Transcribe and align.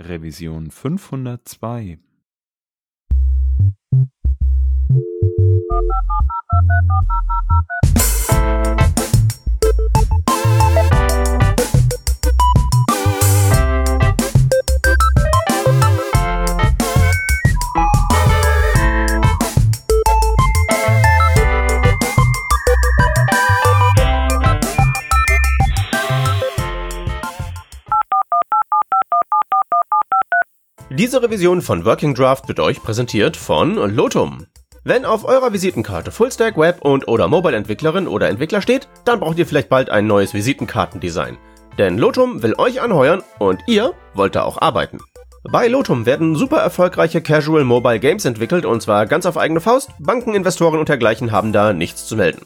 Revision 0.00 0.70
502. 0.70 1.98
Diese 31.00 31.22
Revision 31.22 31.62
von 31.62 31.86
Working 31.86 32.14
Draft 32.14 32.46
wird 32.46 32.60
euch 32.60 32.82
präsentiert 32.82 33.34
von 33.34 33.76
Lotum. 33.76 34.44
Wenn 34.84 35.06
auf 35.06 35.24
eurer 35.24 35.50
Visitenkarte 35.50 36.10
Fullstack 36.10 36.58
Web 36.58 36.82
und 36.82 37.08
oder 37.08 37.26
Mobile 37.26 37.56
Entwicklerin 37.56 38.06
oder 38.06 38.28
Entwickler 38.28 38.60
steht, 38.60 38.86
dann 39.06 39.18
braucht 39.18 39.38
ihr 39.38 39.46
vielleicht 39.46 39.70
bald 39.70 39.88
ein 39.88 40.06
neues 40.06 40.34
Visitenkartendesign. 40.34 41.38
Denn 41.78 41.96
Lotum 41.96 42.42
will 42.42 42.54
euch 42.58 42.82
anheuern 42.82 43.22
und 43.38 43.60
ihr 43.66 43.94
wollt 44.12 44.34
da 44.34 44.42
auch 44.42 44.60
arbeiten. 44.60 44.98
Bei 45.50 45.68
Lotum 45.68 46.04
werden 46.04 46.36
super 46.36 46.58
erfolgreiche 46.58 47.22
Casual 47.22 47.64
Mobile 47.64 47.98
Games 47.98 48.26
entwickelt 48.26 48.66
und 48.66 48.82
zwar 48.82 49.06
ganz 49.06 49.24
auf 49.24 49.38
eigene 49.38 49.62
Faust. 49.62 49.88
Banken, 50.00 50.34
Investoren 50.34 50.78
und 50.78 50.90
dergleichen 50.90 51.32
haben 51.32 51.54
da 51.54 51.72
nichts 51.72 52.04
zu 52.04 52.14
melden. 52.14 52.42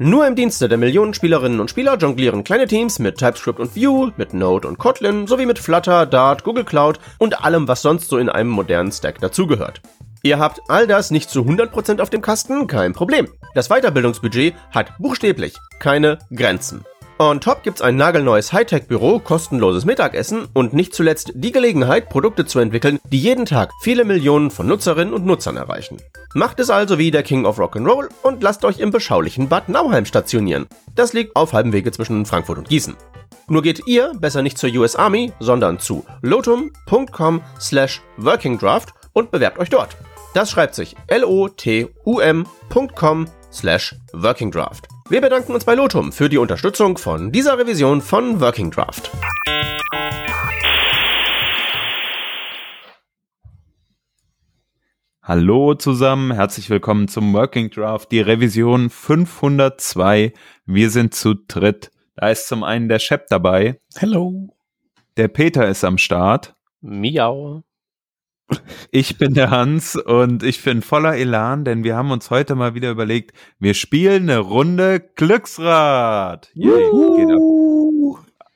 Nur 0.00 0.28
im 0.28 0.36
Dienste 0.36 0.68
der 0.68 0.78
Millionen 0.78 1.12
Spielerinnen 1.12 1.58
und 1.58 1.70
Spieler 1.70 1.96
jonglieren 1.96 2.44
kleine 2.44 2.68
Teams 2.68 3.00
mit 3.00 3.18
TypeScript 3.18 3.58
und 3.58 3.74
Vue, 3.74 4.12
mit 4.16 4.32
Node 4.32 4.68
und 4.68 4.78
Kotlin 4.78 5.26
sowie 5.26 5.44
mit 5.44 5.58
Flutter, 5.58 6.06
Dart, 6.06 6.44
Google 6.44 6.64
Cloud 6.64 7.00
und 7.18 7.44
allem, 7.44 7.66
was 7.66 7.82
sonst 7.82 8.08
so 8.08 8.16
in 8.16 8.28
einem 8.28 8.50
modernen 8.50 8.92
Stack 8.92 9.18
dazugehört. 9.20 9.80
Ihr 10.22 10.38
habt 10.38 10.60
all 10.68 10.86
das 10.86 11.10
nicht 11.10 11.30
zu 11.30 11.40
100% 11.40 12.00
auf 12.00 12.10
dem 12.10 12.22
Kasten, 12.22 12.68
kein 12.68 12.92
Problem. 12.92 13.26
Das 13.54 13.70
Weiterbildungsbudget 13.70 14.54
hat 14.70 14.96
buchstäblich 14.98 15.56
keine 15.80 16.18
Grenzen. 16.30 16.84
On 17.20 17.40
top 17.40 17.64
gibt's 17.64 17.82
ein 17.82 17.96
nagelneues 17.96 18.52
Hightech-Büro, 18.52 19.18
kostenloses 19.18 19.84
Mittagessen 19.84 20.46
und 20.52 20.72
nicht 20.72 20.94
zuletzt 20.94 21.32
die 21.34 21.50
Gelegenheit, 21.50 22.08
Produkte 22.10 22.46
zu 22.46 22.60
entwickeln, 22.60 23.00
die 23.10 23.18
jeden 23.18 23.44
Tag 23.44 23.72
viele 23.82 24.04
Millionen 24.04 24.52
von 24.52 24.68
Nutzerinnen 24.68 25.12
und 25.12 25.26
Nutzern 25.26 25.56
erreichen. 25.56 25.96
Macht 26.34 26.60
es 26.60 26.70
also 26.70 26.96
wie 26.96 27.10
der 27.10 27.24
King 27.24 27.44
of 27.44 27.58
Rock'n'Roll 27.58 28.08
und 28.22 28.40
lasst 28.44 28.64
euch 28.64 28.78
im 28.78 28.92
beschaulichen 28.92 29.48
Bad 29.48 29.68
Nauheim 29.68 30.04
stationieren. 30.04 30.68
Das 30.94 31.12
liegt 31.12 31.34
auf 31.34 31.52
halbem 31.54 31.72
Wege 31.72 31.90
zwischen 31.90 32.24
Frankfurt 32.24 32.58
und 32.58 32.68
Gießen. 32.68 32.94
Nur 33.48 33.62
geht 33.62 33.88
ihr 33.88 34.12
besser 34.14 34.42
nicht 34.42 34.56
zur 34.56 34.70
US 34.76 34.94
Army, 34.94 35.32
sondern 35.40 35.80
zu 35.80 36.04
lotum.com 36.22 37.42
slash 37.60 38.00
workingdraft 38.16 38.90
und 39.12 39.32
bewerbt 39.32 39.58
euch 39.58 39.70
dort. 39.70 39.96
Das 40.34 40.52
schreibt 40.52 40.76
sich 40.76 40.94
L-O-T-U-M.com 41.08 42.58
slash 43.52 43.94
workingdraft. 44.12 44.88
Wir 45.08 45.20
bedanken 45.20 45.52
uns 45.54 45.64
bei 45.64 45.74
Lotum 45.74 46.12
für 46.12 46.28
die 46.28 46.38
Unterstützung 46.38 46.98
von 46.98 47.32
dieser 47.32 47.58
Revision 47.58 48.00
von 48.00 48.40
Working 48.40 48.70
Draft. 48.70 49.10
Hallo 55.22 55.74
zusammen, 55.74 56.32
herzlich 56.32 56.70
willkommen 56.70 57.06
zum 57.06 57.34
Working 57.34 57.68
Draft, 57.68 58.10
die 58.12 58.20
Revision 58.20 58.88
502. 58.88 60.32
Wir 60.64 60.90
sind 60.90 61.14
zu 61.14 61.34
dritt. 61.34 61.90
Da 62.16 62.30
ist 62.30 62.48
zum 62.48 62.64
einen 62.64 62.88
der 62.88 62.98
Shep 62.98 63.26
dabei. 63.28 63.78
Hello. 63.94 64.48
Der 65.18 65.28
Peter 65.28 65.68
ist 65.68 65.84
am 65.84 65.98
Start. 65.98 66.56
Miau. 66.80 67.62
Ich 68.90 69.18
bin 69.18 69.34
der 69.34 69.50
Hans 69.50 69.96
und 69.96 70.42
ich 70.42 70.62
bin 70.64 70.80
voller 70.80 71.16
Elan, 71.16 71.64
denn 71.64 71.84
wir 71.84 71.96
haben 71.96 72.10
uns 72.10 72.30
heute 72.30 72.54
mal 72.54 72.74
wieder 72.74 72.90
überlegt, 72.90 73.32
wir 73.58 73.74
spielen 73.74 74.30
eine 74.30 74.38
Runde 74.38 75.00
Glücksrad. 75.14 76.50
Yay. 76.54 76.88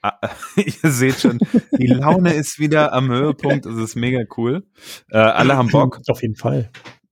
Ah, 0.01 0.19
Ihr 0.57 0.91
seht 0.91 1.21
schon, 1.21 1.39
die 1.79 1.87
Laune 1.87 2.35
ist 2.35 2.59
wieder 2.59 2.93
am 2.93 3.11
Höhepunkt. 3.11 3.67
Es 3.67 3.77
ist 3.77 3.95
mega 3.95 4.25
cool. 4.37 4.65
Äh, 5.11 5.19
alle 5.19 5.57
haben 5.57 5.69
Bock. 5.69 6.01
Auf 6.09 6.23
jeden 6.23 6.35
Fall. 6.37 6.71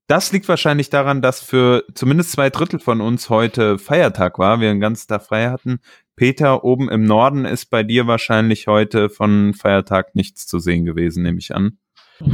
Das 0.09 0.33
liegt 0.33 0.49
wahrscheinlich 0.49 0.91
daran, 0.91 1.23
dass 1.23 1.41
für 1.41 1.85
zumindest 1.95 2.33
zwei 2.33 2.51
Drittel 2.51 2.81
von 2.81 3.01
uns 3.01 3.31
heute 3.31 3.79
Feiertag 3.79 4.41
war, 4.41 4.61
wir 4.61 4.71
einen 4.71 4.81
ganzen 4.81 5.07
Tag 5.07 5.23
frei 5.23 5.51
hatten. 5.51 5.79
Peter, 6.17 6.65
oben 6.65 6.91
im 6.91 7.05
Norden 7.05 7.45
ist 7.45 7.67
bei 7.67 7.85
dir 7.85 8.09
wahrscheinlich 8.09 8.67
heute 8.67 9.09
von 9.09 9.55
Feiertag 9.55 10.17
nichts 10.17 10.49
zu 10.49 10.59
sehen 10.59 10.85
gewesen, 10.85 11.23
nehme 11.23 11.39
ich 11.39 11.55
an. 11.55 11.79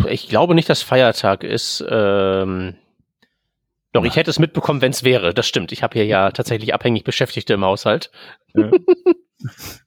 Ich 0.09 0.29
glaube 0.29 0.55
nicht, 0.55 0.69
dass 0.69 0.83
Feiertag 0.83 1.45
ist. 1.45 1.85
Ähm, 1.89 2.77
doch, 3.93 4.05
ich 4.05 4.17
hätte 4.17 4.31
es 4.31 4.39
mitbekommen, 4.39 4.83
wenn 4.83 4.93
es 4.93 5.05
wäre. 5.05 5.33
Das 5.33 5.47
stimmt. 5.47 5.73
Ich 5.73 5.83
habe 5.83 5.95
hier 5.95 6.05
ja 6.05 6.31
tatsächlich 6.31 6.75
abhängig 6.75 7.05
Beschäftigte 7.05 7.55
im 7.55 7.65
Haushalt. 7.65 8.11
Ja. 8.55 8.71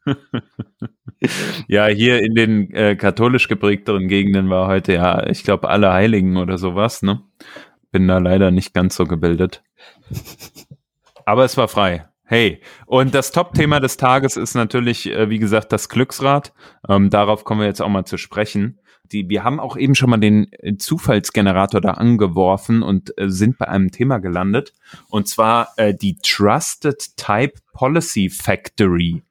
ja, 1.67 1.87
hier 1.87 2.23
in 2.23 2.33
den 2.33 2.73
äh, 2.73 2.95
katholisch 2.95 3.47
geprägteren 3.47 4.07
Gegenden 4.07 4.49
war 4.49 4.67
heute 4.67 4.93
ja, 4.93 5.27
ich 5.27 5.43
glaube, 5.43 5.69
alle 5.69 5.93
Heiligen 5.93 6.37
oder 6.37 6.57
sowas, 6.57 7.01
ne? 7.01 7.21
Bin 7.91 8.07
da 8.07 8.17
leider 8.17 8.51
nicht 8.51 8.73
ganz 8.73 8.95
so 8.95 9.05
gebildet. 9.05 9.63
Aber 11.25 11.45
es 11.45 11.57
war 11.57 11.67
frei. 11.67 12.07
Hey, 12.23 12.61
und 12.85 13.15
das 13.15 13.31
Top-Thema 13.31 13.79
des 13.79 13.97
Tages 13.97 14.37
ist 14.37 14.53
natürlich, 14.53 15.11
äh, 15.11 15.29
wie 15.29 15.39
gesagt, 15.39 15.71
das 15.71 15.89
Glücksrad. 15.89 16.53
Ähm, 16.87 17.09
darauf 17.09 17.43
kommen 17.43 17.61
wir 17.61 17.67
jetzt 17.67 17.81
auch 17.81 17.89
mal 17.89 18.05
zu 18.05 18.17
sprechen. 18.17 18.79
Die, 19.11 19.29
wir 19.29 19.43
haben 19.43 19.59
auch 19.59 19.77
eben 19.77 19.95
schon 19.95 20.09
mal 20.09 20.17
den 20.17 20.51
äh, 20.51 20.77
Zufallsgenerator 20.77 21.81
da 21.81 21.91
angeworfen 21.91 22.83
und 22.83 23.17
äh, 23.17 23.29
sind 23.29 23.57
bei 23.57 23.67
einem 23.67 23.91
Thema 23.91 24.19
gelandet. 24.19 24.73
Und 25.09 25.27
zwar 25.27 25.69
äh, 25.77 25.93
die 25.93 26.17
Trusted 26.17 27.17
Type 27.17 27.53
Policy 27.73 28.29
Factory. 28.29 29.23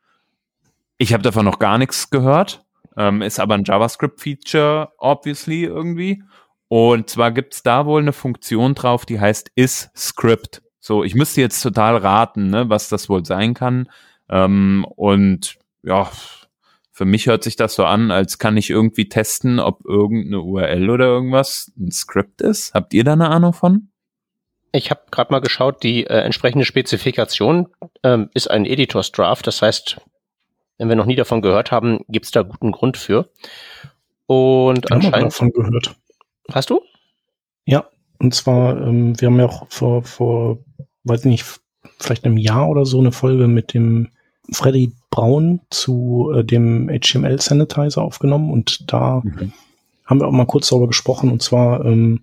Ich 0.98 1.12
habe 1.12 1.22
davon 1.22 1.44
noch 1.44 1.58
gar 1.58 1.78
nichts 1.78 2.10
gehört. 2.10 2.64
Ähm, 2.96 3.22
ist 3.22 3.38
aber 3.38 3.54
ein 3.54 3.64
JavaScript-Feature, 3.64 4.92
obviously, 4.98 5.64
irgendwie. 5.64 6.22
Und 6.66 7.08
zwar 7.08 7.30
gibt's 7.30 7.62
da 7.62 7.86
wohl 7.86 8.02
eine 8.02 8.12
Funktion 8.12 8.74
drauf, 8.74 9.06
die 9.06 9.20
heißt 9.20 9.52
isScript. 9.54 10.62
So, 10.80 11.04
ich 11.04 11.14
müsste 11.14 11.40
jetzt 11.40 11.62
total 11.62 11.96
raten, 11.96 12.50
ne, 12.50 12.68
was 12.68 12.88
das 12.88 13.08
wohl 13.08 13.24
sein 13.24 13.54
kann. 13.54 13.88
Ähm, 14.28 14.84
und 14.96 15.58
ja, 15.82 16.10
für 16.98 17.04
mich 17.04 17.28
hört 17.28 17.44
sich 17.44 17.54
das 17.54 17.76
so 17.76 17.84
an, 17.84 18.10
als 18.10 18.38
kann 18.38 18.56
ich 18.56 18.70
irgendwie 18.70 19.08
testen, 19.08 19.60
ob 19.60 19.84
irgendeine 19.84 20.40
URL 20.40 20.90
oder 20.90 21.04
irgendwas 21.04 21.70
ein 21.78 21.92
Skript 21.92 22.42
ist. 22.42 22.74
Habt 22.74 22.92
ihr 22.92 23.04
da 23.04 23.12
eine 23.12 23.28
Ahnung 23.28 23.52
von? 23.52 23.90
Ich 24.72 24.90
habe 24.90 25.02
gerade 25.12 25.30
mal 25.32 25.38
geschaut, 25.38 25.84
die 25.84 26.06
äh, 26.08 26.18
entsprechende 26.22 26.64
Spezifikation 26.64 27.68
ähm, 28.02 28.30
ist 28.34 28.50
ein 28.50 28.66
Editors 28.66 29.12
Draft. 29.12 29.46
Das 29.46 29.62
heißt, 29.62 30.00
wenn 30.78 30.88
wir 30.88 30.96
noch 30.96 31.06
nie 31.06 31.14
davon 31.14 31.40
gehört 31.40 31.70
haben, 31.70 32.00
gibt's 32.08 32.32
da 32.32 32.42
guten 32.42 32.72
Grund 32.72 32.96
für. 32.96 33.30
Und 34.26 34.86
Ich 34.86 34.90
habe 34.90 35.04
anscheinend. 35.06 35.26
davon 35.26 35.52
gehört. 35.52 35.94
Hast 36.50 36.70
du? 36.70 36.80
Ja, 37.64 37.88
und 38.18 38.34
zwar, 38.34 38.76
ähm, 38.76 39.20
wir 39.20 39.26
haben 39.28 39.38
ja 39.38 39.46
auch 39.46 39.68
vor, 39.68 40.02
vor, 40.02 40.58
weiß 41.04 41.26
nicht, 41.26 41.44
vielleicht 42.00 42.24
einem 42.24 42.38
Jahr 42.38 42.68
oder 42.68 42.84
so 42.84 42.98
eine 42.98 43.12
Folge 43.12 43.46
mit 43.46 43.72
dem 43.72 44.08
Freddy 44.52 44.92
Braun 45.10 45.60
zu 45.70 46.32
äh, 46.34 46.44
dem 46.44 46.88
HTML 46.88 47.40
Sanitizer 47.40 48.02
aufgenommen 48.02 48.50
und 48.50 48.90
da 48.92 49.22
haben 50.04 50.20
wir 50.20 50.26
auch 50.26 50.32
mal 50.32 50.46
kurz 50.46 50.68
darüber 50.68 50.86
gesprochen 50.88 51.30
und 51.30 51.42
zwar, 51.42 51.84
ähm, 51.84 52.22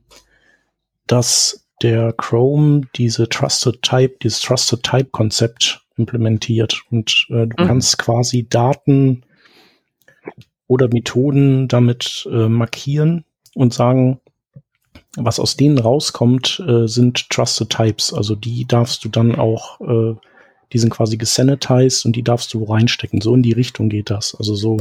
dass 1.08 1.66
der 1.82 2.14
Chrome 2.14 2.84
diese 2.96 3.30
Trusted 3.30 3.82
Type, 3.82 4.16
dieses 4.24 4.42
Trusted 4.42 4.82
Type 4.82 5.10
Konzept 5.12 5.86
implementiert 5.98 6.82
und 6.92 7.28
äh, 7.30 7.48
du 7.48 7.64
Mhm. 7.64 7.68
kannst 7.68 7.98
quasi 7.98 8.48
Daten 8.50 9.24
oder 10.68 10.88
Methoden 10.88 11.68
damit 11.68 12.28
äh, 12.32 12.48
markieren 12.50 13.24
und 13.54 13.74
sagen, 13.74 14.20
was 15.16 15.40
aus 15.40 15.56
denen 15.56 15.78
rauskommt, 15.78 16.62
äh, 16.68 16.88
sind 16.88 17.30
Trusted 17.30 17.70
Types. 17.70 18.14
Also 18.14 18.36
die 18.36 18.66
darfst 18.66 19.06
du 19.06 19.10
dann 19.10 19.36
auch, 19.36 19.80
äh, 19.82 20.16
die 20.74 20.80
sind 20.80 20.90
quasi 20.90 21.18
gesanitized 21.18 22.06
und 22.06 22.16
die 22.16 22.24
darfst 22.24 22.54
du 22.54 22.64
reinstecken. 22.64 23.22
So 23.22 23.36
in 23.36 23.44
die 23.44 23.54
Richtung 23.54 23.90
geht 23.90 24.10
das. 24.10 24.36
Also 24.36 24.56
so 24.56 24.78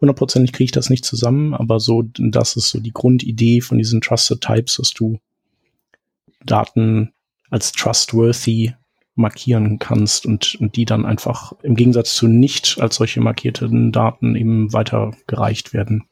hundertprozentig 0.00 0.52
kriege 0.52 0.64
ich 0.64 0.72
das 0.72 0.90
nicht 0.90 1.04
zusammen, 1.04 1.54
aber 1.54 1.80
so, 1.80 2.04
das 2.16 2.56
ist 2.56 2.68
so 2.70 2.80
die 2.80 2.92
Grundidee 2.92 3.60
von 3.60 3.78
diesen 3.78 4.00
Trusted 4.00 4.40
Types, 4.40 4.76
dass 4.76 4.92
du 4.92 5.18
Daten 6.44 7.12
als 7.50 7.72
trustworthy 7.72 8.74
markieren 9.14 9.78
kannst 9.78 10.24
und, 10.24 10.56
und 10.60 10.76
die 10.76 10.84
dann 10.84 11.04
einfach 11.04 11.52
im 11.62 11.74
Gegensatz 11.74 12.14
zu 12.14 12.26
nicht 12.26 12.78
als 12.80 12.96
solche 12.96 13.20
markierten 13.20 13.92
Daten 13.92 14.34
eben 14.34 14.72
weitergereicht 14.72 15.74
werden. 15.74 16.04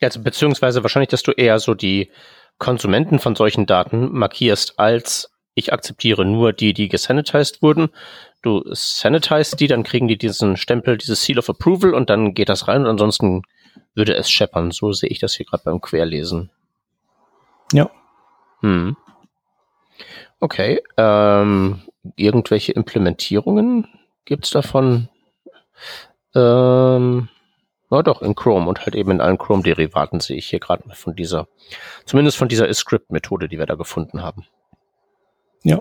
Also 0.00 0.22
beziehungsweise 0.22 0.82
wahrscheinlich, 0.82 1.08
dass 1.08 1.22
du 1.22 1.32
eher 1.32 1.58
so 1.58 1.74
die 1.74 2.10
Konsumenten 2.58 3.18
von 3.18 3.34
solchen 3.34 3.66
Daten 3.66 4.12
markierst 4.12 4.78
als 4.78 5.30
ich 5.60 5.72
akzeptiere 5.72 6.24
nur 6.24 6.52
die, 6.52 6.74
die 6.74 6.88
gesanitized 6.88 7.62
wurden. 7.62 7.90
Du 8.42 8.62
sanitized 8.72 9.60
die, 9.60 9.66
dann 9.68 9.84
kriegen 9.84 10.08
die 10.08 10.18
diesen 10.18 10.56
Stempel, 10.56 10.96
dieses 10.98 11.22
Seal 11.22 11.38
of 11.38 11.48
Approval 11.48 11.94
und 11.94 12.10
dann 12.10 12.34
geht 12.34 12.48
das 12.48 12.68
rein 12.68 12.82
und 12.82 12.88
ansonsten 12.88 13.42
würde 13.94 14.14
es 14.14 14.30
scheppern. 14.30 14.70
So 14.70 14.92
sehe 14.92 15.10
ich 15.10 15.18
das 15.18 15.34
hier 15.34 15.46
gerade 15.46 15.64
beim 15.64 15.80
Querlesen. 15.80 16.50
Ja. 17.72 17.90
Hm. 18.60 18.96
Okay. 20.40 20.80
Ähm, 20.96 21.82
irgendwelche 22.16 22.72
Implementierungen 22.72 23.86
gibt's 24.24 24.50
davon? 24.50 25.08
Ähm, 26.34 27.28
na 27.90 28.02
doch, 28.02 28.22
in 28.22 28.36
Chrome 28.36 28.68
und 28.68 28.80
halt 28.80 28.94
eben 28.94 29.10
in 29.10 29.20
allen 29.20 29.38
Chrome-Derivaten 29.38 30.20
sehe 30.20 30.36
ich 30.36 30.46
hier 30.46 30.60
gerade 30.60 30.84
von 30.94 31.16
dieser, 31.16 31.48
zumindest 32.06 32.36
von 32.36 32.48
dieser 32.48 32.72
script-Methode, 32.72 33.48
die 33.48 33.58
wir 33.58 33.66
da 33.66 33.74
gefunden 33.74 34.22
haben. 34.22 34.46
Ja. 35.62 35.80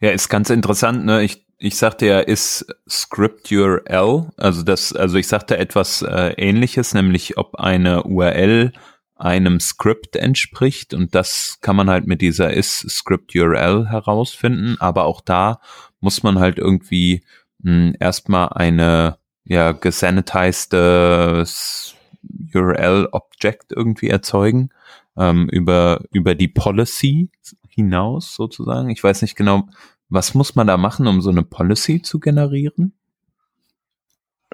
Ja, 0.00 0.10
ist 0.10 0.28
ganz 0.28 0.50
interessant, 0.50 1.04
ne? 1.04 1.22
Ich, 1.22 1.46
ich 1.58 1.76
sagte 1.76 2.06
ja, 2.06 2.20
ist 2.20 2.66
Script 2.88 3.50
URL, 3.50 4.30
also 4.36 4.62
das, 4.62 4.92
also 4.92 5.16
ich 5.16 5.28
sagte 5.28 5.56
etwas 5.56 6.02
äh, 6.02 6.34
ähnliches, 6.36 6.94
nämlich 6.94 7.38
ob 7.38 7.54
eine 7.56 8.02
URL 8.02 8.72
einem 9.16 9.60
Script 9.60 10.16
entspricht 10.16 10.92
und 10.92 11.14
das 11.14 11.58
kann 11.60 11.76
man 11.76 11.88
halt 11.88 12.06
mit 12.06 12.20
dieser 12.20 12.52
is 12.52 12.80
Script 12.88 13.34
URL 13.34 13.88
herausfinden, 13.88 14.76
aber 14.80 15.04
auch 15.04 15.20
da 15.20 15.60
muss 16.00 16.22
man 16.22 16.38
halt 16.38 16.58
irgendwie 16.58 17.24
hm, 17.62 17.94
erstmal 18.00 18.48
eine 18.50 19.16
ja 19.44 19.72
gesanitized 19.72 20.74
URL 22.54 23.08
Object 23.12 23.72
irgendwie 23.72 24.08
erzeugen 24.08 24.70
ähm, 25.16 25.48
über 25.50 26.02
über 26.10 26.34
die 26.34 26.48
Policy 26.48 27.30
hinaus 27.68 28.34
sozusagen. 28.34 28.90
Ich 28.90 29.02
weiß 29.02 29.22
nicht 29.22 29.36
genau, 29.36 29.68
was 30.08 30.34
muss 30.34 30.54
man 30.54 30.66
da 30.66 30.76
machen, 30.76 31.06
um 31.06 31.20
so 31.20 31.30
eine 31.30 31.42
Policy 31.42 32.02
zu 32.02 32.20
generieren? 32.20 32.92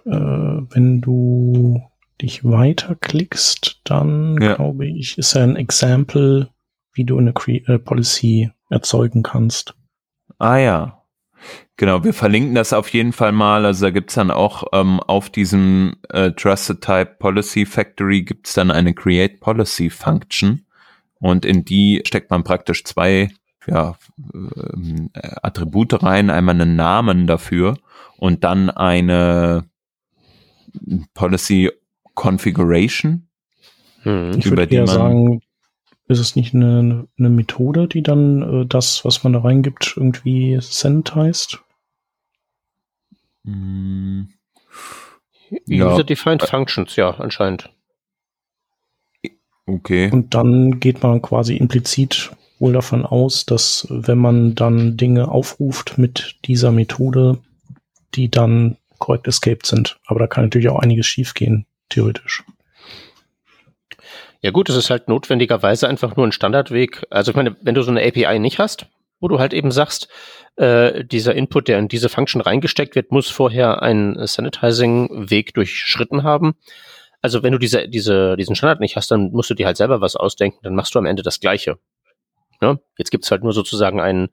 Äh, 0.04 0.10
wenn 0.12 1.00
du 1.00 1.82
dich 2.20 2.44
weiterklickst, 2.44 3.80
dann 3.84 4.40
Ja. 4.40 4.54
glaube 4.54 4.86
ich, 4.86 5.18
ist 5.18 5.36
ein 5.36 5.56
Example, 5.56 6.48
wie 6.92 7.04
du 7.04 7.18
eine 7.18 7.32
Cre 7.32 7.56
äh, 7.66 7.78
Policy 7.78 8.50
erzeugen 8.68 9.22
kannst. 9.22 9.74
Ah 10.38 10.56
ja. 10.56 10.99
Genau, 11.76 12.04
wir 12.04 12.12
verlinken 12.12 12.54
das 12.54 12.72
auf 12.72 12.88
jeden 12.90 13.12
Fall 13.12 13.32
mal. 13.32 13.64
Also 13.64 13.86
da 13.86 13.90
gibt's 13.90 14.14
dann 14.14 14.30
auch 14.30 14.64
ähm, 14.72 15.00
auf 15.00 15.30
diesem 15.30 15.96
äh, 16.10 16.30
Trusted 16.32 16.82
Type 16.82 17.16
Policy 17.18 17.64
Factory 17.66 18.22
gibt's 18.22 18.54
dann 18.54 18.70
eine 18.70 18.92
Create 18.94 19.40
Policy 19.40 19.88
Function 19.90 20.66
und 21.20 21.44
in 21.44 21.64
die 21.64 22.02
steckt 22.04 22.30
man 22.30 22.44
praktisch 22.44 22.84
zwei 22.84 23.30
ja, 23.66 23.96
ähm, 24.34 25.10
äh, 25.14 25.30
Attribute 25.42 26.02
rein, 26.02 26.30
einmal 26.30 26.54
einen 26.60 26.76
Namen 26.76 27.26
dafür 27.26 27.78
und 28.18 28.44
dann 28.44 28.68
eine 28.70 29.64
Policy 31.14 31.70
Configuration. 32.14 33.28
Hm. 34.02 34.32
Ich 34.38 34.46
Über 34.46 34.56
würde 34.58 34.66
die 34.66 34.74
eher 34.76 34.86
man- 34.86 34.94
sagen, 34.94 35.40
ist 36.10 36.18
es 36.18 36.36
nicht 36.36 36.54
eine, 36.54 37.06
eine 37.18 37.30
Methode, 37.30 37.86
die 37.88 38.02
dann 38.02 38.42
äh, 38.62 38.66
das, 38.66 39.04
was 39.04 39.22
man 39.24 39.32
da 39.32 39.40
reingibt, 39.40 39.94
irgendwie 39.96 40.58
sanitized? 40.60 41.60
Hm, 43.44 44.28
Ja. 45.66 45.92
User-Defined 45.92 46.42
Functions, 46.42 46.96
ja, 46.96 47.10
anscheinend. 47.10 47.70
Okay. 49.66 50.10
Und 50.10 50.34
dann 50.34 50.80
geht 50.80 51.02
man 51.02 51.22
quasi 51.22 51.56
implizit 51.56 52.30
wohl 52.58 52.72
davon 52.72 53.06
aus, 53.06 53.46
dass 53.46 53.86
wenn 53.88 54.18
man 54.18 54.54
dann 54.54 54.96
Dinge 54.96 55.28
aufruft 55.28 55.96
mit 55.96 56.36
dieser 56.44 56.72
Methode, 56.72 57.38
die 58.14 58.30
dann 58.30 58.76
korrekt 58.98 59.28
escaped 59.28 59.66
sind. 59.66 59.98
Aber 60.06 60.20
da 60.20 60.26
kann 60.26 60.44
natürlich 60.44 60.68
auch 60.68 60.80
einiges 60.80 61.06
schiefgehen, 61.06 61.66
theoretisch. 61.88 62.44
Ja 64.42 64.50
gut, 64.50 64.70
es 64.70 64.76
ist 64.76 64.90
halt 64.90 65.08
notwendigerweise 65.08 65.88
einfach 65.88 66.16
nur 66.16 66.26
ein 66.26 66.32
Standardweg. 66.32 67.06
Also 67.10 67.30
ich 67.30 67.36
meine, 67.36 67.56
wenn 67.60 67.74
du 67.74 67.82
so 67.82 67.90
eine 67.90 68.02
API 68.02 68.38
nicht 68.38 68.58
hast, 68.58 68.86
wo 69.20 69.28
du 69.28 69.38
halt 69.38 69.52
eben 69.52 69.70
sagst, 69.70 70.08
äh, 70.56 71.04
dieser 71.04 71.34
Input, 71.34 71.68
der 71.68 71.78
in 71.78 71.88
diese 71.88 72.08
Function 72.08 72.40
reingesteckt 72.40 72.94
wird, 72.94 73.12
muss 73.12 73.28
vorher 73.28 73.82
einen 73.82 74.26
Sanitizing-Weg 74.26 75.52
durchschritten 75.54 76.22
haben. 76.22 76.54
Also 77.20 77.42
wenn 77.42 77.52
du 77.52 77.58
diese, 77.58 77.86
diese, 77.88 78.36
diesen 78.36 78.56
Standard 78.56 78.80
nicht 78.80 78.96
hast, 78.96 79.10
dann 79.10 79.30
musst 79.32 79.50
du 79.50 79.54
dir 79.54 79.66
halt 79.66 79.76
selber 79.76 80.00
was 80.00 80.16
ausdenken, 80.16 80.60
dann 80.62 80.74
machst 80.74 80.94
du 80.94 80.98
am 80.98 81.06
Ende 81.06 81.22
das 81.22 81.40
Gleiche. 81.40 81.78
Ja? 82.62 82.78
Jetzt 82.96 83.10
gibt's 83.10 83.30
halt 83.30 83.42
nur 83.42 83.52
sozusagen 83.52 84.00
einen, 84.00 84.28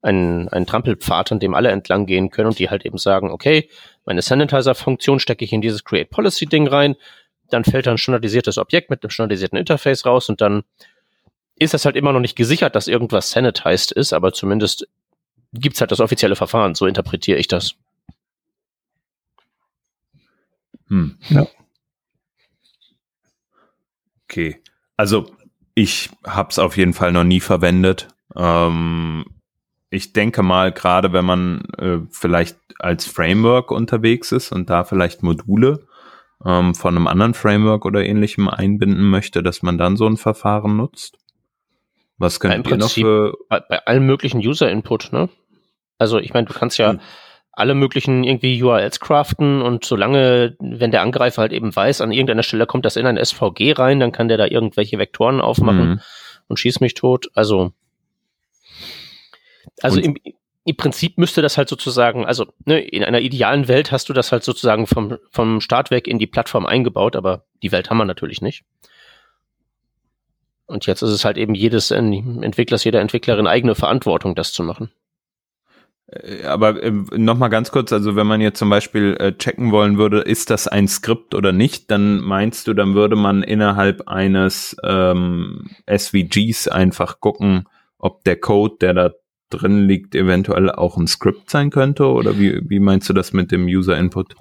einen, 0.00 0.48
einen 0.48 0.66
Trampelpfad, 0.66 1.32
an 1.32 1.40
dem 1.40 1.54
alle 1.54 1.70
entlang 1.70 2.06
gehen 2.06 2.30
können 2.30 2.48
und 2.48 2.58
die 2.58 2.70
halt 2.70 2.86
eben 2.86 2.96
sagen, 2.98 3.30
okay, 3.30 3.68
meine 4.06 4.22
Sanitizer-Funktion 4.22 5.20
stecke 5.20 5.44
ich 5.44 5.52
in 5.52 5.60
dieses 5.60 5.84
Create 5.84 6.08
Policy-Ding 6.08 6.66
rein, 6.66 6.96
dann 7.52 7.64
fällt 7.64 7.86
da 7.86 7.90
ein 7.90 7.98
standardisiertes 7.98 8.58
Objekt 8.58 8.90
mit 8.90 9.02
einem 9.02 9.10
standardisierten 9.10 9.58
Interface 9.58 10.06
raus 10.06 10.28
und 10.28 10.40
dann 10.40 10.64
ist 11.56 11.74
das 11.74 11.84
halt 11.84 11.96
immer 11.96 12.12
noch 12.12 12.20
nicht 12.20 12.36
gesichert, 12.36 12.74
dass 12.74 12.88
irgendwas 12.88 13.30
sanitized 13.30 13.92
ist, 13.92 14.12
aber 14.12 14.32
zumindest 14.32 14.88
gibt's 15.52 15.80
halt 15.80 15.90
das 15.90 16.00
offizielle 16.00 16.36
Verfahren, 16.36 16.74
so 16.74 16.86
interpretiere 16.86 17.38
ich 17.38 17.48
das. 17.48 17.74
Hm. 20.88 21.16
Ja. 21.28 21.46
Okay. 24.24 24.62
Also 24.96 25.30
ich 25.74 26.10
habe 26.24 26.50
es 26.50 26.58
auf 26.58 26.76
jeden 26.76 26.94
Fall 26.94 27.12
noch 27.12 27.24
nie 27.24 27.40
verwendet. 27.40 28.08
Ähm, 28.36 29.24
ich 29.90 30.12
denke 30.12 30.42
mal, 30.42 30.72
gerade 30.72 31.12
wenn 31.12 31.24
man 31.24 31.62
äh, 31.78 31.98
vielleicht 32.10 32.56
als 32.78 33.06
Framework 33.06 33.70
unterwegs 33.70 34.32
ist 34.32 34.52
und 34.52 34.70
da 34.70 34.84
vielleicht 34.84 35.22
Module 35.22 35.86
ähm, 36.44 36.74
von 36.74 36.96
einem 36.96 37.06
anderen 37.06 37.34
Framework 37.34 37.84
oder 37.84 38.04
ähnlichem 38.04 38.48
einbinden 38.48 39.08
möchte, 39.10 39.42
dass 39.42 39.62
man 39.62 39.78
dann 39.78 39.96
so 39.96 40.06
ein 40.06 40.16
Verfahren 40.16 40.76
nutzt. 40.76 41.18
Was 42.18 42.34
Ja, 42.42 42.50
könnt 42.50 42.66
im 42.66 42.72
ihr 42.72 42.78
noch 42.78 42.90
für 42.90 43.34
Bei, 43.48 43.60
bei 43.60 43.84
allem 43.86 44.06
möglichen 44.06 44.38
User-Input, 44.38 45.12
ne? 45.12 45.28
Also 45.98 46.18
ich 46.18 46.32
meine, 46.32 46.46
du 46.46 46.54
kannst 46.54 46.78
ja 46.78 46.92
Hm. 46.92 47.00
alle 47.52 47.74
möglichen 47.74 48.24
irgendwie 48.24 48.62
URLs 48.62 49.00
craften 49.00 49.60
und 49.60 49.84
solange, 49.84 50.56
wenn 50.60 50.90
der 50.90 51.02
Angreifer 51.02 51.42
halt 51.42 51.52
eben 51.52 51.74
weiß, 51.74 52.00
an 52.00 52.12
irgendeiner 52.12 52.42
Stelle 52.42 52.66
kommt 52.66 52.84
das 52.86 52.96
in 52.96 53.06
ein 53.06 53.18
SVG 53.22 53.72
rein, 53.72 54.00
dann 54.00 54.12
kann 54.12 54.28
der 54.28 54.38
da 54.38 54.46
irgendwelche 54.46 54.98
Vektoren 54.98 55.40
aufmachen 55.42 55.88
Mhm. 55.90 56.00
und 56.48 56.58
schieß 56.58 56.80
mich 56.80 56.94
tot. 56.94 57.30
Also, 57.34 57.72
also 59.82 60.00
im, 60.00 60.16
im 60.64 60.76
Prinzip 60.76 61.16
müsste 61.18 61.42
das 61.42 61.56
halt 61.56 61.68
sozusagen, 61.68 62.26
also 62.26 62.46
ne, 62.64 62.80
in 62.80 63.02
einer 63.02 63.20
idealen 63.20 63.66
Welt 63.68 63.92
hast 63.92 64.08
du 64.08 64.12
das 64.12 64.30
halt 64.30 64.44
sozusagen 64.44 64.86
vom, 64.86 65.18
vom 65.30 65.60
Start 65.60 65.90
weg 65.90 66.06
in 66.06 66.18
die 66.18 66.26
Plattform 66.26 66.66
eingebaut, 66.66 67.16
aber 67.16 67.44
die 67.62 67.72
Welt 67.72 67.88
haben 67.88 67.98
wir 67.98 68.04
natürlich 68.04 68.42
nicht. 68.42 68.64
Und 70.66 70.86
jetzt 70.86 71.02
ist 71.02 71.10
es 71.10 71.24
halt 71.24 71.36
eben 71.36 71.54
jedes 71.54 71.90
Entwicklers, 71.90 72.84
jeder 72.84 73.00
Entwicklerin 73.00 73.46
eigene 73.46 73.74
Verantwortung, 73.74 74.34
das 74.34 74.52
zu 74.52 74.62
machen. 74.62 74.92
Äh, 76.06 76.44
Aber 76.44 76.82
ähm, 76.82 77.08
noch 77.16 77.38
mal 77.38 77.48
ganz 77.48 77.72
kurz, 77.72 77.92
also 77.92 78.14
wenn 78.14 78.26
man 78.26 78.40
jetzt 78.40 78.58
zum 78.58 78.70
Beispiel 78.70 79.16
äh, 79.18 79.32
checken 79.32 79.72
wollen 79.72 79.98
würde, 79.98 80.20
ist 80.20 80.50
das 80.50 80.68
ein 80.68 80.88
Skript 80.88 81.34
oder 81.34 81.52
nicht, 81.52 81.90
dann 81.90 82.20
meinst 82.20 82.68
du, 82.68 82.74
dann 82.74 82.94
würde 82.94 83.16
man 83.16 83.42
innerhalb 83.42 84.08
eines 84.08 84.76
ähm, 84.84 85.70
SVGs 85.88 86.68
einfach 86.68 87.20
gucken, 87.20 87.66
ob 87.98 88.24
der 88.24 88.36
Code, 88.36 88.76
der 88.80 88.94
da 88.94 89.10
drin 89.50 89.86
liegt, 89.86 90.14
eventuell 90.14 90.70
auch 90.70 90.96
ein 90.96 91.06
Skript 91.06 91.50
sein 91.50 91.70
könnte? 91.70 92.06
Oder 92.06 92.38
wie, 92.38 92.60
wie 92.68 92.80
meinst 92.80 93.08
du 93.08 93.12
das 93.12 93.32
mit 93.32 93.52
dem 93.52 93.66
User 93.66 93.98
Input? 93.98 94.34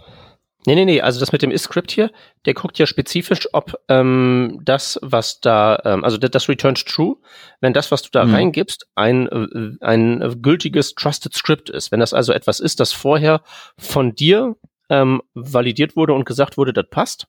Nee, 0.66 0.76
nee, 0.76 0.86
nee, 0.86 1.02
also 1.02 1.22
das 1.22 1.32
mit 1.32 1.42
dem 1.42 1.52
is-Script 1.52 1.90
hier, 1.90 2.12
der 2.46 2.54
guckt 2.54 2.78
ja 2.80 2.86
spezifisch, 2.86 3.48
ob 3.54 3.76
ähm, 3.88 4.60
das, 4.64 5.00
was 5.02 5.40
da, 5.40 5.80
ähm, 5.86 6.04
also 6.04 6.18
das, 6.18 6.50
returns 6.50 6.84
true, 6.84 7.16
wenn 7.62 7.72
das, 7.72 7.92
was 7.92 8.02
du 8.02 8.10
da 8.12 8.26
Mhm. 8.26 8.34
reingibst, 8.34 8.88
ein, 8.94 9.28
äh, 9.28 9.78
ein 9.80 10.42
gültiges 10.42 10.96
Trusted 10.96 11.34
Script 11.34 11.70
ist. 11.70 11.92
Wenn 11.92 12.02
das 12.02 12.14
also 12.14 12.34
etwas 12.34 12.60
ist, 12.60 12.82
das 12.82 12.92
vorher 12.92 13.42
von 13.78 14.16
dir 14.16 14.58
ähm, 14.90 15.22
validiert 15.34 15.96
wurde 15.96 16.14
und 16.14 16.26
gesagt 16.26 16.58
wurde, 16.58 16.74
das 16.74 16.90
passt. 16.90 17.28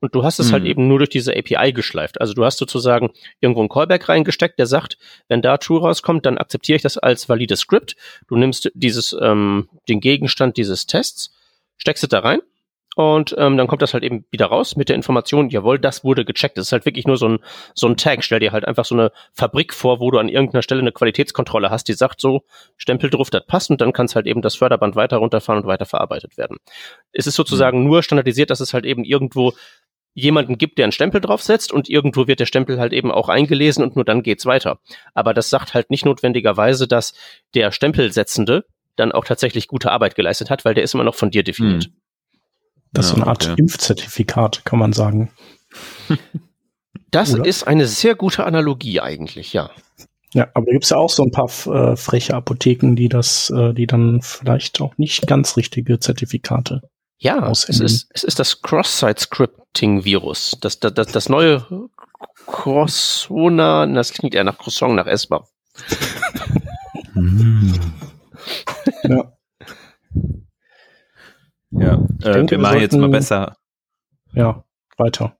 Und 0.00 0.14
du 0.14 0.24
hast 0.24 0.38
es 0.38 0.52
halt 0.52 0.62
Mhm. 0.64 0.70
eben 0.70 0.88
nur 0.88 0.98
durch 0.98 1.10
diese 1.10 1.36
API 1.36 1.72
geschleift. 1.72 2.20
Also 2.20 2.32
du 2.34 2.44
hast 2.44 2.58
sozusagen 2.58 3.10
irgendwo 3.40 3.62
ein 3.62 3.68
Callback 3.68 4.08
reingesteckt, 4.08 4.58
der 4.58 4.66
sagt, 4.66 4.96
wenn 5.28 5.42
da 5.42 5.58
True 5.58 5.80
rauskommt, 5.80 6.24
dann 6.26 6.38
akzeptiere 6.38 6.76
ich 6.76 6.82
das 6.82 6.96
als 6.98 7.28
valides 7.28 7.60
Script. 7.60 7.96
Du 8.26 8.36
nimmst 8.36 8.70
dieses, 8.74 9.14
ähm, 9.20 9.68
den 9.88 10.00
Gegenstand 10.00 10.56
dieses 10.56 10.86
Tests, 10.86 11.34
steckst 11.76 12.02
es 12.02 12.08
da 12.08 12.20
rein 12.20 12.40
und 12.96 13.34
ähm, 13.38 13.56
dann 13.56 13.68
kommt 13.68 13.82
das 13.82 13.94
halt 13.94 14.02
eben 14.02 14.24
wieder 14.30 14.46
raus 14.46 14.74
mit 14.74 14.88
der 14.88 14.96
Information, 14.96 15.48
jawohl, 15.48 15.78
das 15.78 16.02
wurde 16.02 16.24
gecheckt. 16.24 16.58
Das 16.58 16.66
ist 16.66 16.72
halt 16.72 16.84
wirklich 16.86 17.06
nur 17.06 17.16
so 17.16 17.28
ein, 17.28 17.38
so 17.72 17.86
ein 17.86 17.96
Tag. 17.96 18.24
Stell 18.24 18.40
dir 18.40 18.50
halt 18.50 18.66
einfach 18.66 18.84
so 18.84 18.96
eine 18.96 19.12
Fabrik 19.32 19.72
vor, 19.72 20.00
wo 20.00 20.10
du 20.10 20.18
an 20.18 20.28
irgendeiner 20.28 20.62
Stelle 20.62 20.80
eine 20.80 20.90
Qualitätskontrolle 20.92 21.70
hast, 21.70 21.84
die 21.88 21.92
sagt 21.92 22.20
so, 22.20 22.42
Stempel 22.76 23.08
drauf, 23.08 23.30
das 23.30 23.46
passt 23.46 23.70
und 23.70 23.80
dann 23.80 23.92
kann 23.92 24.06
es 24.06 24.16
halt 24.16 24.26
eben 24.26 24.42
das 24.42 24.56
Förderband 24.56 24.96
weiter 24.96 25.18
runterfahren 25.18 25.62
und 25.62 25.68
weiter 25.68 25.86
verarbeitet 25.86 26.36
werden. 26.36 26.56
Es 27.12 27.26
ist 27.28 27.36
sozusagen 27.36 27.84
nur 27.84 28.02
standardisiert, 28.02 28.50
dass 28.50 28.60
es 28.60 28.74
halt 28.74 28.84
eben 28.84 29.04
irgendwo 29.04 29.52
jemanden 30.14 30.58
gibt, 30.58 30.78
der 30.78 30.84
einen 30.84 30.92
Stempel 30.92 31.20
draufsetzt 31.20 31.72
und 31.72 31.88
irgendwo 31.88 32.26
wird 32.26 32.40
der 32.40 32.46
Stempel 32.46 32.80
halt 32.80 32.92
eben 32.92 33.10
auch 33.10 33.28
eingelesen 33.28 33.84
und 33.84 33.96
nur 33.96 34.04
dann 34.04 34.22
geht's 34.22 34.46
weiter. 34.46 34.78
Aber 35.14 35.34
das 35.34 35.50
sagt 35.50 35.74
halt 35.74 35.90
nicht 35.90 36.04
notwendigerweise, 36.04 36.88
dass 36.88 37.14
der 37.54 37.72
Stempelsetzende 37.72 38.64
dann 38.96 39.12
auch 39.12 39.24
tatsächlich 39.24 39.68
gute 39.68 39.92
Arbeit 39.92 40.14
geleistet 40.14 40.50
hat, 40.50 40.64
weil 40.64 40.74
der 40.74 40.84
ist 40.84 40.94
immer 40.94 41.04
noch 41.04 41.14
von 41.14 41.30
dir 41.30 41.42
definiert. 41.44 41.90
Das 42.92 43.06
ist 43.06 43.12
Ja, 43.12 43.16
so 43.16 43.22
eine 43.22 43.30
Art 43.30 43.44
okay. 43.44 43.54
Impfzertifikat, 43.58 44.64
kann 44.64 44.78
man 44.78 44.92
sagen. 44.92 45.30
Das 47.12 47.34
Oder? 47.34 47.44
ist 47.44 47.64
eine 47.64 47.86
sehr 47.86 48.14
gute 48.14 48.44
Analogie 48.44 49.00
eigentlich, 49.00 49.52
ja. 49.52 49.70
Ja, 50.32 50.48
aber 50.54 50.66
da 50.66 50.72
gibt's 50.72 50.90
ja 50.90 50.96
auch 50.96 51.10
so 51.10 51.24
ein 51.24 51.32
paar 51.32 51.50
äh, 51.66 51.96
freche 51.96 52.34
Apotheken, 52.34 52.94
die 52.94 53.08
das, 53.08 53.50
äh, 53.50 53.74
die 53.74 53.86
dann 53.86 54.20
vielleicht 54.22 54.80
auch 54.80 54.96
nicht 54.96 55.26
ganz 55.26 55.56
richtige 55.56 55.98
Zertifikate. 55.98 56.82
Ja, 57.22 57.50
es 57.50 57.64
ist, 57.64 58.08
es 58.14 58.24
ist 58.24 58.38
das 58.38 58.62
Cross-Site-Scripting-Virus. 58.62 60.56
Das, 60.62 60.80
das, 60.80 60.94
das, 60.94 61.08
das 61.08 61.28
neue 61.28 61.66
Crossona, 62.46 63.86
das 63.86 64.14
klingt 64.14 64.34
eher 64.34 64.44
nach 64.44 64.56
Croissant, 64.58 64.94
nach 64.94 65.06
Essbar. 65.06 65.46
Ja. 69.02 69.32
Ja, 71.70 71.94
äh, 72.22 72.32
denke, 72.32 72.52
wir 72.52 72.58
wir 72.58 72.58
machen 72.58 72.80
jetzt 72.80 72.96
mal 72.96 73.08
besser. 73.08 73.56
Ja, 74.32 74.64
weiter. 74.96 75.36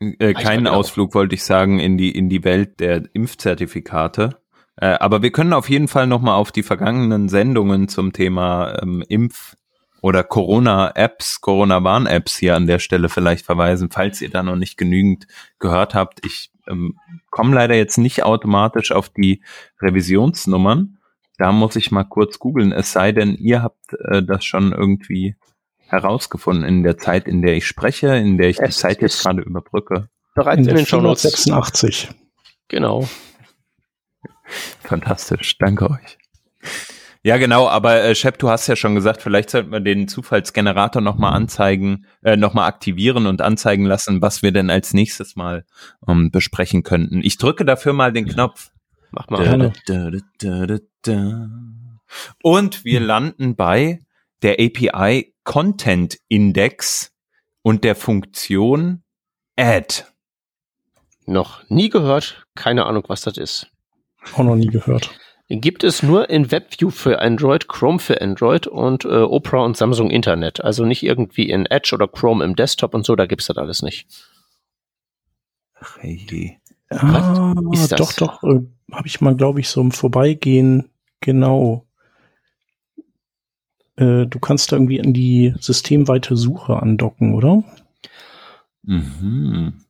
Äh, 0.00 0.34
keinen. 0.34 0.66
Ausflug 0.66 1.14
wollte 1.14 1.34
ich 1.34 1.42
sagen 1.42 1.80
in 1.80 1.98
die 1.98 2.10
in 2.10 2.28
die 2.28 2.44
Welt 2.44 2.80
der 2.80 3.02
Impfzertifikate. 3.12 4.40
Äh, 4.76 4.96
aber 5.00 5.22
wir 5.22 5.32
können 5.32 5.52
auf 5.52 5.68
jeden 5.68 5.88
Fall 5.88 6.06
noch 6.06 6.20
mal 6.20 6.36
auf 6.36 6.52
die 6.52 6.62
vergangenen 6.62 7.28
Sendungen 7.28 7.88
zum 7.88 8.12
Thema 8.12 8.80
ähm, 8.80 9.02
Impf 9.08 9.56
oder 10.00 10.22
Corona-Apps, 10.24 11.40
Corona-Warn-Apps 11.40 12.36
hier 12.36 12.54
an 12.56 12.66
der 12.66 12.78
Stelle 12.78 13.08
vielleicht 13.08 13.44
verweisen, 13.44 13.90
falls 13.90 14.20
ihr 14.20 14.30
da 14.30 14.42
noch 14.42 14.56
nicht 14.56 14.76
genügend 14.76 15.26
gehört 15.58 15.94
habt. 15.94 16.24
Ich 16.24 16.50
ähm, 16.68 16.98
komme 17.30 17.54
leider 17.54 17.74
jetzt 17.74 17.98
nicht 17.98 18.22
automatisch 18.22 18.92
auf 18.92 19.08
die 19.08 19.42
Revisionsnummern. 19.80 20.98
Da 21.38 21.52
muss 21.52 21.76
ich 21.76 21.90
mal 21.90 22.04
kurz 22.04 22.38
googeln. 22.38 22.72
Es 22.72 22.92
sei 22.92 23.12
denn, 23.12 23.34
ihr 23.36 23.62
habt 23.62 23.92
äh, 24.10 24.22
das 24.22 24.44
schon 24.44 24.72
irgendwie 24.72 25.36
herausgefunden 25.86 26.64
in 26.64 26.82
der 26.82 26.98
Zeit, 26.98 27.26
in 27.26 27.42
der 27.42 27.54
ich 27.56 27.66
spreche, 27.66 28.08
in 28.16 28.36
der 28.38 28.50
ich 28.50 28.58
die 28.58 28.64
Es 28.64 28.78
Zeit 28.78 29.00
jetzt 29.00 29.14
ist- 29.16 29.22
gerade 29.24 29.42
überbrücke. 29.42 30.08
Bereits 30.34 30.58
In 30.62 30.68
in, 30.68 30.76
den 30.76 30.86
Shownotes. 30.86 31.22
486. 31.22 32.10
Genau. 32.68 33.08
Fantastisch, 34.82 35.58
danke 35.58 35.90
euch. 35.90 36.18
Ja, 37.28 37.36
genau, 37.36 37.68
aber 37.68 38.02
äh, 38.02 38.14
Shep, 38.14 38.38
du 38.38 38.48
hast 38.48 38.68
ja 38.68 38.74
schon 38.74 38.94
gesagt, 38.94 39.20
vielleicht 39.20 39.50
sollten 39.50 39.70
wir 39.70 39.80
den 39.80 40.08
Zufallsgenerator 40.08 41.02
nochmal 41.02 41.34
anzeigen, 41.34 42.06
äh, 42.22 42.38
nochmal 42.38 42.66
aktivieren 42.66 43.26
und 43.26 43.42
anzeigen 43.42 43.84
lassen, 43.84 44.22
was 44.22 44.42
wir 44.42 44.50
denn 44.50 44.70
als 44.70 44.94
nächstes 44.94 45.36
mal 45.36 45.66
ähm, 46.08 46.30
besprechen 46.30 46.84
könnten. 46.84 47.20
Ich 47.22 47.36
drücke 47.36 47.66
dafür 47.66 47.92
mal 47.92 48.14
den 48.14 48.26
Knopf. 48.28 48.70
Mach 49.10 49.28
mal. 49.28 49.42
Gerne. 49.42 49.74
Da, 49.84 50.10
da, 50.10 50.20
da, 50.38 50.66
da, 50.66 50.78
da. 51.02 51.48
Und 52.42 52.86
wir 52.86 53.00
landen 53.00 53.56
bei 53.56 53.98
der 54.40 54.54
API 54.54 55.34
Content 55.44 56.16
Index 56.28 57.12
und 57.60 57.84
der 57.84 57.94
Funktion 57.94 59.02
Add. 59.54 60.04
Noch 61.26 61.68
nie 61.68 61.90
gehört, 61.90 62.46
keine 62.54 62.86
Ahnung, 62.86 63.04
was 63.08 63.20
das 63.20 63.36
ist. 63.36 63.70
Auch 64.32 64.44
noch 64.44 64.56
nie 64.56 64.68
gehört. 64.68 65.10
Gibt 65.50 65.82
es 65.82 66.02
nur 66.02 66.28
in 66.28 66.50
WebView 66.50 66.90
für 66.90 67.20
Android, 67.22 67.68
Chrome 67.68 67.98
für 67.98 68.20
Android 68.20 68.66
und 68.66 69.06
äh, 69.06 69.22
Opera 69.22 69.64
und 69.64 69.78
Samsung 69.78 70.10
Internet. 70.10 70.62
Also 70.62 70.84
nicht 70.84 71.02
irgendwie 71.02 71.48
in 71.48 71.64
Edge 71.64 71.94
oder 71.94 72.06
Chrome 72.06 72.44
im 72.44 72.54
Desktop 72.54 72.92
und 72.94 73.06
so, 73.06 73.16
da 73.16 73.24
gibt's 73.24 73.46
das 73.46 73.56
alles 73.56 73.80
nicht. 73.80 74.06
Ach, 75.80 75.96
hey. 76.00 76.58
Ah, 76.90 77.54
ist 77.72 77.92
das? 77.92 78.16
doch, 78.16 78.40
doch, 78.40 78.42
äh, 78.44 78.60
habe 78.92 79.06
ich 79.06 79.20
mal, 79.22 79.36
glaube 79.36 79.60
ich, 79.60 79.68
so 79.68 79.80
im 79.80 79.90
Vorbeigehen, 79.90 80.90
genau. 81.20 81.86
Äh, 83.96 84.26
du 84.26 84.38
kannst 84.38 84.70
da 84.70 84.76
irgendwie 84.76 85.00
an 85.00 85.14
die 85.14 85.54
systemweite 85.60 86.36
Suche 86.36 86.80
andocken, 86.80 87.34
oder? 87.34 87.64
Mhm. 88.82 89.84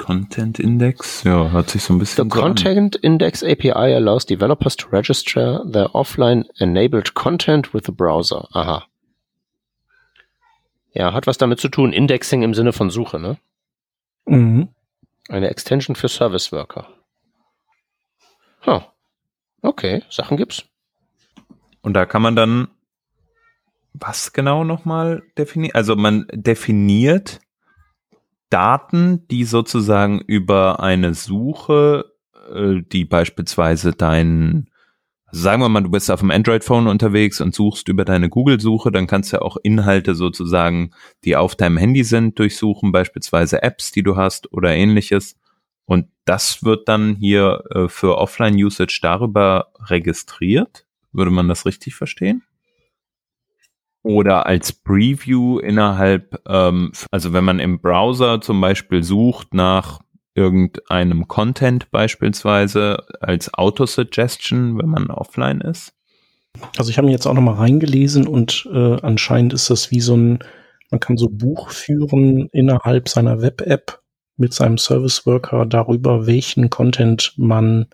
Content 0.00 0.58
Index, 0.58 1.24
ja, 1.24 1.50
hört 1.50 1.68
sich 1.68 1.82
so 1.82 1.92
ein 1.92 1.96
The 1.96 2.00
bisschen 2.00 2.30
so 2.30 2.40
an. 2.40 2.42
Content 2.42 2.96
Index 2.96 3.44
API 3.44 3.70
allows 3.94 4.24
developers 4.24 4.74
to 4.76 4.88
register 4.88 5.62
their 5.70 5.94
offline 5.94 6.46
enabled 6.58 7.12
content 7.14 7.74
with 7.74 7.84
the 7.84 7.92
browser. 7.92 8.48
Aha. 8.52 8.86
Ja, 10.94 11.12
hat 11.12 11.26
was 11.26 11.36
damit 11.36 11.60
zu 11.60 11.68
tun. 11.68 11.92
Indexing 11.92 12.42
im 12.42 12.54
Sinne 12.54 12.72
von 12.72 12.88
Suche, 12.88 13.20
ne? 13.20 13.36
Mhm. 14.24 14.68
Eine 15.28 15.50
Extension 15.50 15.94
für 15.94 16.08
Service 16.08 16.50
Worker. 16.50 16.88
Huh. 18.64 18.80
Okay, 19.60 20.02
Sachen 20.08 20.38
gibt's. 20.38 20.64
Und 21.82 21.92
da 21.92 22.06
kann 22.06 22.22
man 22.22 22.36
dann 22.36 22.68
was 23.92 24.32
genau 24.32 24.64
nochmal 24.64 25.22
definieren? 25.36 25.74
Also 25.74 25.94
man 25.94 26.26
definiert 26.32 27.40
Daten, 28.50 29.26
die 29.28 29.44
sozusagen 29.44 30.20
über 30.20 30.80
eine 30.80 31.14
Suche, 31.14 32.12
äh, 32.52 32.82
die 32.92 33.04
beispielsweise 33.04 33.92
dein, 33.92 34.68
sagen 35.30 35.62
wir 35.62 35.68
mal, 35.68 35.82
du 35.82 35.90
bist 35.90 36.10
auf 36.10 36.20
dem 36.20 36.32
Android-Phone 36.32 36.88
unterwegs 36.88 37.40
und 37.40 37.54
suchst 37.54 37.88
über 37.88 38.04
deine 38.04 38.28
Google-Suche, 38.28 38.90
dann 38.90 39.06
kannst 39.06 39.32
du 39.32 39.36
ja 39.36 39.42
auch 39.42 39.56
Inhalte 39.62 40.14
sozusagen, 40.14 40.90
die 41.24 41.36
auf 41.36 41.54
deinem 41.54 41.76
Handy 41.76 42.04
sind, 42.04 42.38
durchsuchen, 42.38 42.92
beispielsweise 42.92 43.62
Apps, 43.62 43.92
die 43.92 44.02
du 44.02 44.16
hast 44.16 44.52
oder 44.52 44.74
ähnliches. 44.74 45.36
Und 45.84 46.08
das 46.24 46.64
wird 46.64 46.88
dann 46.88 47.16
hier 47.16 47.64
äh, 47.70 47.88
für 47.88 48.18
Offline-Usage 48.18 49.00
darüber 49.02 49.72
registriert. 49.78 50.86
Würde 51.12 51.30
man 51.30 51.48
das 51.48 51.66
richtig 51.66 51.94
verstehen? 51.94 52.42
Oder 54.02 54.46
als 54.46 54.72
Preview 54.72 55.58
innerhalb, 55.58 56.40
ähm, 56.48 56.92
also 57.10 57.32
wenn 57.32 57.44
man 57.44 57.58
im 57.58 57.80
Browser 57.80 58.40
zum 58.40 58.60
Beispiel 58.60 59.02
sucht 59.02 59.52
nach 59.52 60.00
irgendeinem 60.34 61.28
Content 61.28 61.90
beispielsweise 61.90 63.04
als 63.20 63.52
Autosuggestion, 63.52 64.78
wenn 64.78 64.88
man 64.88 65.10
offline 65.10 65.60
ist. 65.60 65.92
Also 66.78 66.90
ich 66.90 66.98
habe 66.98 67.06
mir 67.06 67.12
jetzt 67.12 67.26
auch 67.26 67.34
noch 67.34 67.42
mal 67.42 67.54
reingelesen 67.54 68.26
und 68.26 68.68
äh, 68.72 68.96
anscheinend 69.02 69.52
ist 69.52 69.70
das 69.70 69.90
wie 69.90 70.00
so 70.00 70.16
ein, 70.16 70.38
man 70.90 71.00
kann 71.00 71.16
so 71.16 71.28
Buch 71.28 71.70
führen 71.70 72.48
innerhalb 72.52 73.08
seiner 73.08 73.40
Web-App 73.40 74.00
mit 74.36 74.54
seinem 74.54 74.78
Service 74.78 75.26
Worker 75.26 75.66
darüber, 75.66 76.26
welchen 76.26 76.70
Content 76.70 77.34
man 77.36 77.86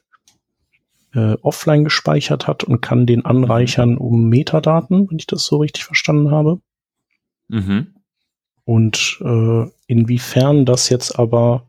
äh, 1.17 1.37
offline 1.41 1.83
gespeichert 1.83 2.47
hat 2.47 2.63
und 2.63 2.83
kann 2.83 3.07
den 3.07 3.25
anreichern 3.25 3.97
um 3.97 4.29
Metadaten, 4.29 5.11
wenn 5.11 5.19
ich 5.19 5.27
das 5.27 5.45
so 5.45 5.57
richtig 5.57 5.85
verstanden 5.85 6.31
habe. 6.31 6.61
Mhm. 7.49 7.95
Und 8.65 9.19
äh, 9.25 9.71
inwiefern 9.87 10.67
das 10.67 10.89
jetzt 10.91 11.19
aber 11.19 11.67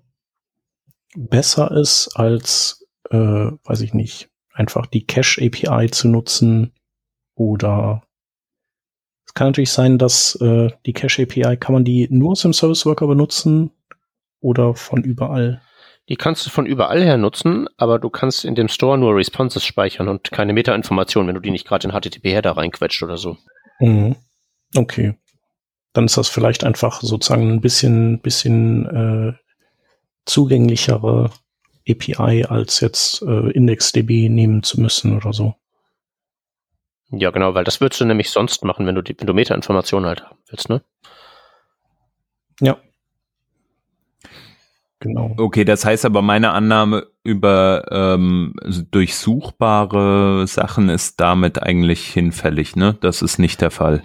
besser 1.15 1.71
ist 1.71 2.09
als, 2.15 2.85
äh, 3.09 3.17
weiß 3.17 3.81
ich 3.81 3.93
nicht, 3.93 4.29
einfach 4.51 4.85
die 4.85 5.05
Cache 5.05 5.41
API 5.41 5.89
zu 5.91 6.09
nutzen 6.09 6.73
oder 7.35 8.03
es 9.25 9.33
kann 9.33 9.49
natürlich 9.49 9.71
sein, 9.71 9.97
dass 9.97 10.35
äh, 10.41 10.71
die 10.85 10.93
Cache 10.93 11.23
API 11.23 11.57
kann 11.57 11.73
man 11.73 11.85
die 11.85 12.07
nur 12.09 12.31
aus 12.31 12.41
dem 12.41 12.53
Service 12.53 12.85
Worker 12.85 13.07
benutzen 13.07 13.71
oder 14.39 14.73
von 14.73 15.03
überall. 15.03 15.61
Die 16.09 16.15
kannst 16.15 16.45
du 16.45 16.49
von 16.49 16.65
überall 16.65 17.03
her 17.03 17.17
nutzen, 17.17 17.67
aber 17.77 17.99
du 17.99 18.09
kannst 18.09 18.45
in 18.45 18.55
dem 18.55 18.69
Store 18.69 18.97
nur 18.97 19.15
Responses 19.15 19.65
speichern 19.65 20.07
und 20.07 20.31
keine 20.31 20.53
Meta-Informationen, 20.53 21.27
wenn 21.27 21.35
du 21.35 21.41
die 21.41 21.51
nicht 21.51 21.67
gerade 21.67 21.87
in 21.87 21.93
HTTP-Header 21.93 22.55
reinquetscht 22.55 23.03
oder 23.03 23.17
so. 23.17 23.37
Mhm. 23.79 24.15
Okay. 24.75 25.15
Dann 25.93 26.05
ist 26.05 26.17
das 26.17 26.29
vielleicht 26.29 26.63
einfach 26.63 27.01
sozusagen 27.01 27.51
ein 27.51 27.61
bisschen, 27.61 28.21
bisschen 28.21 28.85
äh, 28.85 29.33
zugänglichere 30.25 31.31
API, 31.89 32.45
als 32.45 32.79
jetzt 32.79 33.21
äh, 33.23 33.51
IndexDB 33.51 34.29
nehmen 34.29 34.63
zu 34.63 34.79
müssen 34.79 35.15
oder 35.15 35.33
so. 35.33 35.55
Ja, 37.09 37.31
genau, 37.31 37.53
weil 37.53 37.63
das 37.63 37.79
würdest 37.79 38.01
du 38.01 38.05
nämlich 38.05 38.29
sonst 38.29 38.63
machen, 38.63 38.85
wenn 38.85 38.95
du, 38.95 39.01
die, 39.01 39.17
wenn 39.17 39.27
du 39.27 39.33
Meta-Informationen 39.33 40.05
halt 40.05 40.23
haben 40.23 40.37
willst, 40.47 40.69
ne? 40.69 40.81
Ja. 42.59 42.77
Genau. 44.99 45.35
Okay, 45.37 45.63
das 45.63 45.85
heißt 45.85 46.05
aber 46.05 46.21
meine 46.23 46.51
Annahme 46.53 47.05
über 47.23 47.85
ähm, 47.91 48.55
durchsuchbare 48.91 50.47
Sachen 50.47 50.89
ist 50.89 51.19
damit 51.19 51.61
eigentlich 51.61 52.07
hinfällig, 52.07 52.75
ne? 52.75 52.97
Das 53.01 53.21
ist 53.21 53.37
nicht 53.37 53.61
der 53.61 53.69
Fall. 53.71 54.01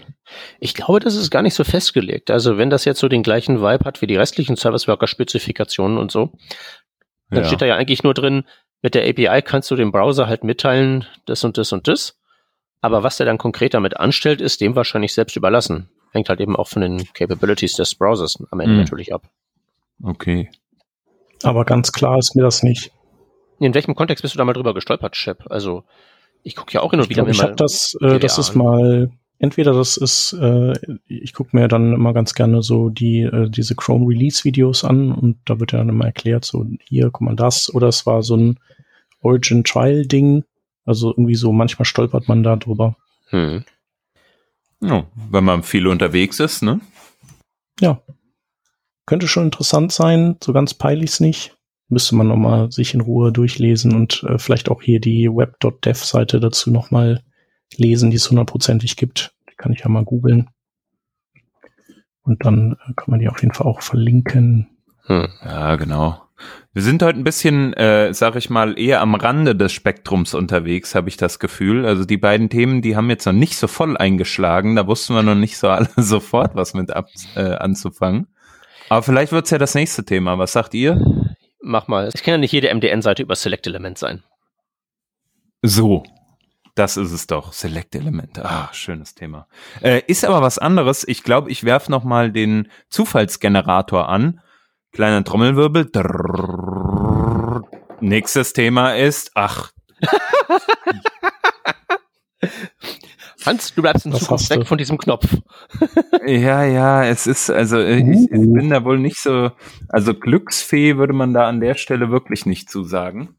Ich 0.61 0.75
glaube, 0.75 1.01
das 1.01 1.15
ist 1.15 1.31
gar 1.31 1.43
nicht 1.43 1.55
so 1.55 1.65
festgelegt. 1.65 2.31
Also 2.31 2.59
wenn 2.59 2.71
das 2.71 2.85
jetzt 2.85 3.01
so 3.01 3.09
den 3.09 3.23
gleichen 3.23 3.61
Vibe 3.63 3.85
hat 3.85 4.03
wie 4.03 4.07
die 4.07 4.17
restlichen 4.17 4.57
Service-Worker-Spezifikationen 4.57 5.99
und 5.99 6.11
so, 6.11 6.33
dann 7.31 7.43
Ja. 7.43 7.45
steht 7.49 7.63
da 7.63 7.67
ja 7.67 7.77
eigentlich 7.77 8.03
nur 8.03 8.15
drin, 8.15 8.45
mit 8.83 8.95
der 8.95 9.09
API 9.09 9.43
kannst 9.43 9.71
du 9.71 9.77
dem 9.77 9.93
Browser 9.93 10.27
halt 10.27 10.45
mitteilen, 10.45 11.07
das 11.27 11.45
und 11.45 11.57
das 11.59 11.73
und 11.73 11.89
das. 11.89 12.19
Aber 12.81 13.03
was 13.03 13.17
der 13.17 13.27
dann 13.27 13.39
konkret 13.39 13.75
damit 13.75 13.97
anstellt, 13.99 14.41
ist 14.41 14.61
dem 14.61 14.75
wahrscheinlich 14.75 15.15
selbst 15.15 15.37
überlassen. 15.37 15.89
Hängt 16.13 16.29
halt 16.29 16.41
eben 16.41 16.57
auch 16.57 16.69
von 16.69 16.83
den 16.83 17.07
Capabilities 17.15 17.75
des 17.75 17.95
Browsers 17.95 18.37
am 18.51 18.61
Ende 18.61 18.75
Mhm. 18.75 18.81
natürlich 18.81 19.15
ab. 19.15 19.23
Okay. 20.03 20.51
Aber 21.45 21.65
ganz 21.65 21.93
klar 21.93 22.19
ist 22.19 22.35
mir 22.35 22.43
das 22.43 22.63
nicht. 22.63 22.93
In 23.59 23.75
welchem 23.75 23.95
Kontext 23.95 24.23
bist 24.23 24.35
du 24.35 24.39
da 24.39 24.45
mal 24.45 24.53
drüber 24.53 24.75
gestolpert, 24.75 25.17
Shep? 25.17 25.51
Also, 25.51 25.85
ich 26.43 26.57
gucke 26.57 26.73
ja 26.73 26.81
auch 26.81 26.91
hin 26.91 27.01
und 27.01 27.11
Ich 27.11 27.17
wieder 27.17 27.27
ich 27.29 27.43
habe 27.43 27.55
das, 27.55 27.97
äh, 28.01 28.19
das 28.19 28.39
ist 28.39 28.55
mal 28.55 29.11
entweder 29.43 29.73
das 29.73 29.97
ist, 29.97 30.33
äh, 30.35 30.73
ich 31.07 31.35
gucke 31.35 31.55
mir 31.55 31.69
dann 31.69 31.93
immer 31.93 32.15
ganz 32.15 32.33
gerne 32.35 32.63
so 32.63 32.89
die 32.89 33.23
äh, 33.23 33.51
diese 33.51 33.75
Chrome 33.75 34.07
Release 34.09 34.45
Videos 34.45 34.85
an 34.85 35.13
und 35.13 35.39
da 35.45 35.59
wird 35.59 35.73
ja 35.73 35.79
dann 35.79 35.89
immer 35.89 36.07
erklärt, 36.07 36.45
so 36.45 36.65
hier, 36.81 37.11
guck 37.11 37.23
mal 37.23 37.37
das, 37.37 37.73
oder 37.75 37.89
es 37.89 38.07
war 38.07 38.23
so 38.23 38.37
ein 38.37 38.61
Origin 39.21 39.65
Trial 39.65 40.07
Ding, 40.07 40.45
also 40.85 41.11
irgendwie 41.11 41.35
so 41.35 41.53
manchmal 41.53 41.87
stolpert 41.87 42.29
man 42.29 42.43
da 42.43 42.57
drüber. 42.57 42.97
Hm. 43.31 43.65
Ja, 44.81 45.07
wenn 45.31 45.45
man 45.45 45.63
viel 45.63 45.89
unterwegs 45.89 46.41
ist, 46.41 46.63
ne? 46.63 46.81
Ja. 47.81 48.01
Könnte 49.07 49.29
schon 49.29 49.45
interessant 49.45 49.93
sein, 49.93 50.37
so 50.43 50.53
ganz 50.53 50.75
peil 50.75 51.03
ich's 51.03 51.21
nicht. 51.21 51.57
Müsste 51.89 52.15
man 52.15 52.29
nochmal 52.29 52.71
sich 52.71 52.95
in 52.95 53.01
Ruhe 53.01 53.33
durchlesen 53.33 53.95
und 53.95 54.23
äh, 54.25 54.39
vielleicht 54.39 54.71
auch 54.71 54.81
hier 54.81 55.01
die 55.01 55.29
web.dev 55.29 56.03
Seite 56.05 56.41
dazu 56.41 56.71
nochmal 56.71 57.23
lesen, 57.77 58.11
die 58.11 58.17
es 58.17 58.31
hundertprozentig 58.31 58.97
gibt. 58.97 59.35
Die 59.51 59.57
kann 59.57 59.73
ich 59.73 59.81
ja 59.81 59.89
mal 59.89 60.05
googeln. 60.05 60.49
Und 62.23 62.45
dann 62.47 62.73
äh, 62.73 62.93
kann 62.95 63.11
man 63.11 63.21
die 63.21 63.29
auf 63.29 63.43
jeden 63.43 63.55
Fall 63.55 63.67
auch 63.67 63.83
verlinken. 63.83 64.69
Hm. 65.07 65.29
Ja, 65.45 65.77
genau. 65.77 66.23
Wir 66.73 66.83
sind 66.83 67.03
heute 67.03 67.19
ein 67.19 67.25
bisschen, 67.25 67.75
äh, 67.75 68.15
sag 68.15 68.37
ich 68.37 68.49
mal, 68.49 68.79
eher 68.79 69.01
am 69.01 69.15
Rande 69.15 69.55
des 69.55 69.73
Spektrums 69.73 70.33
unterwegs, 70.35 70.95
habe 70.95 71.09
ich 71.09 71.17
das 71.17 71.39
Gefühl. 71.39 71.85
Also 71.85 72.05
die 72.05 72.17
beiden 72.17 72.49
Themen, 72.49 72.81
die 72.81 72.97
haben 72.97 73.11
jetzt 73.11 73.27
noch 73.27 73.33
nicht 73.33 73.57
so 73.57 73.67
voll 73.67 73.97
eingeschlagen. 73.97 74.77
Da 74.77 74.87
wussten 74.87 75.15
wir 75.15 75.23
noch 75.23 75.35
nicht 75.35 75.59
so 75.59 75.69
alle 75.69 75.89
sofort 75.97 76.55
was 76.55 76.73
mit 76.73 76.91
ab, 76.91 77.09
äh, 77.35 77.55
anzufangen. 77.57 78.29
Aber 78.93 79.03
vielleicht 79.03 79.33
wird's 79.33 79.49
ja 79.49 79.57
das 79.57 79.75
nächste 79.75 80.05
Thema. 80.05 80.39
Was 80.39 80.53
sagt 80.53 80.75
ihr? 80.75 81.01
Mach 81.63 81.89
mal. 81.89 82.09
Es 82.09 82.23
kann 82.23 82.33
ja 82.33 82.37
nicht 82.37 82.53
jede 82.53 82.69
MDN-Seite 82.75 83.23
über 83.23 83.35
Select 83.35 83.67
Element 83.67 83.97
sein. 83.97 84.23
So. 85.63 86.03
Das 86.75 86.99
ist 86.99 87.11
es 87.11 87.27
doch. 87.27 87.55
Select 87.55 87.95
Elemente. 87.95 88.45
Ah, 88.45 88.69
schönes 88.73 89.15
Thema. 89.15 89.49
Äh, 89.81 90.03
ist 90.09 90.27
aber 90.27 90.43
was 90.43 90.59
anderes. 90.59 91.09
Ich 91.09 91.23
glaube, 91.23 91.51
ich 91.51 91.65
werf 91.65 91.89
noch 91.89 92.05
mal 92.05 92.33
den 92.33 92.69
Zufallsgenerator 92.91 94.11
an. 94.11 94.43
Kleiner 94.93 95.25
Trommelwirbel. 95.25 95.91
Drrrr. 95.91 97.63
Nächstes 98.01 98.53
Thema 98.53 98.95
ist, 98.95 99.31
ach. 99.35 99.73
Hans, 103.47 103.75
du 103.75 103.83
bleibst 103.83 104.07
in 104.07 104.13
Zukunft 104.13 104.51
weg 104.51 104.67
von 104.67 104.79
diesem 104.79 104.99
Knopf. 104.99 105.27
ja, 106.27 106.65
ja, 106.65 107.05
es 107.05 107.27
ist, 107.27 107.51
also 107.51 107.81
ich, 107.81 108.05
ich 108.05 108.31
bin 108.31 108.71
da 108.71 108.85
wohl 108.85 108.99
nicht 108.99 109.19
so, 109.19 109.51
also 109.89 110.15
Glücksfee 110.15 110.97
würde 110.97 111.13
man 111.13 111.33
da 111.35 111.49
an 111.49 111.61
der 111.61 111.75
Stelle 111.75 112.11
wirklich 112.11 112.47
nicht 112.47 112.71
zu 112.71 112.85
sagen. 112.85 113.37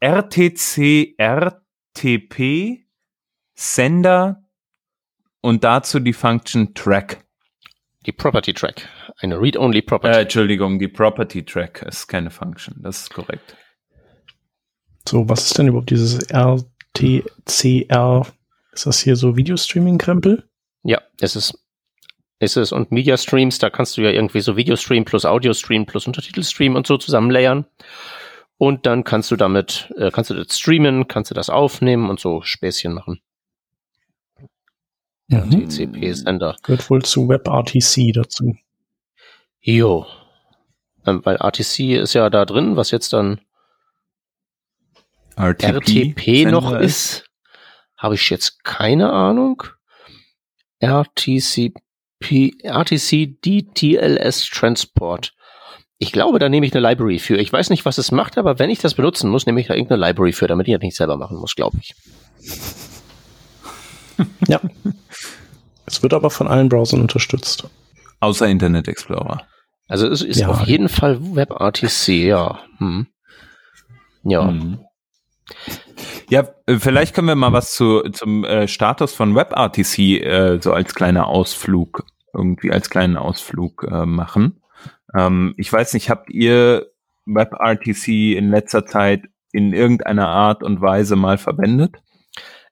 RTC, 0.00 1.14
RTP, 1.18 2.84
Sender 3.54 4.42
und 5.40 5.64
dazu 5.64 6.00
die 6.00 6.12
Function 6.12 6.74
Track. 6.74 7.24
Die 8.06 8.12
Property 8.12 8.52
Track. 8.52 8.88
Eine 9.18 9.40
Read-Only 9.40 9.78
Äh, 9.78 9.82
Property. 9.82 10.18
Entschuldigung, 10.18 10.78
die 10.78 10.88
Property 10.88 11.44
Track 11.44 11.82
ist 11.82 12.08
keine 12.08 12.30
Function, 12.30 12.76
das 12.82 13.02
ist 13.02 13.14
korrekt. 13.14 13.56
So, 15.08 15.28
was 15.28 15.44
ist 15.46 15.58
denn 15.58 15.68
überhaupt 15.68 15.90
dieses 15.90 16.18
RTCR? 16.30 16.66
Ist 18.72 18.86
das 18.86 19.00
hier 19.00 19.16
so 19.16 19.36
Videostreaming-Krempel? 19.36 20.48
ja, 20.82 21.00
es 21.20 21.36
ist, 21.36 21.58
ist 22.38 22.56
es. 22.56 22.72
Und 22.72 22.90
Media 22.90 23.16
Streams, 23.16 23.58
da 23.58 23.70
kannst 23.70 23.96
du 23.96 24.02
ja 24.02 24.10
irgendwie 24.10 24.40
so 24.40 24.56
Videostream 24.56 25.04
plus 25.04 25.24
Audio-Stream 25.24 25.86
plus 25.86 26.06
Untertitelstream 26.06 26.74
und 26.74 26.86
so 26.86 26.96
zusammenlayern. 26.96 27.66
Und 28.58 28.86
dann 28.86 29.04
kannst 29.04 29.30
du 29.30 29.36
damit, 29.36 29.92
äh, 29.96 30.10
kannst 30.10 30.30
du 30.30 30.34
das 30.34 30.58
streamen, 30.58 31.08
kannst 31.08 31.30
du 31.30 31.34
das 31.34 31.50
aufnehmen 31.50 32.10
und 32.10 32.20
so 32.20 32.42
Späßchen 32.42 32.92
machen. 32.92 33.20
Mhm. 35.28 35.50
TCP-Sender. 35.50 36.56
Gehört 36.62 36.90
wohl 36.90 37.02
zu 37.02 37.28
WebRTC 37.28 38.12
dazu. 38.12 38.56
Jo. 39.60 40.06
Ähm, 41.06 41.24
weil 41.24 41.36
RTC 41.36 41.96
ist 41.96 42.14
ja 42.14 42.28
da 42.30 42.44
drin, 42.44 42.76
was 42.76 42.90
jetzt 42.90 43.12
dann 43.12 43.40
RTP 45.36 46.44
noch 46.50 46.70
Sender 46.70 46.80
ist, 46.80 47.24
habe 48.02 48.16
ich 48.16 48.28
jetzt 48.30 48.64
keine 48.64 49.12
Ahnung. 49.12 49.62
RTCP, 50.80 52.52
RTC 52.62 53.40
DTLS 53.40 54.50
Transport. 54.50 55.34
Ich 55.98 56.10
glaube, 56.10 56.40
da 56.40 56.48
nehme 56.48 56.66
ich 56.66 56.74
eine 56.74 56.86
Library 56.86 57.20
für. 57.20 57.36
Ich 57.36 57.52
weiß 57.52 57.70
nicht, 57.70 57.84
was 57.84 57.96
es 57.98 58.10
macht, 58.10 58.36
aber 58.36 58.58
wenn 58.58 58.70
ich 58.70 58.80
das 58.80 58.94
benutzen 58.94 59.30
muss, 59.30 59.46
nehme 59.46 59.60
ich 59.60 59.68
da 59.68 59.74
irgendeine 59.74 60.04
Library 60.04 60.32
für, 60.32 60.48
damit 60.48 60.66
ich 60.66 60.74
das 60.74 60.82
nicht 60.82 60.96
selber 60.96 61.16
machen 61.16 61.36
muss, 61.38 61.54
glaube 61.54 61.78
ich. 61.80 61.94
Ja. 64.46 64.60
es 65.86 66.02
wird 66.02 66.12
aber 66.14 66.30
von 66.30 66.46
allen 66.46 66.68
Browsern 66.68 67.00
unterstützt. 67.00 67.64
Außer 68.20 68.46
Internet 68.46 68.86
Explorer. 68.86 69.42
Also 69.88 70.06
es 70.06 70.22
ist 70.22 70.38
Ja. 70.40 70.48
auf 70.48 70.66
jeden 70.66 70.88
Fall 70.88 71.18
WebRTC, 71.34 72.08
ja. 72.08 72.60
Hm. 72.78 73.06
Ja. 74.22 74.42
Mhm. 74.44 74.78
Ja, 76.32 76.48
äh, 76.64 76.78
vielleicht 76.78 77.14
können 77.14 77.28
wir 77.28 77.34
mal 77.34 77.52
was 77.52 77.74
zu, 77.74 78.00
zum 78.12 78.42
äh, 78.44 78.66
Status 78.66 79.12
von 79.12 79.34
WebRTC 79.34 79.98
äh, 79.98 80.58
so 80.62 80.72
als 80.72 80.94
kleiner 80.94 81.26
Ausflug, 81.26 82.06
irgendwie 82.32 82.72
als 82.72 82.88
kleinen 82.88 83.18
Ausflug 83.18 83.86
äh, 83.86 84.06
machen. 84.06 84.62
Ähm, 85.14 85.52
ich 85.58 85.70
weiß 85.70 85.92
nicht, 85.92 86.08
habt 86.08 86.30
ihr 86.30 86.86
WebRTC 87.26 88.34
in 88.34 88.48
letzter 88.48 88.86
Zeit 88.86 89.24
in 89.52 89.74
irgendeiner 89.74 90.28
Art 90.28 90.62
und 90.62 90.80
Weise 90.80 91.16
mal 91.16 91.36
verwendet? 91.36 91.96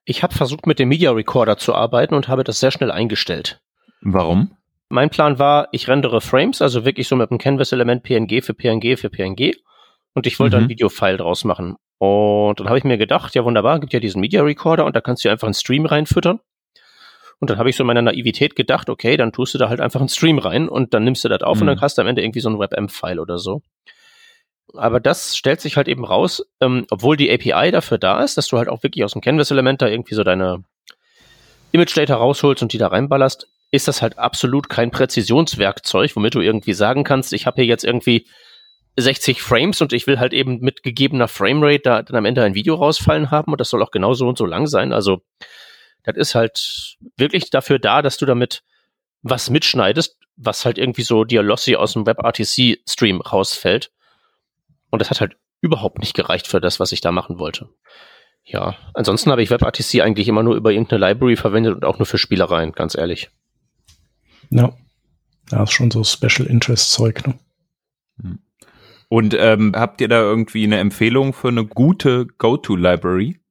Ich 0.05 0.23
habe 0.23 0.33
versucht, 0.33 0.65
mit 0.65 0.79
dem 0.79 0.89
Media 0.89 1.11
Recorder 1.11 1.57
zu 1.57 1.75
arbeiten 1.75 2.15
und 2.15 2.27
habe 2.27 2.43
das 2.43 2.59
sehr 2.59 2.71
schnell 2.71 2.89
eingestellt. 2.89 3.61
Warum? 4.01 4.57
Mein 4.89 5.11
Plan 5.11 5.37
war, 5.37 5.67
ich 5.71 5.87
rendere 5.87 6.19
Frames, 6.19 6.63
also 6.63 6.83
wirklich 6.83 7.07
so 7.07 7.15
mit 7.15 7.29
einem 7.29 7.37
Canvas-Element 7.37 8.01
PNG 8.01 8.41
für 8.41 8.55
PNG 8.55 8.97
für 8.97 9.11
PNG. 9.11 9.53
Und 10.15 10.25
ich 10.25 10.39
wollte 10.39 10.57
Mhm. 10.57 10.63
ein 10.63 10.69
Videofile 10.69 11.17
draus 11.17 11.43
machen. 11.43 11.77
Und 12.01 12.59
dann 12.59 12.67
habe 12.67 12.79
ich 12.79 12.83
mir 12.83 12.97
gedacht, 12.97 13.35
ja 13.35 13.45
wunderbar, 13.45 13.79
gibt 13.79 13.93
ja 13.93 13.99
diesen 13.99 14.21
Media 14.21 14.41
Recorder 14.41 14.85
und 14.85 14.95
da 14.95 15.01
kannst 15.01 15.23
du 15.23 15.29
einfach 15.29 15.45
einen 15.47 15.53
Stream 15.53 15.85
reinfüttern. 15.85 16.39
Und 17.39 17.49
dann 17.51 17.59
habe 17.59 17.69
ich 17.69 17.75
so 17.75 17.83
in 17.83 17.87
meiner 17.87 18.01
Naivität 18.01 18.55
gedacht, 18.55 18.89
okay, 18.89 19.17
dann 19.17 19.31
tust 19.31 19.53
du 19.53 19.59
da 19.59 19.69
halt 19.69 19.79
einfach 19.79 19.99
einen 19.99 20.09
Stream 20.09 20.39
rein 20.39 20.67
und 20.67 20.95
dann 20.95 21.03
nimmst 21.03 21.23
du 21.23 21.29
das 21.29 21.43
auf 21.43 21.57
und 21.59 21.65
Mhm. 21.65 21.67
dann 21.67 21.81
hast 21.81 21.99
du 21.99 22.01
am 22.01 22.07
Ende 22.07 22.23
irgendwie 22.23 22.39
so 22.39 22.49
ein 22.49 22.57
WebM-File 22.57 23.19
oder 23.19 23.37
so. 23.37 23.61
Aber 24.73 24.99
das 24.99 25.37
stellt 25.37 25.61
sich 25.61 25.77
halt 25.77 25.87
eben 25.87 26.03
raus, 26.03 26.43
ähm, 26.59 26.87
obwohl 26.89 27.17
die 27.17 27.29
API 27.31 27.69
dafür 27.69 27.99
da 27.99 28.23
ist, 28.23 28.35
dass 28.35 28.47
du 28.47 28.57
halt 28.57 28.67
auch 28.67 28.81
wirklich 28.81 29.03
aus 29.03 29.11
dem 29.11 29.21
Canvas-Element 29.21 29.83
da 29.83 29.87
irgendwie 29.87 30.15
so 30.15 30.23
deine 30.23 30.63
Image-Data 31.71 32.15
rausholst 32.15 32.63
und 32.63 32.73
die 32.73 32.79
da 32.79 32.87
reinballerst, 32.87 33.47
ist 33.69 33.87
das 33.87 34.01
halt 34.01 34.17
absolut 34.17 34.69
kein 34.69 34.89
Präzisionswerkzeug, 34.89 36.15
womit 36.15 36.33
du 36.33 36.41
irgendwie 36.41 36.73
sagen 36.73 37.03
kannst, 37.03 37.31
ich 37.33 37.45
habe 37.45 37.57
hier 37.61 37.65
jetzt 37.65 37.83
irgendwie 37.83 38.25
60 38.97 39.41
Frames 39.41 39.81
und 39.81 39.93
ich 39.93 40.07
will 40.07 40.19
halt 40.19 40.33
eben 40.33 40.59
mit 40.59 40.83
gegebener 40.83 41.27
Framerate 41.27 41.81
da 41.83 42.01
dann 42.01 42.17
am 42.17 42.25
Ende 42.25 42.43
ein 42.43 42.55
Video 42.55 42.75
rausfallen 42.75 43.31
haben 43.31 43.51
und 43.51 43.61
das 43.61 43.69
soll 43.69 43.81
auch 43.81 43.91
genau 43.91 44.13
so 44.13 44.27
und 44.27 44.37
so 44.37 44.45
lang 44.45 44.67
sein. 44.67 44.91
Also 44.93 45.21
das 46.03 46.17
ist 46.17 46.35
halt 46.35 46.97
wirklich 47.15 47.49
dafür 47.49 47.79
da, 47.79 48.01
dass 48.01 48.17
du 48.17 48.25
damit 48.25 48.63
was 49.21 49.49
mitschneidest, 49.49 50.17
was 50.35 50.65
halt 50.65 50.77
irgendwie 50.77 51.03
so 51.03 51.23
dir 51.23 51.43
lossy 51.43 51.75
aus 51.75 51.93
dem 51.93 52.05
WebRTC-Stream 52.05 53.21
rausfällt. 53.21 53.91
Und 54.89 54.99
das 54.99 55.09
hat 55.09 55.21
halt 55.21 55.37
überhaupt 55.61 55.99
nicht 55.99 56.15
gereicht 56.15 56.47
für 56.47 56.59
das, 56.59 56.79
was 56.79 56.91
ich 56.91 57.01
da 57.01 57.11
machen 57.11 57.39
wollte. 57.39 57.69
Ja, 58.43 58.75
ansonsten 58.93 59.31
habe 59.31 59.43
ich 59.43 59.51
WebRTC 59.51 60.01
eigentlich 60.01 60.27
immer 60.27 60.43
nur 60.43 60.55
über 60.55 60.71
irgendeine 60.71 61.05
Library 61.07 61.35
verwendet 61.35 61.75
und 61.75 61.85
auch 61.85 61.99
nur 61.99 62.07
für 62.07 62.17
Spielereien, 62.17 62.71
ganz 62.71 62.95
ehrlich. 62.95 63.29
Ja. 64.49 64.73
Ja, 65.51 65.63
ist 65.63 65.71
schon 65.71 65.91
so 65.91 66.03
Special 66.03 66.47
Interest 66.47 66.91
Zeug, 66.91 67.25
ne? 67.27 67.37
Und 69.11 69.35
ähm, 69.37 69.73
habt 69.75 69.99
ihr 69.99 70.07
da 70.07 70.21
irgendwie 70.21 70.63
eine 70.63 70.79
Empfehlung 70.79 71.33
für 71.33 71.49
eine 71.49 71.65
gute 71.65 72.27
Go-To-Library? 72.37 73.41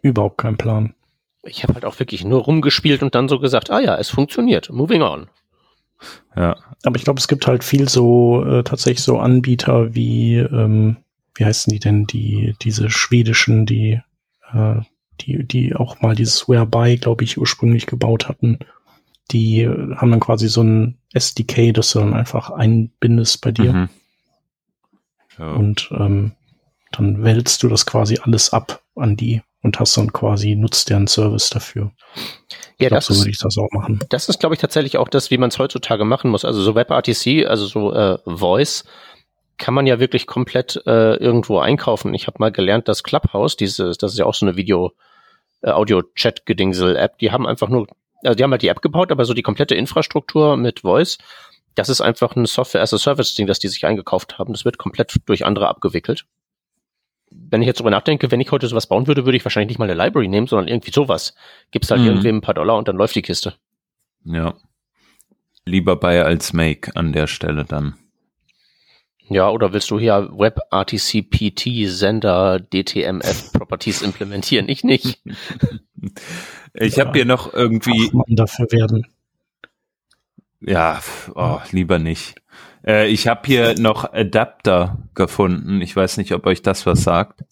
Überhaupt 0.00 0.38
kein 0.38 0.56
Plan. 0.56 0.94
Ich 1.42 1.64
habe 1.64 1.74
halt 1.74 1.84
auch 1.84 1.98
wirklich 1.98 2.24
nur 2.24 2.42
rumgespielt 2.42 3.02
und 3.02 3.16
dann 3.16 3.28
so 3.28 3.40
gesagt, 3.40 3.70
ah 3.70 3.80
ja, 3.80 3.96
es 3.96 4.08
funktioniert, 4.08 4.70
moving 4.70 5.02
on. 5.02 5.26
Ja. 6.36 6.56
Aber 6.84 6.94
ich 6.94 7.02
glaube, 7.02 7.18
es 7.18 7.26
gibt 7.26 7.48
halt 7.48 7.64
viel 7.64 7.88
so, 7.88 8.44
äh, 8.44 8.62
tatsächlich 8.62 9.02
so 9.02 9.18
Anbieter 9.18 9.96
wie, 9.96 10.36
ähm, 10.36 10.98
wie 11.34 11.44
heißen 11.44 11.72
die 11.72 11.80
denn, 11.80 12.06
die, 12.06 12.54
diese 12.62 12.88
schwedischen, 12.88 13.66
die, 13.66 14.00
äh, 14.52 14.76
die, 15.22 15.42
die 15.42 15.74
auch 15.74 16.00
mal 16.02 16.14
dieses 16.14 16.48
Whereby, 16.48 16.98
glaube 16.98 17.24
ich, 17.24 17.36
ursprünglich 17.36 17.86
gebaut 17.86 18.28
hatten. 18.28 18.60
Die 19.32 19.62
äh, 19.62 19.96
haben 19.96 20.12
dann 20.12 20.20
quasi 20.20 20.46
so 20.46 20.62
ein 20.62 20.98
SDK, 21.14 21.72
das 21.72 21.90
du 21.90 21.98
dann 21.98 22.14
einfach 22.14 22.50
einbindest 22.50 23.40
bei 23.40 23.50
dir. 23.50 23.72
Mhm. 23.72 23.88
Ja. 25.38 25.52
Und 25.52 25.90
ähm, 25.92 26.32
dann 26.92 27.22
wälzt 27.22 27.62
du 27.62 27.68
das 27.68 27.86
quasi 27.86 28.18
alles 28.22 28.52
ab 28.52 28.82
an 28.94 29.16
die 29.16 29.42
und 29.62 29.80
hast 29.80 29.96
dann 29.96 30.12
quasi, 30.12 30.54
nutzt 30.54 30.90
deren 30.90 31.06
Service 31.06 31.50
dafür. 31.50 31.90
Ja, 32.14 32.20
ich 32.78 32.78
glaube, 32.88 32.94
das 32.96 33.06
so 33.06 33.14
würde 33.14 33.30
ist, 33.30 33.36
ich 33.36 33.42
das 33.42 33.58
auch 33.58 33.70
machen. 33.72 34.00
das 34.08 34.28
ist, 34.28 34.40
glaube 34.40 34.54
ich, 34.54 34.60
tatsächlich 34.60 34.96
auch 34.96 35.08
das, 35.08 35.30
wie 35.30 35.38
man 35.38 35.48
es 35.48 35.58
heutzutage 35.58 36.04
machen 36.04 36.30
muss. 36.30 36.44
Also 36.44 36.62
so 36.62 36.74
WebRTC, 36.74 37.46
also 37.46 37.66
so 37.66 37.92
äh, 37.92 38.18
Voice, 38.24 38.84
kann 39.58 39.74
man 39.74 39.86
ja 39.86 39.98
wirklich 39.98 40.26
komplett 40.26 40.82
äh, 40.86 41.14
irgendwo 41.16 41.58
einkaufen. 41.58 42.14
Ich 42.14 42.26
habe 42.26 42.36
mal 42.38 42.52
gelernt, 42.52 42.88
dass 42.88 43.02
Clubhouse, 43.02 43.56
dieses, 43.56 43.98
das 43.98 44.12
ist 44.12 44.18
ja 44.18 44.26
auch 44.26 44.34
so 44.34 44.46
eine 44.46 44.56
Video, 44.56 44.92
äh, 45.62 45.70
Audio-Chat-Gedingsel-App. 45.70 47.18
Die 47.18 47.32
haben 47.32 47.46
einfach 47.46 47.68
nur, 47.68 47.86
also 48.22 48.36
die 48.36 48.44
haben 48.44 48.50
halt 48.50 48.62
die 48.62 48.68
App 48.68 48.82
gebaut, 48.82 49.10
aber 49.10 49.24
so 49.24 49.34
die 49.34 49.42
komplette 49.42 49.74
Infrastruktur 49.74 50.56
mit 50.56 50.80
Voice, 50.80 51.18
das 51.76 51.88
ist 51.88 52.00
einfach 52.00 52.34
ein 52.34 52.46
Software-as-a-Service-Ding, 52.46 53.46
das 53.46 53.60
die 53.60 53.68
sich 53.68 53.86
eingekauft 53.86 54.38
haben. 54.38 54.52
Das 54.52 54.64
wird 54.64 54.78
komplett 54.78 55.14
durch 55.26 55.46
andere 55.46 55.68
abgewickelt. 55.68 56.26
Wenn 57.30 57.60
ich 57.62 57.66
jetzt 57.66 57.78
drüber 57.80 57.90
nachdenke, 57.90 58.30
wenn 58.30 58.40
ich 58.40 58.50
heute 58.50 58.66
sowas 58.66 58.86
bauen 58.88 59.06
würde, 59.06 59.24
würde 59.24 59.36
ich 59.36 59.44
wahrscheinlich 59.44 59.68
nicht 59.68 59.78
mal 59.78 59.88
eine 59.90 60.00
Library 60.02 60.28
nehmen, 60.28 60.46
sondern 60.46 60.68
irgendwie 60.68 60.92
sowas. 60.92 61.34
Gibt's 61.70 61.90
halt 61.90 62.00
Mhm. 62.00 62.06
irgendwie 62.08 62.28
ein 62.30 62.40
paar 62.40 62.54
Dollar 62.54 62.76
und 62.76 62.88
dann 62.88 62.96
läuft 62.96 63.14
die 63.14 63.22
Kiste. 63.22 63.54
Ja. 64.24 64.54
Lieber 65.64 65.96
bei 65.96 66.22
als 66.24 66.52
Make 66.52 66.94
an 66.96 67.12
der 67.12 67.26
Stelle 67.26 67.64
dann. 67.64 67.94
Ja, 69.28 69.50
oder 69.50 69.72
willst 69.72 69.90
du 69.90 69.98
hier 69.98 70.30
WebRTC-PT 70.32 71.88
Sender 71.88 72.60
DTMF 72.60 73.52
Properties 73.52 74.02
implementieren? 74.02 74.68
Ich 74.68 74.82
nicht. 74.84 75.20
Ich 76.78 76.96
Ja. 76.96 77.06
habe 77.06 77.16
hier 77.16 77.24
noch 77.24 77.52
irgendwie, 77.54 78.04
Fachmann 78.04 78.36
dafür 78.36 78.66
werden. 78.70 79.06
Ja, 80.60 81.00
oh, 81.34 81.58
lieber 81.70 81.98
nicht. 81.98 82.36
Äh, 82.86 83.08
ich 83.08 83.28
habe 83.28 83.42
hier 83.44 83.78
noch 83.78 84.12
Adapter 84.12 84.98
gefunden. 85.14 85.80
Ich 85.80 85.94
weiß 85.94 86.16
nicht, 86.16 86.32
ob 86.32 86.46
euch 86.46 86.62
das 86.62 86.86
was 86.86 87.02
sagt. 87.02 87.44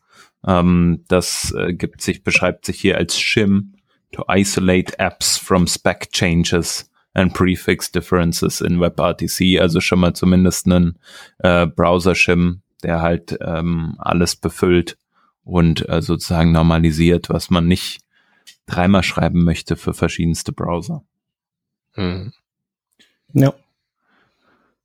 Ähm, 0.46 1.04
das 1.08 1.52
äh, 1.56 1.74
gibt 1.74 2.02
sich, 2.02 2.22
beschreibt 2.22 2.66
sich 2.66 2.80
hier 2.80 2.96
als 2.96 3.18
Shim 3.18 3.74
to 4.12 4.24
isolate 4.28 4.98
apps 4.98 5.36
from 5.36 5.66
spec 5.66 6.10
changes 6.12 6.90
and 7.14 7.34
prefix 7.34 7.90
differences 7.90 8.60
in 8.60 8.80
WebRTC. 8.80 9.60
Also 9.60 9.80
schon 9.80 10.00
mal 10.00 10.14
zumindest 10.14 10.66
einen 10.66 10.98
äh, 11.38 11.66
Browser-Shim, 11.66 12.62
der 12.82 13.02
halt 13.02 13.36
ähm, 13.40 13.96
alles 13.98 14.36
befüllt 14.36 14.96
und 15.42 15.88
äh, 15.88 16.00
sozusagen 16.02 16.52
normalisiert, 16.52 17.28
was 17.30 17.50
man 17.50 17.66
nicht 17.66 18.00
dreimal 18.66 19.02
schreiben 19.02 19.44
möchte 19.44 19.76
für 19.76 19.94
verschiedenste 19.94 20.52
Browser. 20.52 21.04
Hm. 21.92 22.32
Ja, 23.34 23.52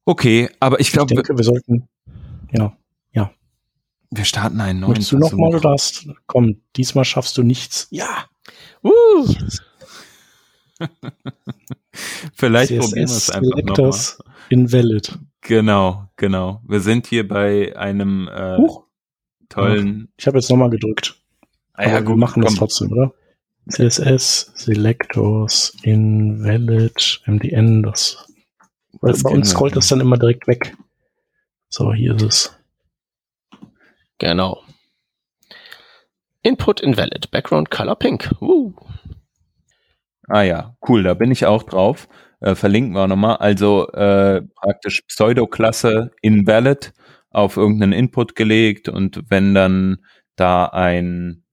Okay, 0.06 0.50
aber 0.60 0.80
ich 0.80 0.88
ich 0.88 0.94
glaube, 0.94 1.14
denke, 1.14 1.38
wir 1.38 1.44
sollten, 1.44 1.88
ja. 2.52 2.76
wir 4.12 4.26
starten 4.26 4.60
einen 4.60 4.80
neuen 4.80 4.94
Möchtest 4.94 5.12
du 5.12 5.20
noch 5.20 5.32
mal 5.34 5.52
Versuch. 5.52 5.60
oder 5.66 5.70
hast, 5.74 6.08
komm, 6.26 6.62
diesmal 6.76 7.06
schaffst 7.06 7.38
du 7.38 7.44
nichts. 7.44 7.88
Ja, 7.92 8.26
Uh, 8.84 8.90
Vielleicht 12.34 12.72
probieren 12.78 12.96
wir 12.96 13.06
CSS 13.08 13.18
es 13.18 13.30
einfach 13.30 13.64
nochmal. 13.64 14.00
Invalid. 14.50 15.20
Genau, 15.42 16.10
genau. 16.16 16.62
Wir 16.68 16.80
sind 16.80 17.06
hier 17.08 17.28
bei 17.28 17.76
einem 17.78 18.28
äh, 18.30 18.58
Huch, 18.58 18.86
tollen. 19.50 20.10
ich 20.18 20.26
habe 20.28 20.38
jetzt 20.40 20.50
noch 20.50 20.58
mal 20.58 20.70
gedrückt. 20.70 21.16
Ah, 21.74 21.84
ja, 21.84 21.90
Aber 21.90 22.00
wir 22.00 22.06
gut, 22.06 22.18
machen 22.18 22.42
das 22.42 22.54
komm. 22.54 22.60
trotzdem, 22.60 22.92
oder? 22.94 23.14
CSS 23.70 24.52
Selectors 24.56 25.76
invalid 25.84 27.22
MDN, 27.28 27.84
das, 27.84 28.29
weil 29.02 29.12
Das 29.12 29.23
bei 29.23 29.30
uns 29.30 29.49
scrollt 29.52 29.75
das 29.75 29.88
dann 29.88 30.02
immer 30.02 30.17
direkt 30.17 30.47
weg. 30.47 30.75
So, 31.69 31.93
hier 31.93 32.15
ist 32.15 32.21
es. 32.23 32.60
genau. 34.17 34.63
Input 36.41 36.80
invalid. 36.82 37.32
Background 37.32 37.69
color 37.69 37.95
pink. 37.95 38.32
Uh. 38.41 38.73
Ah 40.28 40.41
ja, 40.43 40.75
cool, 40.88 41.04
da 41.04 41.13
bin 41.13 41.32
ich 41.32 41.45
auch 41.45 41.63
drauf. 41.63 42.08
Äh, 42.39 42.56
verlinken 42.56 42.93
wir 42.93 43.04
auch 43.04 43.08
nochmal. 43.08 43.38
Also 43.38 43.88
äh, 43.89 44.41
praktisch 44.56 45.02
Pseudoklasse 45.02 46.12
invalid 46.21 46.93
auf 47.30 47.58
irgendeinen 47.58 47.93
Input 47.93 48.36
gelegt 48.36 48.89
und 48.89 49.23
wenn 49.30 49.54
dann 49.54 49.97
da 50.36 50.65
ein 50.65 51.43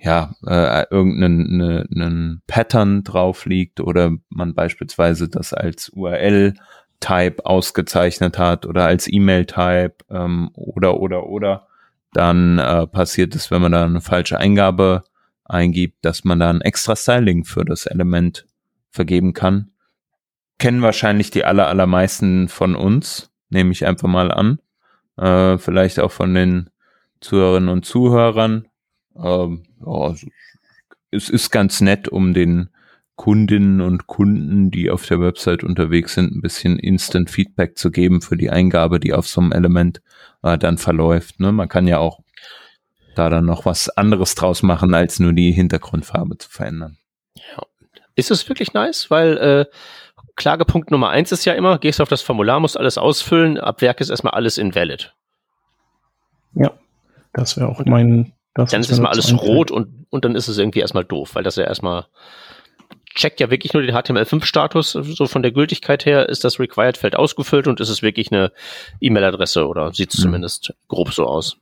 ja, 0.00 0.34
äh, 0.46 0.86
irgendeinen 0.90 1.56
ne, 1.56 1.86
nen 1.90 2.42
Pattern 2.46 3.02
drauf 3.02 3.46
liegt 3.46 3.80
oder 3.80 4.12
man 4.28 4.54
beispielsweise 4.54 5.28
das 5.28 5.52
als 5.52 5.88
URL-Type 5.88 7.44
ausgezeichnet 7.44 8.38
hat 8.38 8.64
oder 8.64 8.86
als 8.86 9.12
E-Mail-Type 9.12 9.96
ähm, 10.10 10.50
oder 10.54 11.00
oder 11.00 11.26
oder, 11.26 11.66
dann 12.12 12.58
äh, 12.58 12.86
passiert 12.86 13.34
es, 13.34 13.50
wenn 13.50 13.60
man 13.60 13.72
da 13.72 13.84
eine 13.84 14.00
falsche 14.00 14.38
Eingabe 14.38 15.02
eingibt, 15.44 16.04
dass 16.04 16.24
man 16.24 16.38
da 16.38 16.50
ein 16.50 16.60
extra 16.60 16.94
Styling 16.94 17.44
für 17.44 17.64
das 17.64 17.86
Element 17.86 18.46
vergeben 18.90 19.32
kann. 19.32 19.72
Kennen 20.58 20.82
wahrscheinlich 20.82 21.30
die 21.30 21.44
aller, 21.44 21.68
allermeisten 21.68 22.48
von 22.48 22.76
uns, 22.76 23.32
nehme 23.48 23.72
ich 23.72 23.86
einfach 23.86 24.08
mal 24.08 24.30
an. 24.30 24.58
Äh, 25.16 25.58
vielleicht 25.58 25.98
auch 26.00 26.12
von 26.12 26.34
den 26.34 26.70
Zuhörerinnen 27.20 27.68
und 27.68 27.84
Zuhörern. 27.84 28.66
Ähm, 29.16 29.64
ja, 29.84 30.14
es 31.10 31.28
ist 31.28 31.50
ganz 31.50 31.80
nett, 31.80 32.08
um 32.08 32.34
den 32.34 32.70
Kundinnen 33.16 33.80
und 33.80 34.06
Kunden, 34.06 34.70
die 34.70 34.90
auf 34.90 35.06
der 35.06 35.20
Website 35.20 35.64
unterwegs 35.64 36.14
sind, 36.14 36.34
ein 36.34 36.40
bisschen 36.40 36.78
Instant 36.78 37.30
Feedback 37.30 37.76
zu 37.76 37.90
geben 37.90 38.20
für 38.20 38.36
die 38.36 38.50
Eingabe, 38.50 39.00
die 39.00 39.12
auf 39.12 39.26
so 39.26 39.40
einem 39.40 39.52
Element 39.52 40.00
äh, 40.42 40.56
dann 40.56 40.78
verläuft. 40.78 41.40
Ne? 41.40 41.50
Man 41.50 41.68
kann 41.68 41.88
ja 41.88 41.98
auch 41.98 42.20
da 43.16 43.28
dann 43.28 43.46
noch 43.46 43.64
was 43.64 43.88
anderes 43.88 44.36
draus 44.36 44.62
machen, 44.62 44.94
als 44.94 45.18
nur 45.18 45.32
die 45.32 45.50
Hintergrundfarbe 45.50 46.38
zu 46.38 46.48
verändern. 46.48 46.98
Ist 48.14 48.30
es 48.32 48.48
wirklich 48.48 48.72
nice? 48.72 49.10
Weil 49.10 49.36
äh, 49.38 49.64
Klagepunkt 50.34 50.90
Nummer 50.90 51.10
eins 51.10 51.32
ist 51.32 51.44
ja 51.44 51.54
immer, 51.54 51.78
gehst 51.78 52.00
auf 52.00 52.08
das 52.08 52.22
Formular, 52.22 52.60
musst 52.60 52.76
alles 52.76 52.98
ausfüllen, 52.98 53.58
ab 53.58 53.80
Werk 53.80 54.00
ist 54.00 54.10
erstmal 54.10 54.34
alles 54.34 54.58
invalid. 54.58 55.14
Ja, 56.54 56.72
das 57.32 57.56
wäre 57.56 57.68
auch 57.68 57.84
mein. 57.84 58.32
Das, 58.64 58.70
Dann 58.72 58.80
ist 58.80 58.88
erstmal 58.90 59.12
alles 59.12 59.30
einfällt. 59.30 59.48
rot 59.50 59.70
und, 59.70 60.06
und 60.10 60.24
dann 60.24 60.34
ist 60.34 60.48
es 60.48 60.58
irgendwie 60.58 60.80
erstmal 60.80 61.04
doof, 61.04 61.34
weil 61.34 61.44
das 61.44 61.56
ja 61.56 61.64
erstmal 61.64 62.06
checkt 63.14 63.38
ja 63.40 63.50
wirklich 63.50 63.72
nur 63.72 63.82
den 63.82 63.94
HTML5-Status. 63.94 64.92
So 64.92 65.26
von 65.26 65.42
der 65.42 65.52
Gültigkeit 65.52 66.04
her 66.04 66.28
ist 66.28 66.44
das 66.44 66.58
Required-Feld 66.58 67.14
ausgefüllt 67.16 67.68
und 67.68 67.78
ist 67.80 67.88
es 67.88 68.02
wirklich 68.02 68.32
eine 68.32 68.50
E-Mail-Adresse 69.00 69.66
oder 69.66 69.92
sieht 69.92 70.12
es 70.12 70.18
Mhm. 70.18 70.22
zumindest 70.24 70.74
grob 70.88 71.12
so 71.12 71.24
aus. 71.26 71.56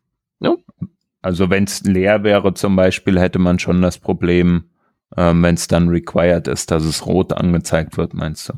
Also 1.23 1.51
wenn 1.51 1.65
es 1.65 1.83
leer 1.83 2.23
wäre 2.25 2.55
zum 2.55 2.77
Beispiel, 2.77 3.19
hätte 3.21 3.39
man 3.39 3.59
schon 3.59 3.83
das 3.83 3.99
Problem, 3.99 4.71
ähm, 5.17 5.43
wenn 5.43 5.55
es 5.57 5.67
dann 5.69 5.89
required 5.89 6.47
ist, 6.49 6.71
dass 6.71 6.85
es 6.85 7.05
rot 7.05 7.33
angezeigt 7.33 7.97
wird, 7.99 8.15
meinst 8.15 8.49
du? 8.49 8.53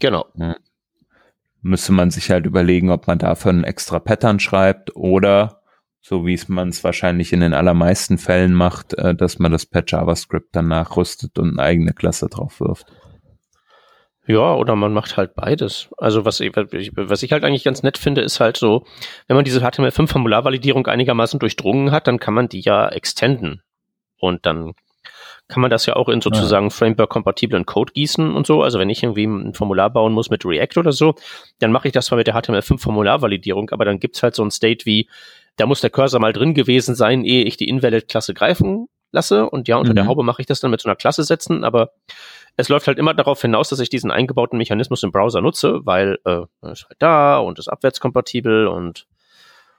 Genau. 0.00 0.26
Müsste 1.62 1.92
man 1.92 2.10
sich 2.10 2.30
halt 2.30 2.46
überlegen, 2.46 2.90
ob 2.90 3.06
man 3.06 3.18
dafür 3.18 3.52
ein 3.52 3.64
extra 3.64 3.98
Pattern 3.98 4.38
schreibt 4.40 4.94
oder 4.96 5.62
so 6.06 6.26
wie 6.26 6.34
es 6.34 6.50
man 6.50 6.68
es 6.68 6.84
wahrscheinlich 6.84 7.32
in 7.32 7.40
den 7.40 7.54
allermeisten 7.54 8.18
Fällen 8.18 8.52
macht, 8.52 8.92
äh, 8.92 9.14
dass 9.14 9.38
man 9.38 9.52
das 9.52 9.64
per 9.64 9.84
JavaScript 9.86 10.54
dann 10.54 10.68
nachrüstet 10.68 11.38
und 11.38 11.58
eine 11.58 11.62
eigene 11.62 11.94
Klasse 11.94 12.28
drauf 12.28 12.60
wirft. 12.60 12.92
Ja, 14.26 14.54
oder 14.54 14.76
man 14.76 14.92
macht 14.92 15.16
halt 15.16 15.34
beides. 15.34 15.88
Also 15.96 16.26
was 16.26 16.40
ich, 16.40 16.54
was 16.54 17.22
ich 17.22 17.32
halt 17.32 17.42
eigentlich 17.42 17.64
ganz 17.64 17.82
nett 17.82 17.96
finde, 17.96 18.20
ist 18.20 18.38
halt 18.38 18.58
so, 18.58 18.84
wenn 19.28 19.36
man 19.36 19.46
diese 19.46 19.60
HTML5-Formularvalidierung 19.60 20.86
einigermaßen 20.86 21.40
durchdrungen 21.40 21.90
hat, 21.90 22.06
dann 22.06 22.18
kann 22.18 22.34
man 22.34 22.50
die 22.50 22.60
ja 22.60 22.86
extenden. 22.88 23.62
Und 24.18 24.44
dann 24.44 24.74
kann 25.48 25.62
man 25.62 25.70
das 25.70 25.86
ja 25.86 25.96
auch 25.96 26.08
in 26.10 26.20
sozusagen 26.20 26.70
Framework-kompatiblen 26.70 27.64
Code 27.64 27.92
gießen 27.94 28.34
und 28.34 28.46
so. 28.46 28.62
Also 28.62 28.78
wenn 28.78 28.90
ich 28.90 29.02
irgendwie 29.02 29.24
ein 29.24 29.54
Formular 29.54 29.90
bauen 29.90 30.12
muss 30.12 30.28
mit 30.28 30.44
React 30.44 30.80
oder 30.80 30.92
so, 30.92 31.14
dann 31.60 31.72
mache 31.72 31.88
ich 31.88 31.92
das 31.92 32.06
zwar 32.06 32.18
mit 32.18 32.26
der 32.26 32.34
HTML5-Formularvalidierung, 32.34 33.70
aber 33.70 33.86
dann 33.86 34.00
gibt's 34.00 34.22
halt 34.22 34.34
so 34.34 34.44
ein 34.44 34.50
State 34.50 34.84
wie, 34.86 35.08
da 35.56 35.66
muss 35.66 35.80
der 35.80 35.90
Cursor 35.90 36.20
mal 36.20 36.32
drin 36.32 36.54
gewesen 36.54 36.94
sein, 36.94 37.24
ehe 37.24 37.44
ich 37.44 37.56
die 37.56 37.68
Invalid-Klasse 37.68 38.34
greifen 38.34 38.88
lasse. 39.12 39.48
Und 39.48 39.68
ja, 39.68 39.76
unter 39.76 39.92
Mhm. 39.92 39.96
der 39.96 40.06
Haube 40.06 40.22
mache 40.24 40.40
ich 40.42 40.46
das 40.46 40.60
dann 40.60 40.70
mit 40.70 40.80
so 40.80 40.88
einer 40.88 40.96
Klasse 40.96 41.22
setzen, 41.22 41.64
aber 41.64 41.92
es 42.56 42.68
läuft 42.68 42.86
halt 42.86 42.98
immer 42.98 43.14
darauf 43.14 43.40
hinaus, 43.40 43.68
dass 43.68 43.80
ich 43.80 43.88
diesen 43.88 44.10
eingebauten 44.10 44.58
Mechanismus 44.58 45.02
im 45.02 45.10
Browser 45.12 45.40
nutze, 45.40 45.80
weil 45.84 46.18
äh, 46.24 46.42
er 46.62 46.72
ist 46.72 46.84
halt 46.88 46.96
da 47.00 47.38
und 47.38 47.58
ist 47.58 47.68
abwärtskompatibel 47.68 48.66
und 48.66 49.06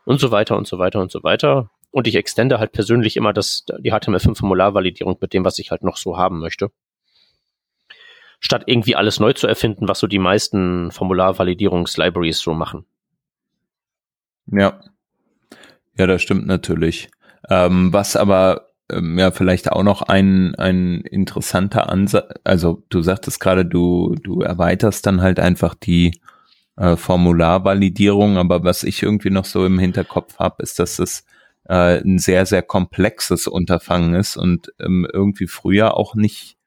und 0.06 0.20
so 0.20 0.30
weiter 0.32 0.56
und 0.56 0.68
so 0.68 0.78
weiter 0.78 1.02
und 1.02 1.12
so 1.12 1.24
weiter. 1.24 1.72
Und 1.92 2.08
ich 2.08 2.16
extende 2.16 2.60
halt 2.60 2.74
persönlich 2.74 3.18
immer 3.18 3.34
das, 3.34 3.66
die 3.80 3.92
HTML5-Formularvalidierung 3.92 5.18
mit 5.20 5.34
dem, 5.34 5.44
was 5.46 5.58
ich 5.58 5.72
halt 5.72 5.84
noch 5.84 5.98
so 5.98 6.18
haben 6.18 6.40
möchte. 6.40 6.70
Statt 8.40 8.64
irgendwie 8.68 8.96
alles 8.96 9.20
neu 9.20 9.34
zu 9.34 9.48
erfinden, 9.48 9.88
was 9.88 10.00
so 10.00 10.08
die 10.08 10.20
meisten 10.20 10.92
Formularvalidierungs-Libraries 10.92 12.40
so 12.40 12.54
machen. 12.54 12.86
Ja. 14.48 14.80
Ja, 15.98 16.08
das 16.08 16.22
stimmt 16.22 16.46
natürlich. 16.46 17.10
Ähm, 17.50 17.94
was 17.94 18.16
aber 18.16 18.70
ähm, 18.90 19.18
ja 19.18 19.32
vielleicht 19.32 19.72
auch 19.72 19.84
noch 19.84 20.02
ein, 20.02 20.56
ein 20.56 21.02
interessanter 21.02 21.90
Ansatz, 21.90 22.34
also 22.44 22.84
du 22.90 23.02
sagtest 23.02 23.40
gerade, 23.40 23.66
du, 23.66 24.16
du 24.22 24.42
erweiterst 24.42 25.06
dann 25.06 25.22
halt 25.22 25.40
einfach 25.40 25.76
die 25.76 26.20
äh, 26.78 26.96
Formularvalidierung, 26.96 28.38
aber 28.38 28.64
was 28.64 28.84
ich 28.84 29.04
irgendwie 29.04 29.30
noch 29.30 29.46
so 29.46 29.66
im 29.66 29.80
Hinterkopf 29.80 30.38
habe, 30.40 30.64
ist, 30.64 30.80
dass 30.80 31.00
es 31.00 31.26
äh, 31.68 32.00
ein 32.02 32.20
sehr, 32.20 32.46
sehr 32.46 32.62
komplexes 32.62 33.48
Unterfangen 33.48 34.16
ist 34.16 34.38
und 34.38 34.74
ähm, 34.80 35.08
irgendwie 35.12 35.48
früher 35.48 35.96
auch 35.96 36.16
nicht 36.16 36.58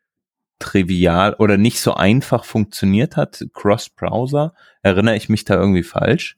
trivial 0.58 1.34
oder 1.34 1.56
nicht 1.56 1.80
so 1.80 1.94
einfach 1.94 2.44
funktioniert 2.44 3.16
hat, 3.16 3.44
Cross-Browser. 3.54 4.54
Erinnere 4.82 5.16
ich 5.16 5.28
mich 5.28 5.44
da 5.44 5.54
irgendwie 5.54 5.84
falsch? 5.84 6.36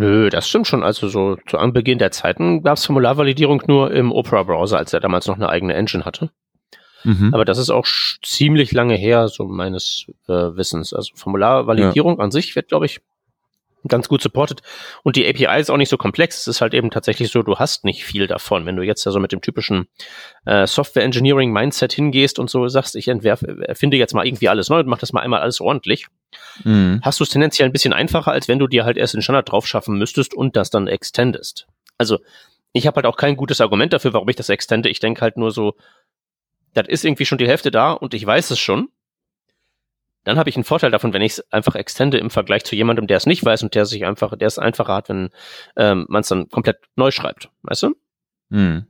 Nö, 0.00 0.30
das 0.30 0.48
stimmt 0.48 0.66
schon. 0.66 0.82
Also 0.82 1.08
so 1.08 1.36
zu 1.46 1.58
Anbeginn 1.58 1.98
der 1.98 2.10
Zeiten 2.10 2.62
gab 2.62 2.78
es 2.78 2.86
Formularvalidierung 2.86 3.62
nur 3.66 3.92
im 3.92 4.12
Opera-Browser, 4.12 4.78
als 4.78 4.92
er 4.92 5.00
damals 5.00 5.26
noch 5.26 5.36
eine 5.36 5.48
eigene 5.48 5.74
Engine 5.74 6.04
hatte. 6.04 6.30
Mhm. 7.04 7.32
Aber 7.32 7.44
das 7.44 7.58
ist 7.58 7.70
auch 7.70 7.86
ziemlich 8.22 8.72
lange 8.72 8.94
her, 8.94 9.28
so 9.28 9.44
meines 9.44 10.06
äh, 10.28 10.32
Wissens. 10.32 10.92
Also 10.92 11.12
Formularvalidierung 11.14 12.18
ja. 12.18 12.24
an 12.24 12.30
sich 12.30 12.56
wird, 12.56 12.68
glaube 12.68 12.86
ich, 12.86 13.00
ganz 13.88 14.08
gut 14.08 14.22
supported. 14.22 14.62
Und 15.02 15.16
die 15.16 15.26
API 15.26 15.60
ist 15.60 15.70
auch 15.70 15.76
nicht 15.76 15.88
so 15.88 15.96
komplex. 15.96 16.38
Es 16.38 16.46
ist 16.46 16.60
halt 16.60 16.74
eben 16.74 16.90
tatsächlich 16.90 17.30
so, 17.30 17.42
du 17.42 17.56
hast 17.56 17.84
nicht 17.84 18.04
viel 18.04 18.26
davon. 18.26 18.66
Wenn 18.66 18.76
du 18.76 18.82
jetzt 18.82 19.04
ja 19.04 19.12
so 19.12 19.20
mit 19.20 19.32
dem 19.32 19.40
typischen 19.40 19.88
äh, 20.44 20.66
Software 20.66 21.04
Engineering 21.04 21.52
Mindset 21.52 21.92
hingehst 21.92 22.38
und 22.38 22.50
so 22.50 22.68
sagst, 22.68 22.96
ich 22.96 23.08
entwerfe, 23.08 23.64
erfinde 23.66 23.96
jetzt 23.96 24.14
mal 24.14 24.26
irgendwie 24.26 24.48
alles 24.48 24.68
neu 24.68 24.80
und 24.80 24.86
mach 24.86 24.98
das 24.98 25.12
mal 25.12 25.20
einmal 25.20 25.40
alles 25.40 25.60
ordentlich, 25.60 26.06
mhm. 26.64 27.00
hast 27.02 27.20
du 27.20 27.24
es 27.24 27.30
tendenziell 27.30 27.68
ein 27.68 27.72
bisschen 27.72 27.92
einfacher, 27.92 28.32
als 28.32 28.48
wenn 28.48 28.58
du 28.58 28.66
dir 28.66 28.84
halt 28.84 28.96
erst 28.96 29.14
den 29.14 29.22
Standard 29.22 29.50
drauf 29.50 29.66
schaffen 29.66 29.98
müsstest 29.98 30.34
und 30.34 30.56
das 30.56 30.70
dann 30.70 30.86
extendest. 30.86 31.66
Also 31.98 32.18
ich 32.72 32.86
habe 32.86 32.96
halt 32.96 33.06
auch 33.06 33.16
kein 33.16 33.36
gutes 33.36 33.60
Argument 33.60 33.92
dafür, 33.92 34.12
warum 34.12 34.28
ich 34.28 34.36
das 34.36 34.48
extende. 34.48 34.88
Ich 34.88 35.00
denke 35.00 35.22
halt 35.22 35.36
nur 35.36 35.50
so, 35.50 35.74
das 36.74 36.86
ist 36.88 37.04
irgendwie 37.04 37.26
schon 37.26 37.38
die 37.38 37.48
Hälfte 37.48 37.70
da 37.70 37.92
und 37.92 38.14
ich 38.14 38.24
weiß 38.24 38.50
es 38.50 38.58
schon 38.58 38.88
dann 40.24 40.38
habe 40.38 40.50
ich 40.50 40.56
einen 40.56 40.64
Vorteil 40.64 40.90
davon, 40.90 41.12
wenn 41.12 41.22
ich 41.22 41.32
es 41.32 41.52
einfach 41.52 41.74
extende 41.74 42.18
im 42.18 42.30
Vergleich 42.30 42.64
zu 42.64 42.76
jemandem, 42.76 43.06
der 43.06 43.16
es 43.16 43.26
nicht 43.26 43.44
weiß 43.44 43.62
und 43.62 43.74
der 43.74 43.86
sich 43.86 44.04
einfach, 44.04 44.36
der 44.36 44.48
es 44.48 44.58
einfacher 44.58 44.94
hat, 44.94 45.08
wenn 45.08 45.30
ähm, 45.76 46.06
man 46.08 46.20
es 46.20 46.28
dann 46.28 46.48
komplett 46.48 46.78
neu 46.96 47.10
schreibt. 47.10 47.48
Weißt 47.62 47.84
du? 47.84 47.96
Mhm. 48.50 48.86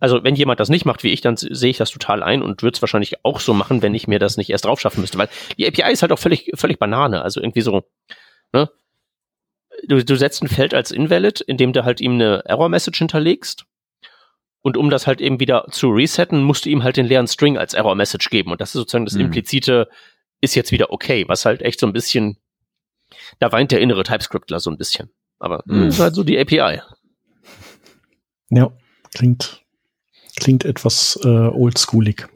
Also 0.00 0.24
wenn 0.24 0.34
jemand 0.34 0.58
das 0.58 0.68
nicht 0.68 0.84
macht 0.84 1.04
wie 1.04 1.12
ich, 1.12 1.20
dann 1.20 1.36
sehe 1.36 1.70
ich 1.70 1.76
das 1.76 1.90
total 1.90 2.24
ein 2.24 2.42
und 2.42 2.62
würde 2.62 2.74
es 2.74 2.82
wahrscheinlich 2.82 3.24
auch 3.24 3.38
so 3.38 3.54
machen, 3.54 3.82
wenn 3.82 3.94
ich 3.94 4.08
mir 4.08 4.18
das 4.18 4.36
nicht 4.36 4.50
erst 4.50 4.64
drauf 4.64 4.80
schaffen 4.80 5.00
müsste. 5.00 5.16
Weil 5.16 5.28
die 5.58 5.68
API 5.68 5.92
ist 5.92 6.02
halt 6.02 6.10
auch 6.10 6.18
völlig, 6.18 6.50
völlig 6.54 6.80
Banane. 6.80 7.22
Also 7.22 7.40
irgendwie 7.40 7.60
so, 7.60 7.84
ne? 8.52 8.68
Du, 9.86 10.04
du 10.04 10.16
setzt 10.16 10.42
ein 10.42 10.48
Feld 10.48 10.74
als 10.74 10.90
invalid, 10.90 11.40
indem 11.40 11.72
du 11.72 11.84
halt 11.84 12.00
ihm 12.00 12.14
eine 12.14 12.42
Error-Message 12.46 12.98
hinterlegst. 12.98 13.64
Und 14.60 14.76
um 14.76 14.90
das 14.90 15.06
halt 15.06 15.20
eben 15.20 15.38
wieder 15.38 15.66
zu 15.70 15.90
resetten, 15.90 16.42
musst 16.42 16.64
du 16.64 16.70
ihm 16.70 16.82
halt 16.82 16.96
den 16.96 17.06
leeren 17.06 17.28
String 17.28 17.56
als 17.56 17.72
Error-Message 17.74 18.30
geben. 18.30 18.50
Und 18.50 18.60
das 18.60 18.70
ist 18.70 18.80
sozusagen 18.80 19.04
das 19.04 19.14
mhm. 19.14 19.20
Ist 20.42 20.54
jetzt 20.54 20.72
wieder 20.72 20.92
okay, 20.92 21.24
was 21.28 21.46
halt 21.46 21.62
echt 21.62 21.80
so 21.80 21.86
ein 21.86 21.94
bisschen, 21.94 22.36
da 23.38 23.50
weint 23.50 23.72
der 23.72 23.80
innere 23.80 24.02
TypeScriptler 24.02 24.60
so 24.60 24.70
ein 24.70 24.76
bisschen. 24.76 25.10
Aber 25.38 25.62
mhm. 25.64 25.88
ist 25.88 26.00
halt 26.00 26.14
so 26.14 26.24
die 26.24 26.38
API. 26.38 26.82
Ja, 28.50 28.70
klingt, 29.14 29.64
klingt 30.36 30.64
etwas 30.66 31.18
äh, 31.24 31.28
oldschoolig. 31.28 32.28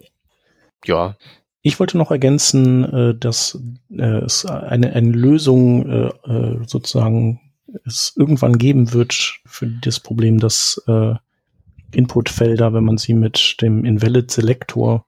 Ja. 0.87 1.17
Ich 1.63 1.79
wollte 1.81 1.99
noch 1.99 2.13
ergänzen, 2.13 2.85
äh, 2.85 3.15
dass 3.15 3.59
äh, 3.91 4.25
es 4.25 4.47
eine, 4.47 4.93
eine 4.93 5.11
Lösung 5.11 5.91
äh, 5.91 6.07
äh, 6.31 6.65
sozusagen 6.67 7.41
es 7.85 8.15
irgendwann 8.17 8.57
geben 8.57 8.93
wird 8.93 9.41
für 9.45 9.67
das 9.67 9.99
Problem, 10.01 10.39
dass 10.39 10.83
äh, 10.87 11.15
Inputfelder, 11.93 12.73
wenn 12.73 12.85
man 12.85 12.99
sie 12.99 13.15
mit 13.15 13.57
dem 13.61 13.85
Invalid 13.85 14.31
Selector 14.31 15.07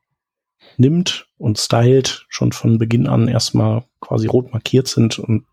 nimmt 0.79 1.29
und 1.39 1.59
stylt, 1.59 2.27
schon 2.29 2.53
von 2.53 2.79
Beginn 2.79 3.07
an 3.07 3.29
erstmal 3.29 3.85
quasi 4.01 4.27
rot 4.27 4.53
markiert 4.53 4.89
sind 4.89 5.19
und 5.19 5.45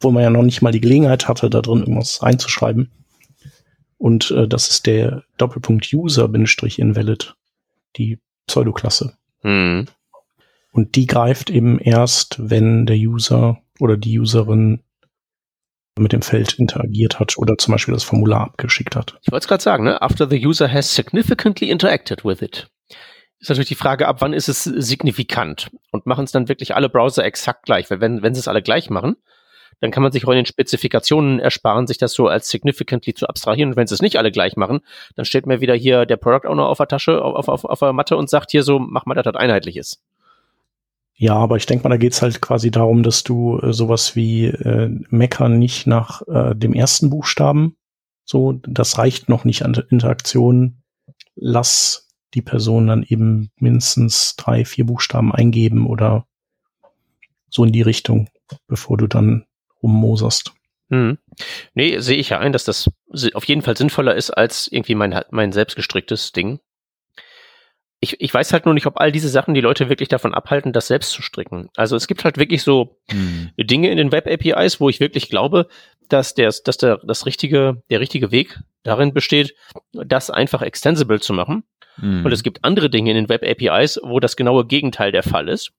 wo 0.00 0.10
man 0.10 0.22
ja 0.22 0.30
noch 0.30 0.42
nicht 0.42 0.62
mal 0.62 0.72
die 0.72 0.80
Gelegenheit 0.80 1.28
hatte, 1.28 1.50
da 1.50 1.60
drin 1.60 1.80
irgendwas 1.80 2.22
einzuschreiben. 2.22 2.90
Und 3.98 4.30
äh, 4.30 4.46
das 4.46 4.68
ist 4.68 4.86
der 4.86 5.24
Doppelpunkt 5.38 5.92
User-Invalid, 5.92 7.34
die 7.96 8.18
Pseudoklasse. 8.46 9.14
Mhm. 9.42 9.86
Und 10.72 10.94
die 10.94 11.06
greift 11.06 11.50
eben 11.50 11.80
erst, 11.80 12.36
wenn 12.38 12.86
der 12.86 12.96
User 12.96 13.58
oder 13.80 13.96
die 13.96 14.18
Userin 14.20 14.80
mit 15.98 16.12
dem 16.12 16.22
Feld 16.22 16.54
interagiert 16.54 17.18
hat 17.18 17.36
oder 17.38 17.58
zum 17.58 17.72
Beispiel 17.72 17.94
das 17.94 18.04
Formular 18.04 18.42
abgeschickt 18.42 18.94
hat. 18.94 19.18
Ich 19.22 19.32
wollte 19.32 19.44
es 19.44 19.48
gerade 19.48 19.62
sagen, 19.62 19.84
ne? 19.84 20.00
After 20.00 20.28
the 20.28 20.46
user 20.46 20.72
has 20.72 20.94
significantly 20.94 21.70
interacted 21.70 22.24
with 22.24 22.40
it 22.40 22.70
ist 23.40 23.48
natürlich 23.48 23.68
die 23.68 23.74
Frage, 23.74 24.08
ab 24.08 24.20
wann 24.20 24.32
ist 24.32 24.48
es 24.48 24.64
signifikant? 24.64 25.70
Und 25.90 26.06
machen 26.06 26.24
es 26.24 26.32
dann 26.32 26.48
wirklich 26.48 26.74
alle 26.74 26.88
Browser 26.88 27.24
exakt 27.24 27.64
gleich? 27.64 27.90
Weil 27.90 28.00
wenn, 28.00 28.22
wenn 28.22 28.34
sie 28.34 28.40
es 28.40 28.48
alle 28.48 28.62
gleich 28.62 28.90
machen, 28.90 29.16
dann 29.80 29.90
kann 29.92 30.02
man 30.02 30.10
sich 30.10 30.26
auch 30.26 30.30
in 30.30 30.36
den 30.36 30.46
Spezifikationen 30.46 31.38
ersparen, 31.38 31.86
sich 31.86 31.98
das 31.98 32.12
so 32.12 32.26
als 32.26 32.48
significantly 32.48 33.14
zu 33.14 33.28
abstrahieren. 33.28 33.70
Und 33.70 33.76
wenn 33.76 33.86
sie 33.86 33.94
es 33.94 34.02
nicht 34.02 34.16
alle 34.16 34.32
gleich 34.32 34.56
machen, 34.56 34.80
dann 35.14 35.24
steht 35.24 35.46
mir 35.46 35.60
wieder 35.60 35.74
hier 35.74 36.04
der 36.04 36.16
Product 36.16 36.48
Owner 36.48 36.66
auf 36.66 36.78
der 36.78 36.88
Tasche, 36.88 37.22
auf, 37.22 37.48
auf, 37.48 37.64
auf 37.64 37.78
der 37.78 37.92
Matte 37.92 38.16
und 38.16 38.28
sagt 38.28 38.50
hier 38.50 38.64
so, 38.64 38.78
mach 38.78 39.06
mal, 39.06 39.14
dass 39.14 39.24
das 39.24 39.36
einheitlich 39.36 39.76
ist. 39.76 40.02
Ja, 41.14 41.34
aber 41.34 41.56
ich 41.56 41.66
denke 41.66 41.82
mal, 41.84 41.90
da 41.90 41.96
geht's 41.96 42.22
halt 42.22 42.40
quasi 42.40 42.70
darum, 42.70 43.02
dass 43.02 43.24
du 43.24 43.58
äh, 43.58 43.72
sowas 43.72 44.14
wie 44.14 44.46
äh, 44.46 44.88
meckern 45.10 45.58
nicht 45.58 45.86
nach 45.86 46.22
äh, 46.28 46.54
dem 46.54 46.74
ersten 46.74 47.10
Buchstaben. 47.10 47.76
So, 48.24 48.52
das 48.62 48.98
reicht 48.98 49.28
noch 49.28 49.44
nicht 49.44 49.64
an 49.64 49.74
Interaktion. 49.90 50.82
Lass 51.34 52.07
die 52.34 52.42
Person 52.42 52.86
dann 52.86 53.02
eben 53.02 53.50
mindestens 53.56 54.36
drei, 54.36 54.64
vier 54.64 54.86
Buchstaben 54.86 55.32
eingeben 55.32 55.86
oder 55.86 56.26
so 57.50 57.64
in 57.64 57.72
die 57.72 57.82
Richtung, 57.82 58.28
bevor 58.66 58.96
du 58.96 59.06
dann 59.06 59.46
rummoserst. 59.82 60.52
Hm. 60.90 61.18
Nee, 61.74 61.98
sehe 62.00 62.16
ich 62.16 62.30
ja 62.30 62.38
ein, 62.38 62.52
dass 62.52 62.64
das 62.64 62.90
auf 63.34 63.44
jeden 63.44 63.62
Fall 63.62 63.76
sinnvoller 63.76 64.14
ist 64.14 64.30
als 64.30 64.68
irgendwie 64.68 64.94
mein, 64.94 65.20
mein 65.30 65.52
selbstgestricktes 65.52 66.32
Ding. 66.32 66.60
Ich, 68.00 68.20
ich 68.20 68.32
weiß 68.32 68.52
halt 68.52 68.64
nur 68.64 68.74
nicht, 68.74 68.86
ob 68.86 69.00
all 69.00 69.10
diese 69.10 69.28
Sachen 69.28 69.54
die 69.54 69.60
Leute 69.60 69.88
wirklich 69.88 70.08
davon 70.08 70.34
abhalten, 70.34 70.72
das 70.72 70.86
selbst 70.86 71.10
zu 71.10 71.22
stricken. 71.22 71.68
Also 71.76 71.96
es 71.96 72.06
gibt 72.06 72.24
halt 72.24 72.38
wirklich 72.38 72.62
so 72.62 72.96
hm. 73.10 73.50
Dinge 73.56 73.90
in 73.90 73.96
den 73.96 74.12
Web-APIs, 74.12 74.80
wo 74.80 74.88
ich 74.88 75.00
wirklich 75.00 75.28
glaube, 75.30 75.66
dass 76.08 76.34
der, 76.34 76.52
dass 76.64 76.78
der, 76.78 77.00
das 77.04 77.26
richtige, 77.26 77.82
der 77.90 78.00
richtige 78.00 78.30
Weg 78.30 78.60
darin 78.82 79.12
besteht, 79.12 79.54
das 79.92 80.30
einfach 80.30 80.62
extensible 80.62 81.20
zu 81.20 81.32
machen. 81.32 81.64
Mhm. 81.98 82.24
Und 82.24 82.32
es 82.32 82.42
gibt 82.42 82.64
andere 82.64 82.90
Dinge 82.90 83.10
in 83.10 83.16
den 83.16 83.28
Web 83.28 83.44
APIs, 83.44 84.00
wo 84.02 84.20
das 84.20 84.36
genaue 84.36 84.66
Gegenteil 84.66 85.12
der 85.12 85.22
Fall 85.22 85.48
ist. 85.48 85.72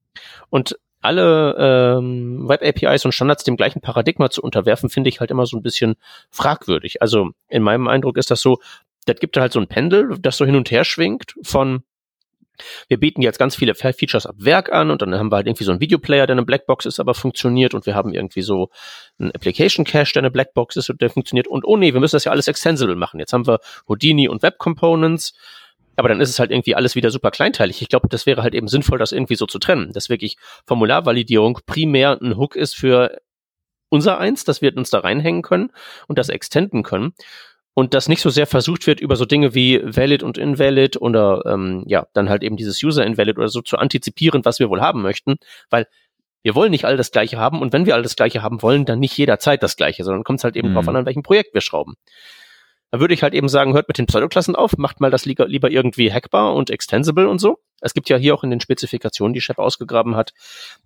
Und 0.50 0.78
alle 1.02 1.56
ähm, 1.98 2.48
Web 2.48 2.62
APIs 2.62 3.06
und 3.06 3.14
Standards 3.14 3.44
dem 3.44 3.56
gleichen 3.56 3.82
Paradigma 3.82 4.30
zu 4.30 4.42
unterwerfen, 4.42 4.90
finde 4.90 5.10
ich 5.10 5.20
halt 5.20 5.32
immer 5.32 5.46
so 5.46 5.58
ein 5.58 5.64
bisschen 5.64 5.96
fragwürdig. 6.30 7.02
Also 7.02 7.32
in 7.48 7.64
meinem 7.64 7.88
Eindruck 7.88 8.18
ist 8.18 8.32
das 8.32 8.42
so, 8.42 8.60
das 9.06 9.18
gibt 9.20 9.38
halt 9.38 9.54
so 9.54 9.60
ein 9.60 9.68
Pendel, 9.68 10.18
das 10.20 10.38
so 10.38 10.46
hin 10.46 10.58
und 10.58 10.72
her 10.72 10.84
schwingt 10.84 11.36
von 11.42 11.84
wir 12.88 13.00
bieten 13.00 13.22
jetzt 13.22 13.40
ganz 13.40 13.56
viele 13.56 13.76
Features 13.76 14.26
ab 14.26 14.36
Werk 14.38 14.72
an 14.72 14.92
und 14.92 15.02
dann 15.02 15.16
haben 15.16 15.32
wir 15.32 15.38
halt 15.38 15.48
irgendwie 15.48 15.64
so 15.64 15.72
einen 15.72 15.82
Videoplayer, 15.82 16.28
der 16.28 16.36
eine 16.36 16.46
Blackbox 16.46 16.86
ist, 16.86 17.00
aber 17.00 17.14
funktioniert 17.14 17.74
und 17.74 17.86
wir 17.86 17.96
haben 17.96 18.14
irgendwie 18.14 18.42
so 18.42 18.70
einen 19.20 19.32
Application 19.32 19.86
Cache, 19.86 20.14
der 20.14 20.22
eine 20.22 20.32
Blackbox 20.32 20.76
ist 20.76 20.90
und 20.90 21.02
der 21.02 21.10
funktioniert 21.10 21.48
und 21.48 21.66
oh 21.66 21.78
nee, 21.78 21.94
wir 21.94 22.00
müssen 22.00 22.16
das 22.16 22.24
ja 22.24 22.32
alles 22.32 22.48
extensible 22.48 22.96
machen. 22.96 23.20
Jetzt 23.20 23.34
haben 23.34 23.48
wir 23.48 23.60
Houdini 23.88 24.28
und 24.28 24.44
Web 24.44 24.58
Components 24.58 25.34
aber 26.00 26.08
dann 26.08 26.22
ist 26.22 26.30
es 26.30 26.40
halt 26.40 26.50
irgendwie 26.50 26.76
alles 26.76 26.96
wieder 26.96 27.12
super 27.12 27.30
kleinteilig. 27.30 27.82
Ich 27.82 27.90
glaube, 27.90 28.08
das 28.08 28.26
wäre 28.26 28.42
halt 28.42 28.56
eben 28.56 28.70
sinnvoll, 28.70 28.98
das 28.98 29.12
irgendwie 29.12 29.36
so 29.36 29.46
zu 29.46 29.60
trennen, 29.60 29.92
dass 29.92 30.08
wirklich 30.08 30.38
Formularvalidierung 30.66 31.60
primär 31.66 32.18
ein 32.22 32.38
Hook 32.38 32.56
ist 32.56 32.74
für 32.74 33.20
unser 33.90 34.18
eins, 34.18 34.46
dass 34.46 34.62
wir 34.62 34.76
uns 34.78 34.90
da 34.92 35.00
reinhängen 35.00 35.42
können 35.42 35.72
und 36.08 36.18
das 36.18 36.30
extenden 36.30 36.84
können. 36.84 37.14
Und 37.80 37.94
dass 37.94 38.10
nicht 38.10 38.20
so 38.20 38.30
sehr 38.30 38.46
versucht 38.46 38.88
wird, 38.88 39.00
über 39.00 39.16
so 39.16 39.24
Dinge 39.24 39.56
wie 39.56 39.80
valid 39.82 40.22
und 40.22 40.38
invalid 40.38 40.98
oder 40.98 41.44
ähm, 41.46 41.86
ja, 41.88 42.08
dann 42.12 42.28
halt 42.28 42.44
eben 42.44 42.58
dieses 42.58 42.84
User 42.84 43.06
invalid 43.06 43.38
oder 43.38 43.48
so 43.48 43.62
zu 43.62 43.78
antizipieren, 43.78 44.44
was 44.44 44.60
wir 44.60 44.70
wohl 44.70 44.82
haben 44.82 45.02
möchten, 45.02 45.38
weil 45.70 45.88
wir 46.44 46.56
wollen 46.56 46.72
nicht 46.72 46.84
all 46.84 46.98
das 46.98 47.12
Gleiche 47.12 47.38
haben 47.38 47.62
und 47.62 47.72
wenn 47.72 47.86
wir 47.86 47.96
all 47.96 48.04
das 48.04 48.18
Gleiche 48.18 48.44
haben 48.44 48.62
wollen, 48.62 48.84
dann 48.84 49.00
nicht 49.00 49.18
jederzeit 49.18 49.64
das 49.64 49.78
Gleiche, 49.78 50.04
sondern 50.04 50.26
kommt 50.26 50.42
es 50.42 50.44
halt 50.44 50.58
eben 50.58 50.72
mhm. 50.72 50.74
drauf 50.74 50.90
an, 50.90 50.98
an 50.98 51.06
welchem 51.06 51.24
Projekt 51.24 51.54
wir 51.54 51.62
schrauben. 51.62 51.96
Da 52.92 53.00
würde 53.00 53.14
ich 53.14 53.24
halt 53.24 53.34
eben 53.34 53.48
sagen, 53.48 53.72
hört 53.74 53.88
mit 53.88 53.98
den 53.98 54.08
Pseudoklassen 54.08 54.58
auf, 54.58 54.78
macht 54.78 55.00
mal 55.00 55.10
das 55.10 55.24
lieber, 55.24 55.48
lieber 55.48 55.72
irgendwie 55.72 56.12
hackbar 56.12 56.56
und 56.56 56.72
extensible 56.72 57.30
und 57.30 57.40
so. 57.40 57.60
Es 57.80 57.94
gibt 57.94 58.10
ja 58.10 58.18
hier 58.18 58.36
auch 58.36 58.44
in 58.44 58.50
den 58.50 58.60
Spezifikationen, 58.60 59.34
die 59.34 59.40
Chef 59.40 59.58
ausgegraben 59.58 60.18
hat, 60.18 60.34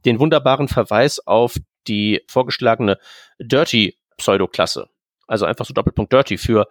den 0.05 0.19
wunderbaren 0.19 0.67
Verweis 0.67 1.25
auf 1.25 1.57
die 1.87 2.21
vorgeschlagene 2.27 2.99
Dirty 3.39 3.97
Pseudoklasse. 4.17 4.89
Also 5.33 5.45
einfach 5.45 5.65
so 5.65 5.73
Doppelpunkt 5.73 6.13
Dirty 6.13 6.37
für, 6.37 6.67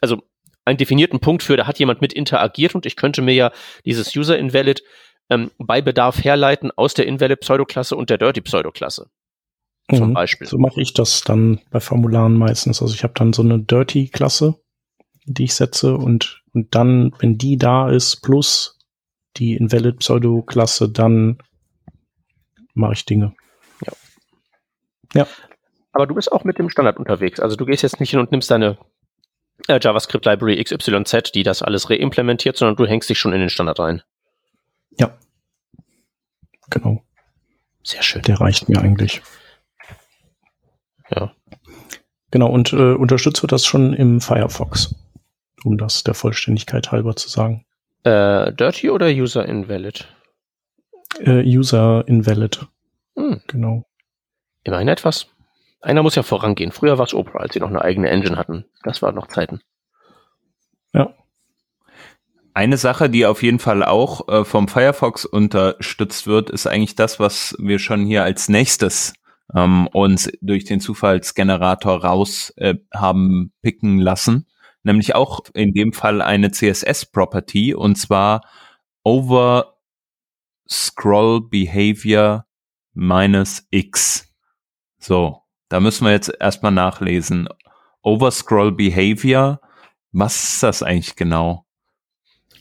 also 0.00 0.22
einen 0.64 0.78
definierten 0.78 1.20
Punkt 1.20 1.42
für, 1.42 1.56
da 1.56 1.66
hat 1.66 1.78
jemand 1.78 2.00
mit 2.00 2.12
interagiert 2.12 2.74
und 2.74 2.86
ich 2.86 2.96
könnte 2.96 3.22
mir 3.22 3.34
ja 3.34 3.52
dieses 3.84 4.14
User 4.14 4.38
Invalid 4.38 4.82
ähm, 5.30 5.50
bei 5.58 5.82
Bedarf 5.82 6.22
herleiten 6.22 6.70
aus 6.70 6.94
der 6.94 7.06
Invalid 7.06 7.40
Pseudoklasse 7.40 7.96
und 7.96 8.10
der 8.10 8.18
Dirty 8.18 8.40
Pseudoklasse 8.40 9.10
zum 9.94 10.10
mhm. 10.10 10.14
Beispiel. 10.14 10.46
So 10.46 10.58
mache 10.58 10.80
ich 10.80 10.94
das 10.94 11.22
dann 11.22 11.60
bei 11.70 11.80
Formularen 11.80 12.34
meistens. 12.34 12.80
Also 12.80 12.94
ich 12.94 13.02
habe 13.02 13.12
dann 13.14 13.34
so 13.34 13.42
eine 13.42 13.58
Dirty-Klasse 13.58 14.54
die 15.24 15.44
ich 15.44 15.54
setze 15.54 15.96
und, 15.96 16.42
und 16.52 16.74
dann, 16.74 17.12
wenn 17.18 17.38
die 17.38 17.56
da 17.56 17.90
ist, 17.90 18.20
plus 18.22 18.78
die 19.36 19.56
Invalid 19.56 19.98
Pseudo-Klasse, 19.98 20.88
dann 20.90 21.38
mache 22.74 22.92
ich 22.92 23.04
Dinge. 23.04 23.34
Ja. 23.84 23.92
Ja. 25.14 25.26
Aber 25.94 26.08
du 26.08 26.14
bist 26.14 26.30
auch 26.32 26.42
mit 26.42 26.58
dem 26.58 26.68
Standard 26.68 26.98
unterwegs. 26.98 27.38
Also 27.38 27.54
du 27.56 27.64
gehst 27.64 27.82
jetzt 27.84 28.00
nicht 28.00 28.10
hin 28.10 28.18
und 28.18 28.32
nimmst 28.32 28.50
deine 28.50 28.76
äh, 29.68 29.78
JavaScript 29.80 30.26
Library 30.26 30.62
XYZ, 30.62 31.30
die 31.32 31.44
das 31.44 31.62
alles 31.62 31.88
reimplementiert, 31.88 32.56
sondern 32.56 32.76
du 32.76 32.84
hängst 32.84 33.08
dich 33.08 33.18
schon 33.18 33.32
in 33.32 33.38
den 33.38 33.48
Standard 33.48 33.78
rein. 33.78 34.02
Ja. 34.98 35.16
Genau. 36.68 37.02
Sehr 37.84 38.02
schön. 38.02 38.22
Der 38.22 38.40
reicht 38.40 38.68
mir 38.68 38.80
eigentlich. 38.80 39.22
Ja. 41.14 41.32
Genau, 42.32 42.50
und 42.50 42.72
äh, 42.72 42.94
unterstützt 42.94 43.42
wird 43.42 43.52
das 43.52 43.64
schon 43.64 43.94
im 43.94 44.20
Firefox, 44.20 44.96
um 45.62 45.78
das 45.78 46.02
der 46.02 46.14
Vollständigkeit 46.14 46.90
halber 46.90 47.14
zu 47.14 47.28
sagen. 47.28 47.64
Äh, 48.02 48.52
Dirty 48.52 48.90
oder 48.90 49.06
User 49.06 49.46
Invalid? 49.46 50.08
Äh, 51.20 51.44
User 51.44 52.02
Invalid. 52.08 52.66
Hm. 53.16 53.42
Genau. 53.46 53.86
Immerhin 54.64 54.88
etwas. 54.88 55.28
Einer 55.84 56.02
muss 56.02 56.14
ja 56.14 56.22
vorangehen. 56.22 56.72
Früher 56.72 56.96
war 56.96 57.04
es 57.04 57.12
Opera, 57.12 57.40
als 57.40 57.52
sie 57.52 57.60
noch 57.60 57.68
eine 57.68 57.82
eigene 57.82 58.08
Engine 58.08 58.38
hatten. 58.38 58.64
Das 58.82 59.02
waren 59.02 59.14
noch 59.14 59.26
Zeiten. 59.26 59.60
Ja. 60.94 61.14
Eine 62.54 62.78
Sache, 62.78 63.10
die 63.10 63.26
auf 63.26 63.42
jeden 63.42 63.58
Fall 63.58 63.84
auch 63.84 64.28
äh, 64.28 64.44
vom 64.46 64.68
Firefox 64.68 65.26
unterstützt 65.26 66.26
wird, 66.26 66.48
ist 66.48 66.66
eigentlich 66.66 66.94
das, 66.94 67.20
was 67.20 67.54
wir 67.58 67.78
schon 67.78 68.06
hier 68.06 68.24
als 68.24 68.48
nächstes 68.48 69.12
ähm, 69.54 69.86
uns 69.88 70.32
durch 70.40 70.64
den 70.64 70.80
Zufallsgenerator 70.80 72.02
raus 72.02 72.54
äh, 72.56 72.76
haben 72.94 73.52
picken 73.60 73.98
lassen. 73.98 74.46
Nämlich 74.84 75.14
auch 75.14 75.40
in 75.52 75.74
dem 75.74 75.92
Fall 75.92 76.22
eine 76.22 76.50
CSS-Property 76.50 77.74
und 77.74 77.96
zwar 77.96 78.40
over 79.02 79.76
scroll 80.70 81.46
behavior 81.46 82.46
minus 82.94 83.66
x. 83.70 84.32
So, 84.98 85.43
da 85.74 85.80
müssen 85.80 86.04
wir 86.04 86.12
jetzt 86.12 86.32
erstmal 86.38 86.70
nachlesen. 86.70 87.48
Overscroll 88.02 88.70
Behavior, 88.70 89.60
was 90.12 90.44
ist 90.44 90.62
das 90.62 90.84
eigentlich 90.84 91.16
genau? 91.16 91.64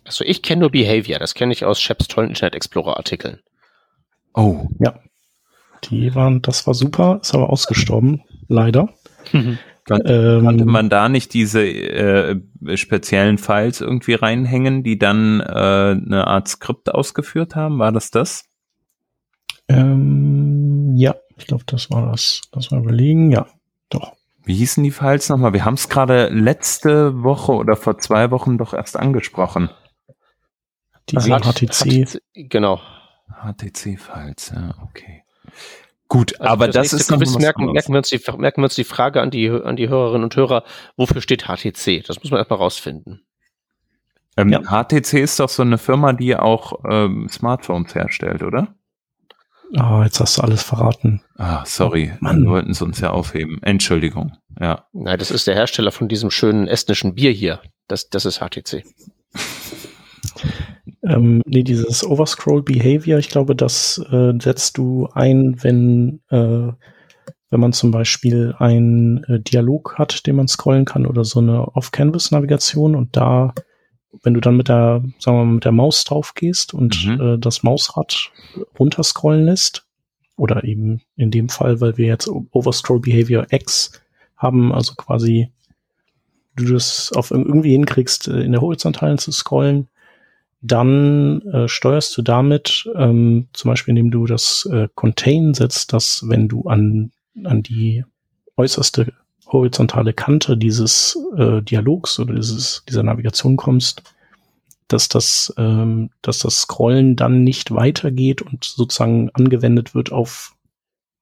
Also 0.03 0.25
ich 0.25 0.41
kenne 0.41 0.61
nur 0.61 0.71
Behavior, 0.71 1.19
das 1.19 1.35
kenne 1.35 1.53
ich 1.53 1.63
aus 1.63 1.79
Sheps 1.79 2.07
tollen 2.07 2.29
Internet 2.29 2.55
Explorer 2.55 2.97
Artikeln. 2.97 3.41
Oh. 4.33 4.67
Ja. 4.79 4.97
Die 5.83 6.15
waren, 6.15 6.41
das 6.41 6.65
war 6.65 6.73
super, 6.73 7.19
ist 7.21 7.35
aber 7.35 7.51
ausgestorben, 7.51 8.23
leider. 8.47 8.89
Mhm. 9.31 9.59
Konnte, 9.87 10.11
ähm, 10.11 10.45
konnte 10.45 10.65
man 10.65 10.89
da 10.89 11.07
nicht 11.07 11.35
diese 11.35 11.63
äh, 11.63 12.41
speziellen 12.75 13.37
Files 13.37 13.79
irgendwie 13.79 14.15
reinhängen, 14.15 14.81
die 14.81 14.97
dann 14.97 15.39
äh, 15.39 15.43
eine 15.43 16.25
Art 16.25 16.47
Skript 16.47 16.91
ausgeführt 16.91 17.55
haben? 17.55 17.77
War 17.77 17.91
das 17.91 18.09
das? 18.09 18.45
Ähm, 19.67 20.95
ja, 20.95 21.13
ich 21.43 21.47
glaube, 21.47 21.65
das 21.67 21.91
war 21.91 22.09
das. 22.09 22.41
Das 22.53 22.71
war 22.71 22.79
überlegen, 22.79 23.29
ja, 23.29 23.45
doch. 23.89 24.13
Wie 24.45 24.55
hießen 24.55 24.81
die 24.81 24.91
Files 24.91 25.27
nochmal? 25.27 25.51
Wir 25.51 25.65
haben 25.65 25.73
es 25.73 25.89
gerade 25.89 26.29
letzte 26.29 27.21
Woche 27.21 27.51
oder 27.51 27.75
vor 27.75 27.97
zwei 27.97 28.31
Wochen 28.31 28.57
doch 28.57 28.73
erst 28.73 28.97
angesprochen. 28.97 29.69
Die 31.09 31.17
HTC. 31.17 32.07
HTC. 32.07 32.21
Genau. 32.49 32.79
HTC-Files, 33.29 34.53
ja, 34.55 34.73
okay. 34.83 35.23
Gut, 36.07 36.39
also 36.39 36.53
aber 36.53 36.67
das, 36.67 36.91
das 36.91 37.01
ist 37.01 37.11
noch 37.11 37.19
was 37.19 37.37
merken, 37.37 37.71
merken, 37.71 37.91
wir 37.91 37.97
uns 37.97 38.09
die, 38.09 38.21
merken 38.37 38.61
wir 38.61 38.65
uns 38.65 38.75
die 38.75 38.83
Frage 38.83 39.21
an 39.21 39.31
die, 39.31 39.49
an 39.49 39.75
die 39.75 39.89
Hörerinnen 39.89 40.23
und 40.23 40.35
Hörer, 40.35 40.63
wofür 40.95 41.21
steht 41.21 41.43
HTC? 41.43 42.05
Das 42.05 42.21
muss 42.21 42.31
man 42.31 42.37
erstmal 42.37 42.59
rausfinden. 42.59 43.25
Ähm, 44.37 44.49
ja. 44.49 44.61
HTC 44.61 45.13
ist 45.13 45.39
doch 45.39 45.49
so 45.49 45.63
eine 45.63 45.77
Firma, 45.77 46.13
die 46.13 46.37
auch 46.37 46.83
ähm, 46.89 47.27
Smartphones 47.29 47.95
herstellt, 47.95 48.43
oder? 48.43 48.75
Ah, 49.75 49.99
oh, 49.99 50.03
jetzt 50.03 50.19
hast 50.19 50.37
du 50.37 50.41
alles 50.41 50.61
verraten. 50.61 51.21
Ah, 51.37 51.63
sorry. 51.65 52.11
Oh, 52.13 52.17
Mann. 52.19 52.43
Wir 52.43 52.49
wollten 52.51 52.71
es 52.71 52.81
uns 52.81 52.99
ja 52.99 53.09
aufheben. 53.09 53.59
Entschuldigung. 53.63 54.33
Ja. 54.59 54.85
Nein, 54.93 55.17
das 55.17 55.31
ist 55.31 55.47
der 55.47 55.55
Hersteller 55.55 55.91
von 55.91 56.07
diesem 56.07 56.29
schönen 56.29 56.67
estnischen 56.67 57.15
Bier 57.15 57.31
hier. 57.31 57.59
Das, 57.87 58.09
das 58.09 58.25
ist 58.25 58.39
HTC. 58.39 58.83
ähm, 61.03 61.41
nee, 61.45 61.63
dieses 61.63 62.05
Overscroll 62.05 62.61
Behavior, 62.61 63.17
ich 63.17 63.29
glaube, 63.29 63.55
das 63.55 63.99
äh, 64.11 64.33
setzt 64.39 64.77
du 64.77 65.09
ein, 65.13 65.57
wenn, 65.63 66.21
äh, 66.29 66.71
wenn 67.49 67.59
man 67.59 67.73
zum 67.73 67.89
Beispiel 67.89 68.53
einen 68.59 69.23
äh, 69.23 69.39
Dialog 69.39 69.95
hat, 69.97 70.27
den 70.27 70.35
man 70.35 70.47
scrollen 70.47 70.85
kann 70.85 71.07
oder 71.07 71.23
so 71.23 71.39
eine 71.39 71.67
Off-Canvas-Navigation 71.75 72.95
und 72.95 73.17
da 73.17 73.55
wenn 74.21 74.33
du 74.33 74.41
dann 74.41 74.57
mit 74.57 74.69
der, 74.69 75.03
sagen 75.19 75.37
wir 75.37 75.45
mal, 75.45 75.53
mit 75.55 75.65
der 75.65 75.71
Maus 75.71 76.03
drauf 76.03 76.33
gehst 76.35 76.73
und 76.73 77.05
mhm. 77.05 77.21
äh, 77.21 77.37
das 77.37 77.63
Mausrad 77.63 78.31
runterscrollen 78.77 79.45
lässt, 79.45 79.85
oder 80.35 80.63
eben 80.63 81.01
in 81.15 81.31
dem 81.31 81.49
Fall, 81.49 81.81
weil 81.81 81.97
wir 81.97 82.07
jetzt 82.07 82.27
Overscroll 82.27 82.99
Behavior 82.99 83.47
X 83.51 84.01
haben, 84.35 84.73
also 84.73 84.93
quasi 84.95 85.51
du 86.55 86.65
das 86.65 87.11
auf 87.13 87.31
irgendwie 87.31 87.71
hinkriegst, 87.71 88.27
äh, 88.27 88.41
in 88.41 88.51
der 88.51 88.61
Horizontalen 88.61 89.17
zu 89.17 89.31
scrollen, 89.31 89.87
dann 90.61 91.41
äh, 91.41 91.67
steuerst 91.67 92.15
du 92.17 92.21
damit, 92.21 92.89
ähm, 92.95 93.47
zum 93.53 93.69
Beispiel 93.69 93.91
indem 93.91 94.11
du 94.11 94.25
das 94.25 94.67
äh, 94.71 94.87
Contain 94.95 95.53
setzt, 95.53 95.93
dass 95.93 96.27
wenn 96.27 96.47
du 96.47 96.63
an, 96.63 97.11
an 97.43 97.63
die 97.63 98.05
äußerste 98.55 99.13
horizontale 99.53 100.13
Kante 100.13 100.57
dieses 100.57 101.17
äh, 101.37 101.61
Dialogs 101.61 102.19
oder 102.19 102.33
dieses, 102.35 102.83
dieser 102.89 103.03
Navigation 103.03 103.55
kommst, 103.55 104.03
dass 104.87 105.07
das, 105.07 105.53
ähm, 105.57 106.09
dass 106.21 106.39
das 106.39 106.61
Scrollen 106.61 107.15
dann 107.15 107.43
nicht 107.43 107.73
weitergeht 107.73 108.41
und 108.41 108.65
sozusagen 108.65 109.29
angewendet 109.33 109.95
wird 109.95 110.11
auf 110.11 110.55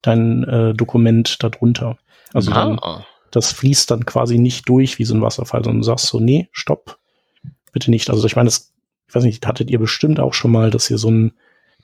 dein 0.01 0.43
äh, 0.45 0.73
Dokument 0.73 1.43
darunter. 1.43 1.97
Also 2.33 2.51
dann, 2.51 2.79
ah. 2.79 3.05
das 3.29 3.51
fließt 3.51 3.91
dann 3.91 4.05
quasi 4.05 4.39
nicht 4.39 4.67
durch 4.67 4.97
wie 4.97 5.05
so 5.05 5.13
ein 5.13 5.21
Wasserfall, 5.21 5.63
sondern 5.63 5.81
du 5.81 5.85
sagst 5.85 6.07
so, 6.07 6.19
nee, 6.19 6.49
stopp, 6.51 6.97
bitte 7.71 7.91
nicht. 7.91 8.09
Also 8.09 8.25
ich 8.25 8.35
meine, 8.35 8.47
das, 8.47 8.73
ich 9.07 9.15
weiß 9.15 9.23
nicht, 9.23 9.45
hattet 9.45 9.69
ihr 9.69 9.79
bestimmt 9.79 10.19
auch 10.19 10.33
schon 10.33 10.51
mal, 10.51 10.71
dass 10.71 10.89
ihr 10.89 10.97
so 10.97 11.11
ein 11.11 11.33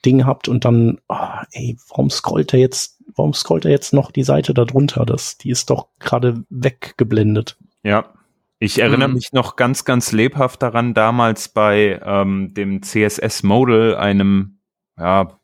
Ding 0.07 0.25
habt 0.25 0.47
und 0.47 0.63
dann, 0.63 0.99
oh, 1.09 1.15
ey, 1.51 1.77
warum 1.89 2.09
scrollt 2.09 2.53
er 2.53 2.59
jetzt, 2.59 3.03
warum 3.13 3.33
scrollt 3.33 3.65
er 3.65 3.71
jetzt 3.71 3.93
noch 3.93 4.09
die 4.09 4.23
Seite 4.23 4.53
darunter? 4.53 5.05
Das, 5.05 5.37
die 5.37 5.49
ist 5.49 5.69
doch 5.69 5.89
gerade 5.99 6.45
weggeblendet. 6.49 7.57
Ja. 7.83 8.13
Ich 8.59 8.79
erinnere 8.79 9.09
mhm. 9.09 9.15
mich 9.15 9.33
noch 9.33 9.57
ganz, 9.57 9.83
ganz 9.83 10.13
lebhaft 10.13 10.63
daran, 10.63 10.93
damals 10.93 11.49
bei 11.49 12.01
ähm, 12.03 12.53
dem 12.53 12.81
CSS 12.81 13.43
Modal, 13.43 13.95
einem 13.95 14.59
ja, 14.97 15.37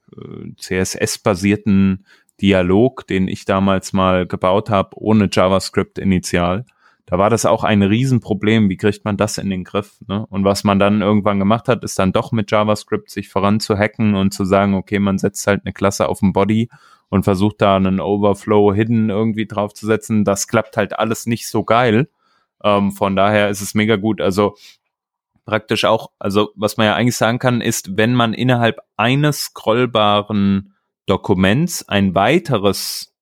CSS-basierten 0.57 2.05
Dialog, 2.41 3.05
den 3.07 3.27
ich 3.27 3.45
damals 3.45 3.93
mal 3.93 4.25
gebaut 4.25 4.69
habe, 4.69 4.91
ohne 4.95 5.29
JavaScript 5.31 5.99
initial. 5.99 6.65
Da 7.05 7.17
war 7.17 7.29
das 7.29 7.45
auch 7.45 7.63
ein 7.63 7.83
Riesenproblem. 7.83 8.69
Wie 8.69 8.77
kriegt 8.77 9.03
man 9.03 9.17
das 9.17 9.37
in 9.37 9.49
den 9.49 9.63
Griff? 9.63 9.99
Ne? 10.07 10.25
Und 10.29 10.45
was 10.45 10.63
man 10.63 10.79
dann 10.79 11.01
irgendwann 11.01 11.39
gemacht 11.39 11.67
hat, 11.67 11.83
ist 11.83 11.99
dann 11.99 12.13
doch 12.13 12.31
mit 12.31 12.49
JavaScript 12.49 13.09
sich 13.09 13.29
voran 13.29 13.59
zu 13.59 13.77
hacken 13.77 14.15
und 14.15 14.33
zu 14.33 14.45
sagen, 14.45 14.73
okay, 14.73 14.99
man 14.99 15.17
setzt 15.17 15.45
halt 15.45 15.61
eine 15.65 15.73
Klasse 15.73 16.07
auf 16.07 16.19
den 16.19 16.31
Body 16.31 16.69
und 17.09 17.23
versucht 17.23 17.61
da 17.61 17.75
einen 17.75 17.99
Overflow 17.99 18.73
Hidden 18.73 19.09
irgendwie 19.09 19.45
draufzusetzen. 19.45 20.23
Das 20.23 20.47
klappt 20.47 20.77
halt 20.77 20.97
alles 20.97 21.25
nicht 21.25 21.47
so 21.47 21.63
geil. 21.63 22.09
Ähm, 22.63 22.91
von 22.91 23.15
daher 23.15 23.49
ist 23.49 23.61
es 23.61 23.75
mega 23.75 23.97
gut. 23.97 24.21
Also 24.21 24.55
praktisch 25.45 25.85
auch, 25.85 26.11
also 26.19 26.51
was 26.55 26.77
man 26.77 26.87
ja 26.87 26.95
eigentlich 26.95 27.17
sagen 27.17 27.39
kann, 27.39 27.61
ist, 27.61 27.97
wenn 27.97 28.13
man 28.13 28.33
innerhalb 28.33 28.79
eines 28.95 29.41
scrollbaren 29.41 30.73
Dokuments 31.05 31.87
ein 31.87 32.15
weiteres 32.15 33.12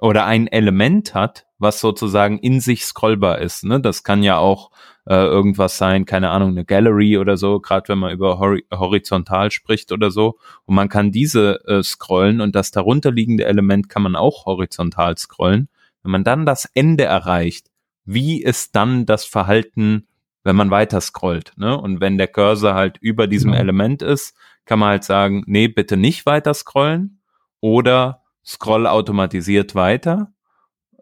oder 0.00 0.26
ein 0.26 0.46
Element 0.46 1.14
hat, 1.14 1.46
was 1.58 1.80
sozusagen 1.80 2.38
in 2.38 2.60
sich 2.60 2.84
scrollbar 2.84 3.38
ist. 3.38 3.64
Ne? 3.64 3.80
Das 3.80 4.02
kann 4.02 4.22
ja 4.22 4.38
auch 4.38 4.70
äh, 5.06 5.14
irgendwas 5.14 5.78
sein, 5.78 6.04
keine 6.04 6.30
Ahnung, 6.30 6.50
eine 6.50 6.64
Gallery 6.64 7.18
oder 7.18 7.36
so, 7.36 7.60
gerade 7.60 7.88
wenn 7.88 7.98
man 7.98 8.12
über 8.12 8.38
hori 8.38 8.64
horizontal 8.72 9.50
spricht 9.50 9.92
oder 9.92 10.10
so. 10.10 10.38
Und 10.64 10.74
man 10.74 10.88
kann 10.88 11.12
diese 11.12 11.64
äh, 11.66 11.82
scrollen 11.82 12.40
und 12.40 12.54
das 12.54 12.70
darunterliegende 12.70 13.44
Element 13.44 13.88
kann 13.88 14.02
man 14.02 14.16
auch 14.16 14.46
horizontal 14.46 15.16
scrollen. 15.16 15.68
Wenn 16.02 16.12
man 16.12 16.24
dann 16.24 16.46
das 16.46 16.66
Ende 16.74 17.04
erreicht, 17.04 17.70
wie 18.04 18.42
ist 18.42 18.76
dann 18.76 19.06
das 19.06 19.24
Verhalten, 19.24 20.06
wenn 20.42 20.56
man 20.56 20.70
weiter 20.70 21.00
scrollt. 21.00 21.52
Ne? 21.56 21.78
Und 21.78 22.00
wenn 22.00 22.18
der 22.18 22.28
Cursor 22.28 22.74
halt 22.74 22.98
über 22.98 23.26
diesem 23.26 23.52
genau. 23.52 23.62
Element 23.62 24.02
ist, 24.02 24.36
kann 24.66 24.78
man 24.78 24.90
halt 24.90 25.04
sagen, 25.04 25.42
nee, 25.46 25.68
bitte 25.68 25.96
nicht 25.96 26.26
weiter 26.26 26.52
scrollen 26.52 27.20
oder 27.60 28.23
scroll 28.44 28.86
automatisiert 28.86 29.74
weiter. 29.74 30.32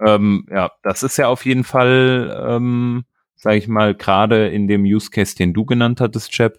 Ähm, 0.05 0.46
ja, 0.50 0.70
das 0.83 1.02
ist 1.02 1.16
ja 1.16 1.28
auf 1.28 1.44
jeden 1.44 1.64
Fall, 1.64 2.44
ähm, 2.48 3.05
sage 3.37 3.57
ich 3.57 3.68
mal, 3.68 3.94
gerade 3.94 4.48
in 4.48 4.68
dem 4.68 4.83
Use 4.83 5.11
Case, 5.11 5.37
den 5.37 5.52
du 5.52 5.64
genannt 5.64 6.00
hattest, 6.00 6.33
Chap, 6.33 6.59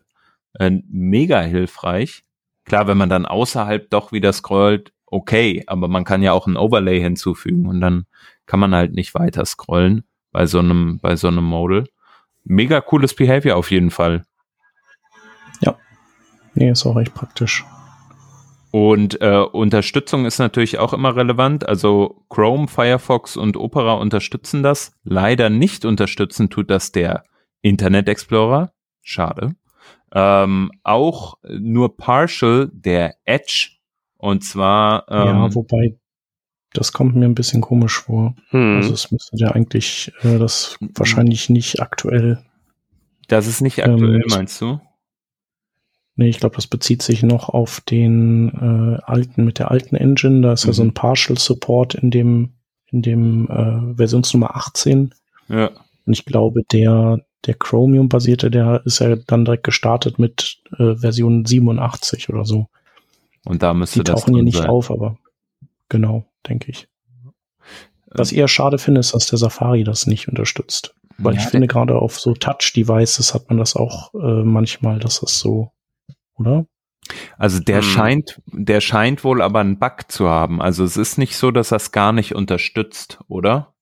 äh, 0.60 0.72
mega 0.90 1.42
hilfreich. 1.42 2.24
Klar, 2.66 2.88
wenn 2.88 2.98
man 2.98 3.10
dann 3.10 3.26
außerhalb 3.26 3.90
doch 3.90 4.12
wieder 4.12 4.32
scrollt, 4.32 4.94
okay, 5.06 5.64
aber 5.68 5.88
man 5.88 6.06
kann 6.06 6.22
ja 6.22 6.32
auch 6.32 6.48
ein 6.48 6.58
Overlay 6.58 7.02
hinzufügen 7.02 7.68
und 7.68 7.82
dann 7.82 8.06
kann 8.46 8.60
man 8.60 8.74
halt 8.74 8.94
nicht 8.94 9.14
weiter 9.14 9.46
scrollen 9.46 10.04
bei 10.32 10.46
so 10.48 10.60
einem, 10.60 11.00
bei 11.00 11.16
so 11.16 11.28
einem 11.28 11.44
Model. 11.44 11.86
Mega 12.44 12.82
cooles 12.82 13.16
Behavior 13.16 13.56
auf 13.56 13.72
jeden 13.72 13.92
Fall. 13.92 14.26
Ja. 15.62 15.78
Nee, 16.56 16.72
ist 16.72 16.86
auch 16.86 16.96
recht 16.96 17.14
praktisch. 17.14 17.66
Und 18.76 19.22
äh, 19.22 19.38
Unterstützung 19.52 20.26
ist 20.26 20.40
natürlich 20.40 20.80
auch 20.80 20.94
immer 20.94 21.16
relevant. 21.16 21.70
Also 21.70 22.26
Chrome, 22.28 22.68
Firefox 22.68 23.38
und 23.38 23.56
Opera 23.56 23.94
unterstützen 23.94 24.64
das. 24.64 24.94
Leider 25.04 25.52
nicht 25.52 25.86
unterstützen 25.86 26.50
tut 26.50 26.72
das 26.72 26.92
der 26.92 27.24
Internet 27.62 28.10
Explorer. 28.10 28.74
Schade. 29.04 29.54
Ähm, 30.12 30.72
auch 30.82 31.36
nur 31.48 31.98
partial 31.98 32.72
der 32.74 33.14
Edge. 33.26 33.78
Und 34.18 34.44
zwar. 34.44 35.06
Ähm, 35.08 35.28
ja, 35.28 35.54
wobei 35.54 35.96
Das 36.74 36.94
kommt 36.94 37.16
mir 37.16 37.26
ein 37.26 37.36
bisschen 37.36 37.62
komisch 37.62 38.02
vor. 38.02 38.34
Hm. 38.50 38.78
Also 38.78 38.94
es 38.96 39.12
müsste 39.12 39.38
ja 39.38 39.52
eigentlich 39.52 40.12
äh, 40.24 40.40
das 40.40 40.80
wahrscheinlich 40.96 41.48
nicht 41.48 41.80
aktuell. 41.80 42.44
Das 43.28 43.46
ist 43.46 43.62
nicht 43.62 43.84
aktuell, 43.84 44.16
Ähm, 44.16 44.24
meinst 44.30 44.60
du? 44.62 44.80
Nee, 46.16 46.30
ich 46.30 46.40
glaube, 46.40 46.56
das 46.56 46.68
bezieht 46.68 47.02
sich 47.02 47.24
noch 47.24 47.50
auf 47.50 47.82
den 47.82 48.50
äh, 48.50 49.02
alten, 49.04 49.46
mit 49.46 49.58
der 49.60 49.72
alten 49.72 49.96
Engine. 49.96 50.42
Da 50.42 50.54
ist 50.54 50.66
ja 50.66 50.74
so 50.74 50.84
Mhm. 50.84 50.90
ein 50.90 50.94
Partial 50.94 51.38
Support 51.40 51.96
in 51.96 52.12
dem, 52.12 52.54
in 52.92 53.02
dem 53.02 53.50
äh, 53.50 53.96
Versionsnummer 53.98 54.56
18. 54.56 55.14
Ja. 55.50 55.72
Und 56.06 56.14
ich 56.14 56.26
glaube, 56.26 56.62
der, 56.72 57.22
der 57.48 57.56
Chromium-basierte, 57.56 58.52
der 58.52 58.84
ist 58.86 59.00
ja 59.00 59.16
dann 59.16 59.46
direkt 59.46 59.64
gestartet 59.64 60.20
mit 60.20 60.60
äh, 60.78 60.96
Version 60.96 61.46
87 61.46 62.30
oder 62.30 62.46
so. 62.46 62.68
Und 63.46 63.64
da 63.64 63.74
müsste 63.74 64.00
Die 64.00 64.04
das 64.04 64.22
tauchen 64.22 64.36
hier 64.36 64.44
nicht 64.44 64.58
sein. 64.60 64.70
auf, 64.70 64.92
aber 64.92 65.18
genau, 65.90 66.26
denke 66.48 66.70
ich. 66.72 66.88
Was 68.16 68.32
ich 68.32 68.38
eher 68.38 68.48
schade 68.48 68.78
finde, 68.78 69.00
ist, 69.00 69.16
dass 69.16 69.26
der 69.26 69.40
Safari 69.40 69.84
das 69.84 70.06
nicht 70.06 70.28
unterstützt. 70.28 70.94
Weil 71.18 71.34
Ja, 71.36 71.42
ich 71.42 71.48
finde, 71.48 71.68
gerade 71.68 71.96
auf 71.96 72.20
so 72.20 72.34
Touch-Devices 72.36 73.34
hat 73.34 73.50
man 73.50 73.58
das 73.58 73.76
auch 73.76 74.14
äh, 74.14 74.44
manchmal, 74.44 75.00
dass 75.00 75.20
das 75.22 75.40
so, 75.40 75.72
oder? 76.46 76.66
Also 77.38 77.60
der 77.60 77.78
Hm. 77.78 77.84
scheint, 77.84 78.42
der 78.48 78.80
scheint 78.82 79.24
wohl 79.24 79.42
aber 79.42 79.60
einen 79.60 79.78
Bug 79.80 80.06
zu 80.10 80.30
haben. 80.30 80.62
Also 80.62 80.84
es 80.84 80.96
ist 80.98 81.18
nicht 81.18 81.36
so, 81.36 81.52
dass 81.52 81.72
er 81.72 81.78
es 81.78 81.92
gar 81.92 82.14
nicht 82.14 82.34
unterstützt, 82.36 83.20
oder? 83.28 83.74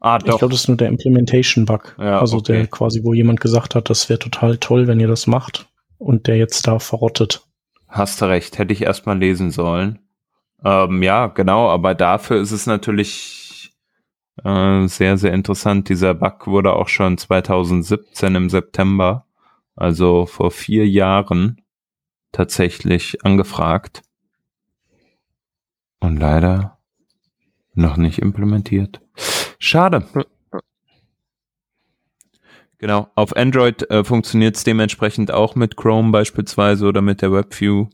Ah, 0.00 0.18
Ich 0.18 0.24
doch. 0.24 0.38
glaube, 0.38 0.52
das 0.52 0.62
ist 0.62 0.68
nur 0.68 0.76
der 0.76 0.88
Implementation-Bug. 0.88 1.96
Ja, 1.98 2.20
also 2.20 2.36
okay. 2.38 2.52
der 2.52 2.66
quasi, 2.66 3.02
wo 3.02 3.14
jemand 3.14 3.40
gesagt 3.40 3.74
hat, 3.74 3.88
das 3.88 4.08
wäre 4.10 4.18
total 4.18 4.58
toll, 4.58 4.86
wenn 4.86 5.00
ihr 5.00 5.08
das 5.08 5.26
macht. 5.26 5.68
Und 5.98 6.26
der 6.26 6.36
jetzt 6.36 6.66
da 6.66 6.78
verrottet. 6.78 7.46
Hast 7.88 8.20
du 8.20 8.26
recht, 8.26 8.58
hätte 8.58 8.74
ich 8.74 8.82
erst 8.82 9.06
mal 9.06 9.18
lesen 9.18 9.50
sollen. 9.50 10.00
Ähm, 10.62 11.02
ja, 11.02 11.28
genau, 11.28 11.68
aber 11.70 11.94
dafür 11.94 12.38
ist 12.40 12.50
es 12.52 12.66
natürlich 12.66 13.72
äh, 14.44 14.86
sehr, 14.86 15.16
sehr 15.16 15.32
interessant. 15.32 15.88
Dieser 15.88 16.12
Bug 16.12 16.46
wurde 16.46 16.74
auch 16.74 16.88
schon 16.88 17.16
2017 17.16 18.34
im 18.34 18.50
September, 18.50 19.26
also 19.74 20.26
vor 20.26 20.50
vier 20.50 20.86
Jahren, 20.86 21.62
tatsächlich 22.32 23.24
angefragt. 23.24 24.02
Und 26.00 26.18
leider 26.18 26.78
noch 27.74 27.96
nicht 27.96 28.20
implementiert. 28.20 29.00
Schade. 29.58 30.06
Genau, 32.78 33.08
auf 33.14 33.34
Android 33.34 33.90
äh, 33.90 34.04
funktioniert 34.04 34.56
es 34.56 34.64
dementsprechend 34.64 35.30
auch 35.30 35.54
mit 35.54 35.76
Chrome 35.76 36.12
beispielsweise 36.12 36.86
oder 36.86 37.00
mit 37.00 37.22
der 37.22 37.32
WebView, 37.32 37.88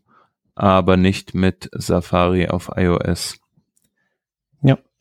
aber 0.56 0.96
nicht 0.96 1.34
mit 1.34 1.70
Safari 1.72 2.48
auf 2.48 2.70
iOS. 2.74 3.42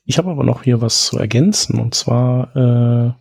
Ich 0.06 0.18
habe 0.18 0.32
aber 0.32 0.44
noch 0.44 0.64
hier 0.64 0.82
was 0.82 1.06
zu 1.06 1.18
ergänzen. 1.18 1.80
Und 1.80 1.96
zwar, 1.96 2.56
äh, 2.56 3.14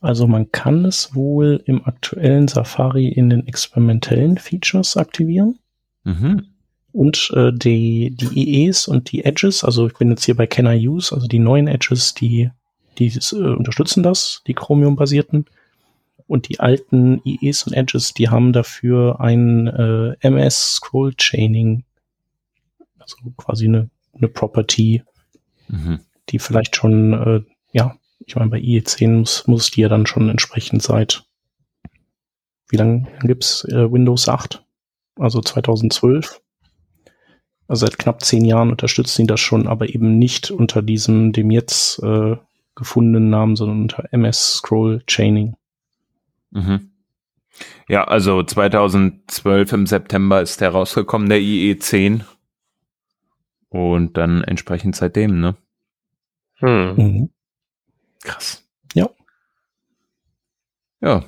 also 0.00 0.26
man 0.26 0.52
kann 0.52 0.84
es 0.84 1.14
wohl 1.14 1.62
im 1.64 1.84
aktuellen 1.84 2.48
Safari 2.48 3.08
in 3.08 3.30
den 3.30 3.46
experimentellen 3.46 4.38
Features 4.38 4.96
aktivieren. 4.96 5.58
Mhm. 6.04 6.46
Und 6.92 7.30
äh, 7.34 7.52
die, 7.52 8.10
die 8.10 8.64
IEs 8.66 8.88
und 8.88 9.12
die 9.12 9.24
Edges, 9.24 9.64
also 9.64 9.86
ich 9.86 9.94
bin 9.94 10.10
jetzt 10.10 10.24
hier 10.24 10.36
bei 10.36 10.46
Can 10.46 10.66
I 10.66 10.88
Use, 10.88 11.14
also 11.14 11.26
die 11.26 11.38
neuen 11.38 11.68
Edges, 11.68 12.14
die, 12.14 12.50
die 12.98 13.08
äh, 13.08 13.36
unterstützen 13.36 14.02
das, 14.02 14.42
die 14.46 14.54
Chromium-basierten. 14.54 15.46
Und 16.26 16.48
die 16.48 16.58
alten 16.58 17.20
IEs 17.24 17.64
und 17.64 17.74
Edges, 17.74 18.12
die 18.14 18.28
haben 18.28 18.52
dafür 18.52 19.20
ein 19.20 19.66
äh, 19.68 20.16
MS 20.20 20.76
Scroll 20.76 21.14
Chaining, 21.16 21.84
also 22.98 23.16
quasi 23.36 23.66
eine, 23.66 23.90
eine 24.14 24.28
Property, 24.28 25.02
Mhm. 25.68 26.00
die 26.28 26.38
vielleicht 26.38 26.76
schon, 26.76 27.12
äh, 27.12 27.40
ja, 27.72 27.96
ich 28.26 28.34
meine, 28.34 28.50
bei 28.50 28.58
IE10 28.58 29.08
muss, 29.08 29.46
muss 29.46 29.70
die 29.70 29.82
ja 29.82 29.88
dann 29.88 30.06
schon 30.06 30.28
entsprechend 30.28 30.82
seit, 30.82 31.24
wie 32.68 32.76
lange 32.76 33.06
gibt's 33.22 33.64
äh, 33.64 33.90
Windows 33.90 34.28
8? 34.28 34.64
Also 35.18 35.40
2012. 35.40 36.42
Also 37.68 37.86
seit 37.86 37.98
knapp 37.98 38.22
zehn 38.22 38.44
Jahren 38.44 38.70
unterstützen 38.70 39.22
die 39.22 39.26
das 39.28 39.40
schon, 39.40 39.66
aber 39.66 39.88
eben 39.88 40.18
nicht 40.18 40.50
unter 40.50 40.82
diesem, 40.82 41.32
dem 41.32 41.50
jetzt 41.50 42.02
äh, 42.02 42.36
gefundenen 42.74 43.30
Namen, 43.30 43.56
sondern 43.56 43.82
unter 43.82 44.12
MS 44.12 44.54
Scroll 44.54 45.02
Chaining. 45.06 45.56
Mhm. 46.50 46.90
Ja, 47.88 48.04
also 48.04 48.42
2012 48.42 49.72
im 49.72 49.86
September 49.86 50.42
ist 50.42 50.60
der 50.60 50.70
rausgekommen, 50.70 51.28
der 51.28 51.38
IE10. 51.38 52.24
Und 53.68 54.16
dann 54.16 54.44
entsprechend 54.44 54.96
seitdem, 54.96 55.40
ne? 55.40 55.56
Hm. 56.58 56.94
Mhm. 56.96 57.30
Krass. 58.22 58.62
Ja. 58.94 59.10
Ja. 61.00 61.24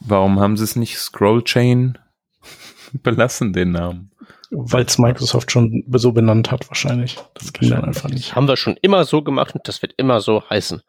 Warum 0.00 0.40
haben 0.40 0.56
sie 0.56 0.64
es 0.64 0.76
nicht 0.76 0.98
Scroll 0.98 1.42
Chain 1.44 1.98
belassen, 2.92 3.52
den 3.52 3.72
Namen? 3.72 4.10
Weil 4.50 4.84
es 4.84 4.98
Microsoft 4.98 5.50
schon 5.50 5.84
so 5.92 6.12
benannt 6.12 6.50
hat, 6.50 6.68
wahrscheinlich. 6.68 7.18
Das 7.34 7.52
ging 7.52 7.70
dann 7.70 7.84
einfach 7.84 8.08
nicht. 8.08 8.36
Haben 8.36 8.46
wir 8.46 8.56
schon 8.56 8.76
immer 8.82 9.04
so 9.04 9.22
gemacht 9.22 9.54
und 9.54 9.66
das 9.66 9.82
wird 9.82 9.94
immer 9.96 10.20
so 10.20 10.48
heißen. 10.48 10.82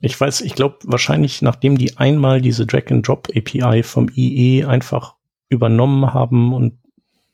Ich 0.00 0.18
weiß, 0.18 0.40
ich 0.40 0.54
glaube 0.54 0.78
wahrscheinlich, 0.84 1.42
nachdem 1.42 1.76
die 1.76 1.98
einmal 1.98 2.40
diese 2.40 2.66
Drag-and-Drop-API 2.66 3.82
vom 3.82 4.08
IE 4.08 4.64
einfach 4.64 5.14
übernommen 5.50 6.14
haben 6.14 6.54
und 6.54 6.78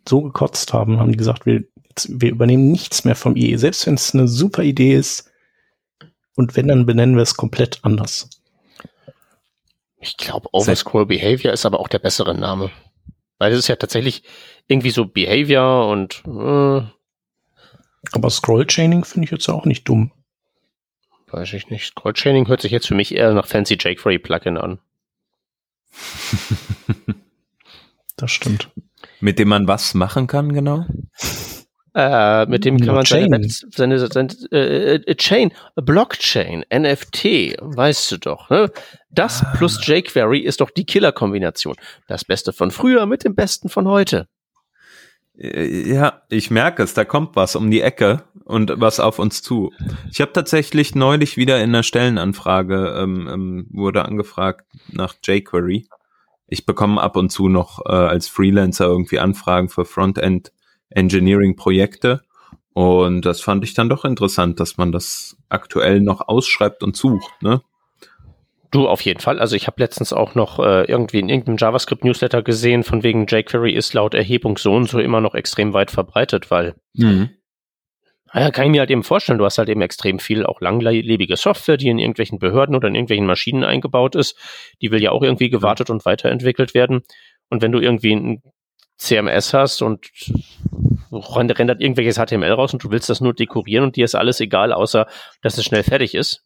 so 0.07 0.23
gekotzt 0.23 0.73
haben, 0.73 0.99
haben 0.99 1.13
die 1.13 1.17
gesagt, 1.17 1.47
wir, 1.47 1.63
jetzt, 1.89 2.21
wir 2.21 2.31
übernehmen 2.31 2.71
nichts 2.73 3.05
mehr 3.05 3.15
vom 3.15 3.37
IE, 3.37 3.57
selbst 3.57 3.87
wenn 3.87 3.95
es 3.95 4.15
eine 4.15 4.27
super 4.27 4.65
Idee 4.65 4.95
ist. 4.95 5.28
Und 6.39 6.55
wenn, 6.55 6.69
dann 6.69 6.87
benennen 6.87 7.17
wir 7.17 7.25
es 7.25 7.35
komplett 7.35 7.81
anders. 7.83 8.31
Ich 9.99 10.17
glaube, 10.17 10.49
Overscroll 10.53 11.07
Behavior 11.07 11.53
ist 11.53 11.67
aber 11.67 11.81
auch 11.81 11.89
der 11.89 11.99
bessere 11.99 12.33
Name. 12.33 12.71
Weil 13.39 13.51
es 13.51 13.59
ist 13.59 13.67
ja 13.67 13.75
tatsächlich 13.75 14.23
irgendwie 14.69 14.93
so 14.93 15.05
Behavior 15.05 15.89
und 15.89 16.23
äh, 16.27 16.87
Aber 18.13 18.31
Scroll-Chaining 18.31 19.05
finde 19.05 19.25
ich 19.25 19.33
jetzt 19.33 19.49
auch 19.49 19.65
nicht 19.65 19.89
dumm. 19.89 20.13
weiß 21.27 21.55
ich 21.55 21.71
nicht. 21.71 21.87
Scroll 21.89 22.13
Chaining 22.13 22.47
hört 22.47 22.61
sich 22.61 22.71
jetzt 22.71 22.87
für 22.87 22.95
mich 22.95 23.13
eher 23.13 23.35
nach 23.35 23.49
Fancy 23.49 23.75
jQuery 23.75 24.21
Plugin 24.21 24.59
an. 24.59 24.79
Das 28.17 28.33
stimmt. 28.33 28.71
Mit 29.21 29.39
dem 29.39 29.47
man 29.49 29.69
was 29.69 29.95
machen 29.95 30.27
kann, 30.27 30.53
genau? 30.53 30.87
Äh, 31.95 32.47
mit 32.47 32.65
dem 32.65 32.79
kann 32.79 32.95
man 32.95 33.05
seine, 33.05 33.23
Chain. 33.29 33.33
Web- 33.33 33.75
seine, 33.75 33.99
seine 33.99 34.29
äh, 34.53 34.95
äh, 34.97 35.15
Chain, 35.17 35.53
Blockchain, 35.77 36.65
NFT, 36.73 37.57
weißt 37.61 38.13
du 38.13 38.17
doch. 38.19 38.51
Ne? 38.51 38.71
Das 39.11 39.45
plus 39.57 39.85
jQuery 39.87 40.41
ist 40.41 40.61
doch 40.61 40.71
die 40.71 40.85
Killer-Kombination. 40.85 41.75
Das 42.07 42.25
Beste 42.25 42.53
von 42.53 42.71
früher 42.71 43.07
mit 43.07 43.25
dem 43.25 43.35
Besten 43.35 43.69
von 43.69 43.89
heute. 43.89 44.29
Äh, 45.39 45.91
Ja, 45.93 46.23
ich 46.29 46.51
merke 46.51 46.83
es, 46.83 46.95
da 46.95 47.05
kommt 47.05 47.37
was 47.37 47.57
um 47.57 47.71
die 47.71 47.81
Ecke 47.81 48.25
und 48.45 48.73
was 48.77 49.01
auf 49.01 49.19
uns 49.19 49.43
zu. 49.43 49.73
Ich 50.13 50.21
habe 50.21 50.33
tatsächlich 50.33 50.95
neulich 50.95 51.37
wieder 51.37 51.57
in 51.59 51.71
einer 51.71 51.83
Stellenanfrage, 51.83 52.97
ähm, 52.99 53.29
ähm, 53.33 53.67
wurde 53.71 54.05
angefragt 54.05 54.67
nach 54.91 55.15
jQuery. 55.25 55.89
Ich 56.47 56.65
bekomme 56.65 57.01
ab 57.01 57.17
und 57.17 57.31
zu 57.31 57.49
noch 57.49 57.85
äh, 57.87 57.93
als 57.93 58.29
Freelancer 58.29 58.87
irgendwie 58.87 59.19
Anfragen 59.19 59.69
für 59.69 59.85
Frontend 59.85 60.53
Engineering 60.91 61.57
Projekte 61.57 62.23
und 62.73 63.23
das 63.23 63.41
fand 63.41 63.65
ich 63.65 63.75
dann 63.75 63.89
doch 63.89 64.05
interessant, 64.05 64.61
dass 64.61 64.77
man 64.77 64.93
das 64.93 65.37
aktuell 65.49 66.01
noch 66.01 66.29
ausschreibt 66.29 66.83
und 66.83 66.97
sucht, 66.97 67.43
ne? 67.43 67.61
Du 68.71 68.87
auf 68.87 69.01
jeden 69.01 69.21
Fall. 69.21 69.41
Also 69.41 69.57
ich 69.57 69.67
habe 69.67 69.83
letztens 69.83 70.13
auch 70.13 70.35
noch 70.35 70.59
äh, 70.59 70.85
irgendwie 70.85 71.19
in 71.19 71.29
irgendeinem 71.29 71.57
JavaScript-Newsletter 71.57 72.43
gesehen, 72.43 72.85
von 72.85 73.03
wegen 73.03 73.27
jQuery 73.27 73.73
ist 73.73 73.95
laut 73.95 74.15
Erhebung 74.15 74.59
so 74.59 74.75
und 74.75 74.89
so 74.89 75.01
immer 75.01 75.21
noch 75.21 75.35
extrem 75.35 75.73
weit 75.73 75.91
verbreitet, 75.91 76.51
weil 76.51 76.75
Mhm. 76.95 77.31
Naja, 78.33 78.51
kann 78.51 78.67
ich 78.67 78.71
mir 78.71 78.81
halt 78.81 78.91
eben 78.91 79.05
vorstellen, 79.05 79.39
du 79.39 79.45
hast 79.45 79.59
halt 79.59 79.71
eben 79.71 79.81
extrem 79.81 80.19
viel 80.19 80.45
auch 80.45 80.61
langlebige 80.61 81.37
Software, 81.37 81.79
die 81.79 81.89
in 81.89 81.99
irgendwelchen 81.99 82.39
Behörden 82.39 82.77
oder 82.77 82.89
in 82.89 82.95
irgendwelchen 82.95 83.27
Maschinen 83.27 83.65
eingebaut 83.65 84.15
ist. 84.15 84.37
Die 84.83 84.91
will 84.91 85.03
ja 85.03 85.13
auch 85.13 85.23
irgendwie 85.23 85.49
gewartet 85.49 85.89
und 85.89 86.05
weiterentwickelt 86.05 86.75
werden. 86.75 87.01
Und 87.49 87.63
wenn 87.63 87.73
du 87.73 87.81
irgendwie 87.81 88.13
ein 88.13 88.43
CMS 88.99 89.55
hast 89.55 89.83
und 89.83 90.11
rendert 91.11 91.81
irgendwelches 91.81 92.17
HTML 92.17 92.53
raus 92.53 92.73
und 92.73 92.83
du 92.85 92.91
willst 92.91 93.09
das 93.09 93.21
nur 93.21 93.33
dekorieren 93.33 93.85
und 93.85 93.97
dir 93.97 94.05
ist 94.05 94.15
alles 94.15 94.41
egal, 94.41 94.73
außer 94.73 95.07
dass 95.43 95.57
es 95.57 95.65
schnell 95.65 95.83
fertig 95.83 96.15
ist, 96.15 96.43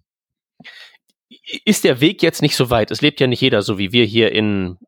ist 1.65 1.85
der 1.85 2.01
Weg 2.01 2.23
jetzt 2.23 2.43
nicht 2.43 2.57
so 2.57 2.71
weit. 2.71 2.91
Es 2.91 3.01
lebt 3.01 3.21
ja 3.21 3.27
nicht 3.27 3.41
jeder 3.41 3.63
so 3.63 3.79
wie 3.79 3.93
wir 3.93 4.05
hier 4.05 4.33
in, 4.33 4.79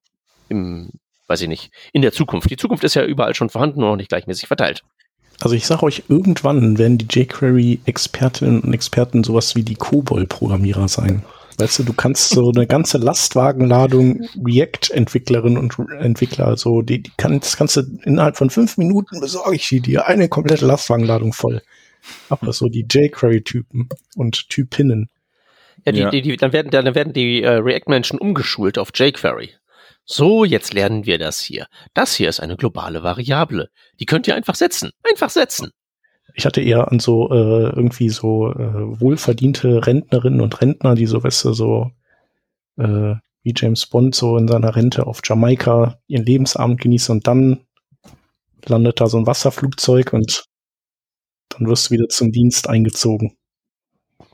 im, 0.49 0.91
weiß 1.27 1.41
ich 1.41 1.49
nicht, 1.49 1.71
in 1.93 2.03
der 2.03 2.13
Zukunft. 2.13 2.51
Die 2.51 2.57
Zukunft 2.57 2.85
ist 2.85 2.95
ja 2.95 3.05
überall 3.05 3.35
schon 3.35 3.51
vorhanden 3.51 3.83
und 3.83 3.89
noch 3.89 3.97
nicht 3.97 4.11
gleichmäßig 4.11 4.47
verteilt. 4.47 4.83
Also 5.41 5.57
ich 5.57 5.67
sage 5.67 5.83
euch, 5.83 6.05
irgendwann 6.09 6.79
werden 6.79 6.99
die 6.99 7.09
jQuery-Expertinnen 7.11 8.61
und 8.61 8.73
Experten 8.73 9.25
sowas 9.25 9.57
wie 9.57 9.65
die 9.65 9.75
COBOL-Programmierer 9.75 10.87
sein. 10.87 11.25
Weißt 11.59 11.79
du, 11.79 11.85
du 11.85 11.93
kannst 11.93 12.31
so 12.31 12.51
eine 12.51 12.67
ganze 12.67 12.99
Lastwagenladung 12.99 14.27
React-Entwicklerinnen 14.45 15.59
und 15.59 15.77
Entwickler, 16.01 16.57
so 16.57 16.83
die, 16.83 17.03
die 17.03 17.13
kann, 17.17 17.39
das 17.39 17.57
kannst 17.57 17.77
du 17.77 17.83
innerhalb 18.03 18.37
von 18.37 18.51
fünf 18.51 18.77
Minuten 18.77 19.21
besorge 19.21 19.57
ich 19.57 19.69
die 19.69 19.81
dir 19.81 20.07
eine 20.07 20.29
komplette 20.29 20.67
Lastwagenladung 20.67 21.33
voll. 21.33 21.63
Aber 22.29 22.53
so 22.53 22.69
die 22.69 22.87
jQuery-Typen 22.91 23.89
und 24.17 24.49
Typinnen. 24.51 25.09
Ja, 25.85 25.93
die, 25.93 26.01
Ja. 26.01 26.11
Die, 26.11 26.23
die, 26.23 26.37
dann 26.37 26.53
werden, 26.53 26.71
dann 26.71 26.95
werden 26.95 27.13
die 27.13 27.43
äh, 27.43 27.51
React-Menschen 27.51 28.19
umgeschult 28.19 28.79
auf 28.79 28.91
jQuery. 28.95 29.51
So, 30.05 30.45
jetzt 30.45 30.75
lernen 30.75 31.07
wir 31.07 31.19
das 31.19 31.41
hier. 31.41 31.67
Das 31.95 32.15
hier 32.15 32.29
ist 32.29 32.41
eine 32.41 32.57
globale 32.57 33.03
Variable. 33.03 33.71
Die 34.01 34.07
könnt 34.07 34.27
ihr 34.27 34.35
einfach 34.35 34.55
setzen. 34.55 34.91
Einfach 35.09 35.31
setzen. 35.31 35.71
Ich 36.35 36.45
hatte 36.45 36.61
eher 36.61 36.91
an 36.91 36.99
so 36.99 37.31
äh, 37.31 37.71
irgendwie 37.71 38.11
so 38.11 38.51
äh, 38.51 39.01
wohlverdiente 39.01 39.87
Rentnerinnen 39.87 40.41
und 40.41 40.61
Rentner, 40.61 40.95
die 40.95 41.07
so, 41.07 41.23
weißt 41.23 41.45
du, 41.45 41.53
so 41.53 41.91
äh, 42.77 43.15
wie 43.45 43.55
James 43.57 43.87
Bond 43.87 44.15
so 44.15 44.37
in 44.37 44.49
seiner 44.49 44.75
Rente 44.75 45.07
auf 45.07 45.21
Jamaika 45.23 45.99
ihren 46.09 46.25
Lebensabend 46.25 46.81
genießen 46.81 47.15
und 47.15 47.27
dann 47.27 47.65
landet 48.67 49.01
da 49.01 49.07
so 49.07 49.19
ein 49.19 49.27
Wasserflugzeug 49.27 50.13
und 50.13 50.45
dann 51.51 51.69
wirst 51.69 51.89
du 51.89 51.95
wieder 51.95 52.09
zum 52.09 52.33
Dienst 52.33 52.69
eingezogen. 52.69 53.37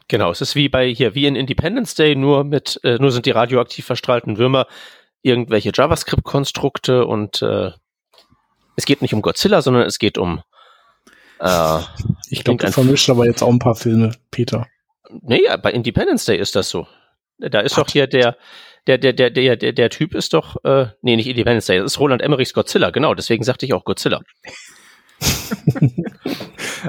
Genau, 0.09 0.31
es 0.31 0.41
ist 0.41 0.55
wie 0.55 0.69
bei 0.69 0.93
hier, 0.93 1.15
wie 1.15 1.27
in 1.27 1.37
Independence 1.37 1.95
Day, 1.95 2.17
nur 2.17 2.45
mit, 2.45 2.81
äh, 2.83 2.99
nur 2.99 3.13
sind 3.13 3.27
die 3.27 3.31
radioaktiv 3.31 3.85
verstrahlten 3.85 4.39
Würmer 4.39 4.67
irgendwelche 5.23 5.71
JavaScript-Konstrukte 5.75 7.05
und 7.05 7.43
äh, 7.43 7.71
es 8.77 8.87
geht 8.87 9.03
nicht 9.03 9.13
um 9.13 9.23
Godzilla, 9.23 9.61
sondern 9.61 9.83
es 9.83 9.99
geht 9.99 10.19
um 10.19 10.43
äh, 11.41 11.81
Ich 12.29 12.45
glaube, 12.45 12.65
du 12.65 12.73
vermischt 12.73 13.11
aber 13.11 13.27
jetzt 13.27 13.43
auch 13.43 13.51
ein 13.51 13.59
paar 13.59 13.75
Filme, 13.75 14.13
Peter. 14.31 14.67
Nee, 15.23 15.43
ja, 15.45 15.57
bei 15.57 15.73
Independence 15.73 16.25
Day 16.25 16.39
ist 16.39 16.55
das 16.55 16.69
so. 16.69 16.87
Da 17.39 17.61
ist 17.61 17.77
doch 17.77 17.89
hier 17.89 18.07
der, 18.07 18.37
der, 18.87 18.99
der, 18.99 19.13
der, 19.13 19.31
der, 19.31 19.57
der, 19.57 19.73
der 19.73 19.91
Typ 19.91 20.15
ist 20.15 20.35
doch, 20.35 20.63
äh, 20.65 20.89
nee, 21.03 21.17
nicht 21.17 21.27
Independence 21.27 21.67
Day, 21.67 21.79
das 21.79 21.93
ist 21.93 22.01
Roland 22.01 22.23
Emmerichs 22.23 22.53
Godzilla, 22.53 22.91
genau, 22.91 23.15
deswegen 23.15 23.43
sagte 23.45 23.67
ich 23.67 23.73
auch 23.73 23.85
Godzilla. 23.85 24.21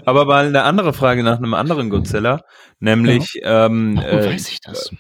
Aber 0.06 0.26
mal 0.26 0.48
eine 0.48 0.64
andere 0.64 0.94
Frage 0.94 1.24
nach 1.24 1.38
einem 1.38 1.54
anderen 1.54 1.90
Godzilla, 1.90 2.44
nämlich 2.80 3.40
ähm, 3.44 3.98
Warum 3.98 4.20
äh, 4.20 4.26
weiß 4.34 4.50
ich 4.50 4.60
das? 4.62 4.92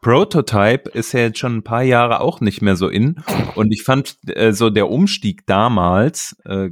Prototype 0.00 0.88
ist 0.90 1.12
ja 1.12 1.20
jetzt 1.20 1.38
schon 1.38 1.56
ein 1.56 1.64
paar 1.64 1.82
Jahre 1.82 2.20
auch 2.20 2.40
nicht 2.40 2.62
mehr 2.62 2.76
so 2.76 2.88
in. 2.88 3.16
Und 3.56 3.72
ich 3.72 3.82
fand 3.82 4.16
äh, 4.28 4.52
so 4.52 4.70
der 4.70 4.88
Umstieg 4.88 5.46
damals 5.46 6.36
äh, 6.44 6.68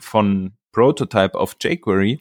von 0.00 0.56
Prototype 0.72 1.34
auf 1.38 1.56
jQuery, 1.62 2.20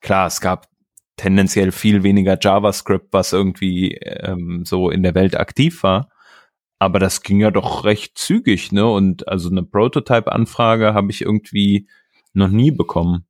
klar, 0.00 0.26
es 0.26 0.40
gab 0.40 0.68
tendenziell 1.16 1.70
viel 1.72 2.02
weniger 2.02 2.36
JavaScript, 2.40 3.12
was 3.12 3.32
irgendwie 3.32 3.94
ähm, 4.02 4.64
so 4.64 4.90
in 4.90 5.02
der 5.02 5.14
Welt 5.14 5.36
aktiv 5.36 5.82
war. 5.84 6.10
Aber 6.80 6.98
das 6.98 7.22
ging 7.22 7.40
ja 7.40 7.50
doch 7.52 7.84
recht 7.84 8.18
zügig, 8.18 8.72
ne? 8.72 8.84
Und 8.86 9.28
also 9.28 9.48
eine 9.48 9.62
Prototype-Anfrage 9.62 10.92
habe 10.92 11.10
ich 11.12 11.22
irgendwie 11.22 11.88
noch 12.32 12.48
nie 12.48 12.72
bekommen. 12.72 13.26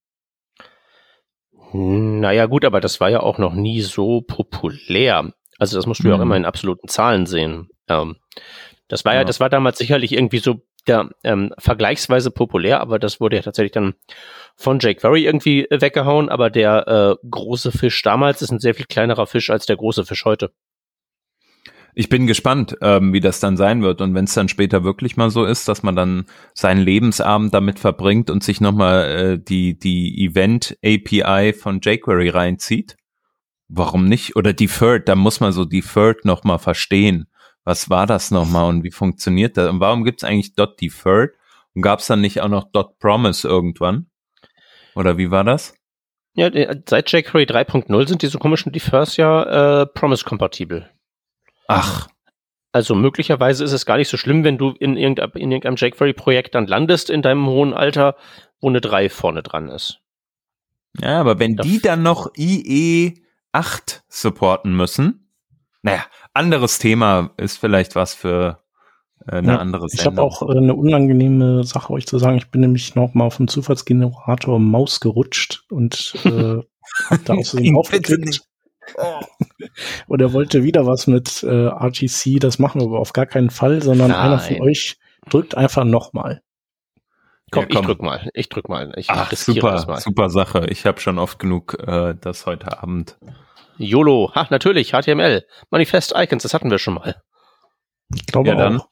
Naja, 1.73 2.47
gut, 2.47 2.65
aber 2.65 2.81
das 2.81 3.01
war 3.01 3.11
ja 3.11 3.21
auch 3.21 3.39
noch 3.39 3.53
nie 3.55 3.81
so 3.81 4.21
populär. 4.23 5.33
Also 5.59 5.77
das 5.77 5.87
musst 5.87 6.03
du 6.05 6.09
ja 6.09 6.15
auch 6.15 6.19
Mhm. 6.19 6.23
immer 6.23 6.37
in 6.37 6.45
absoluten 6.45 6.89
Zahlen 6.89 7.27
sehen. 7.27 7.69
Ähm, 7.89 8.17
das 8.89 9.05
war 9.05 9.12
ja, 9.15 9.21
Ja. 9.21 9.25
das 9.25 9.41
war 9.41 9.49
damals 9.51 9.79
sicherlich 9.79 10.12
irgendwie 10.12 10.39
so 10.39 10.62
der, 10.87 11.11
ähm, 11.22 11.53
vergleichsweise 11.59 12.30
populär, 12.30 12.80
aber 12.80 12.99
das 12.99 13.20
wurde 13.20 13.37
ja 13.37 13.43
tatsächlich 13.43 13.72
dann 13.72 13.95
von 14.57 14.78
jQuery 14.78 15.24
irgendwie 15.24 15.64
äh, 15.64 15.80
weggehauen. 15.80 16.28
Aber 16.28 16.51
der 16.51 17.18
äh, 17.22 17.26
große 17.28 17.72
Fisch 17.72 18.03
damals 18.03 18.43
ist 18.43 18.51
ein 18.51 18.61
sehr 18.61 18.74
viel 18.74 18.87
kleinerer 18.87 19.26
Fisch 19.26 19.51
als 19.51 19.66
der 19.66 19.76
große 19.76 20.05
Fisch 20.05 20.24
heute. 20.24 20.53
Ich 21.97 22.09
bin 22.09 22.26
gespannt, 22.26 22.76
ähm, 22.80 23.12
wie 23.12 23.20
das 23.20 23.39
dann 23.39 23.57
sein 23.57 23.82
wird. 23.82 24.01
Und 24.01 24.14
wenn 24.14 24.24
es 24.24 24.35
dann 24.35 24.49
später 24.49 24.82
wirklich 24.82 25.16
mal 25.16 25.30
so 25.30 25.45
ist, 25.45 25.68
dass 25.68 25.85
man 25.85 25.95
dann 25.95 26.26
seinen 26.53 26.82
Lebensabend 26.82 27.55
damit 27.55 27.78
verbringt 27.78 28.30
und 28.30 28.43
sich 28.43 28.61
nochmal 28.61 29.05
äh, 29.05 29.39
die, 29.39 29.78
die 29.78 30.24
Event-API 30.24 31.53
von 31.53 31.80
jQuery 31.80 32.30
reinzieht, 32.30 32.97
warum 33.68 34.07
nicht? 34.07 34.35
Oder 34.35 34.53
Deferred, 34.53 35.09
da 35.09 35.14
muss 35.14 35.39
man 35.39 35.53
so 35.53 35.64
Deferred 35.64 36.24
nochmal 36.24 36.59
verstehen. 36.59 37.28
Was 37.65 37.89
war 37.91 38.07
das 38.07 38.31
nochmal 38.31 38.69
und 38.69 38.85
wie 38.85 38.91
funktioniert 38.91 39.57
das? 39.57 39.69
Und 39.71 39.81
warum 39.81 40.05
gibt's 40.05 40.23
eigentlich 40.25 40.55
dot 40.55 40.81
Deferred? 40.81 41.31
Und 41.75 41.83
gab's 41.83 42.07
dann 42.07 42.21
nicht 42.21 42.41
auch 42.41 42.49
noch 42.49 42.71
dot 42.71 42.99
Promise 42.99 43.49
irgendwann? 43.49 44.07
Oder 44.95 45.17
wie 45.19 45.31
war 45.31 45.45
das? 45.45 45.75
Ja, 46.35 46.51
seit 46.87 47.11
jQuery 47.12 47.45
3.0 47.45 48.09
sind 48.09 48.23
diese 48.23 48.39
komischen 48.39 48.73
Defers 48.73 49.17
ja 49.17 49.83
äh, 49.83 49.87
Promise-kompatibel. 49.87 50.91
Ach, 51.69 52.09
Also 52.73 52.95
möglicherweise 52.97 53.62
ist 53.65 53.73
es 53.73 53.87
gar 53.87 53.97
nicht 53.97 54.09
so 54.09 54.17
schlimm, 54.17 54.43
wenn 54.45 54.59
du 54.59 54.71
in 54.71 54.97
irgendeinem, 54.97 55.31
in 55.35 55.53
irgendeinem 55.53 55.77
jQuery-Projekt 55.77 56.55
dann 56.57 56.67
landest 56.67 57.09
in 57.09 57.23
deinem 57.23 57.47
hohen 57.47 57.73
Alter, 57.73 58.17
wo 58.61 58.69
eine 58.69 58.81
3 58.81 59.09
vorne 59.09 59.43
dran 59.45 59.69
ist. 59.69 60.01
Ja, 61.01 61.21
aber 61.21 61.39
wenn 61.39 61.57
Da- 61.57 61.62
die 61.62 61.81
dann 61.81 62.03
noch 62.03 62.33
IE8 62.35 64.03
supporten 64.09 64.77
müssen, 64.77 65.24
naja, 65.85 66.05
anderes 66.32 66.78
Thema 66.78 67.30
ist 67.37 67.59
vielleicht 67.59 67.95
was 67.95 68.14
für 68.14 68.59
äh, 69.28 69.37
eine 69.37 69.53
Ja, 69.53 69.59
andere 69.59 69.87
Ich 69.93 70.01
habe 70.07 70.16
Sendung. 70.16 70.24
auch 70.30 70.43
äh, 70.49 70.57
eine 70.57 70.74
unangenehme 70.74 71.62
Sache 71.64 71.93
euch 71.93 72.07
zu 72.07 72.18
sagen. 72.18 72.39
Ich 72.39 72.51
bin 72.51 72.62
nämlich 72.62 72.95
noch 72.95 73.14
mal 73.14 73.24
auf 73.24 73.37
den 73.37 73.49
Zufallsgenerator 73.49 74.59
Maus 74.59 75.01
gerutscht 75.01 75.64
und 75.70 76.14
äh, 76.24 76.62
hab 77.11 77.24
da 77.26 77.35
Bitte 77.53 77.74
aufgeklickt. 77.76 78.41
Und 80.09 80.20
er 80.20 80.35
wollte 80.35 80.62
wieder 80.62 80.87
was 80.87 81.07
mit 81.07 81.43
äh, 81.43 81.68
RGC. 81.68 82.39
Das 82.39 82.59
machen 82.59 82.82
wir 82.82 82.87
aber 82.89 82.99
auf 83.01 83.14
gar 83.14 83.24
keinen 83.24 83.49
Fall, 83.49 83.80
sondern 83.82 84.09
Nein. 84.11 84.20
einer 84.20 84.39
von 84.39 84.61
euch 84.61 84.99
drückt 85.30 85.55
einfach 85.57 85.85
noch 85.85 86.12
mal. 86.12 86.43
Komm, 87.51 87.62
Ja, 87.62 87.68
komm. 87.68 87.78
ich 87.80 87.87
drück 87.87 88.03
mal. 88.03 88.30
Ich 88.35 88.49
drück 88.51 88.68
mal. 88.68 88.93
Ich 88.97 89.09
Ach, 89.09 89.32
super, 89.32 89.85
mal. 89.87 90.01
super 90.01 90.28
Sache. 90.28 90.66
Ich 90.68 90.85
habe 90.85 91.01
schon 91.01 91.18
oft 91.18 91.39
genug 91.39 91.78
äh, 91.87 92.14
das 92.20 92.45
heute 92.45 92.82
Abend. 92.82 93.16
YOLO. 93.79 94.33
Ha, 94.35 94.47
natürlich. 94.51 94.93
HTML. 94.93 95.45
Manifest 95.70 96.12
Icons. 96.16 96.43
Das 96.43 96.55
hatten 96.55 96.70
wir 96.70 96.79
schon 96.79 96.95
mal. 96.95 97.20
Ich 98.14 98.27
glaube 98.27 98.51
Ja, 98.51 98.55
dann. 98.57 98.81
auch. 98.81 98.89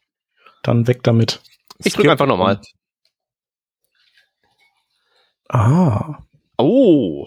Dann 0.63 0.87
weg 0.87 1.03
damit. 1.03 1.41
Ich 1.79 1.93
drück 1.95 2.09
einfach 2.09 2.27
nochmal. 2.27 2.61
Ah, 5.49 6.19
Oh. 6.59 7.27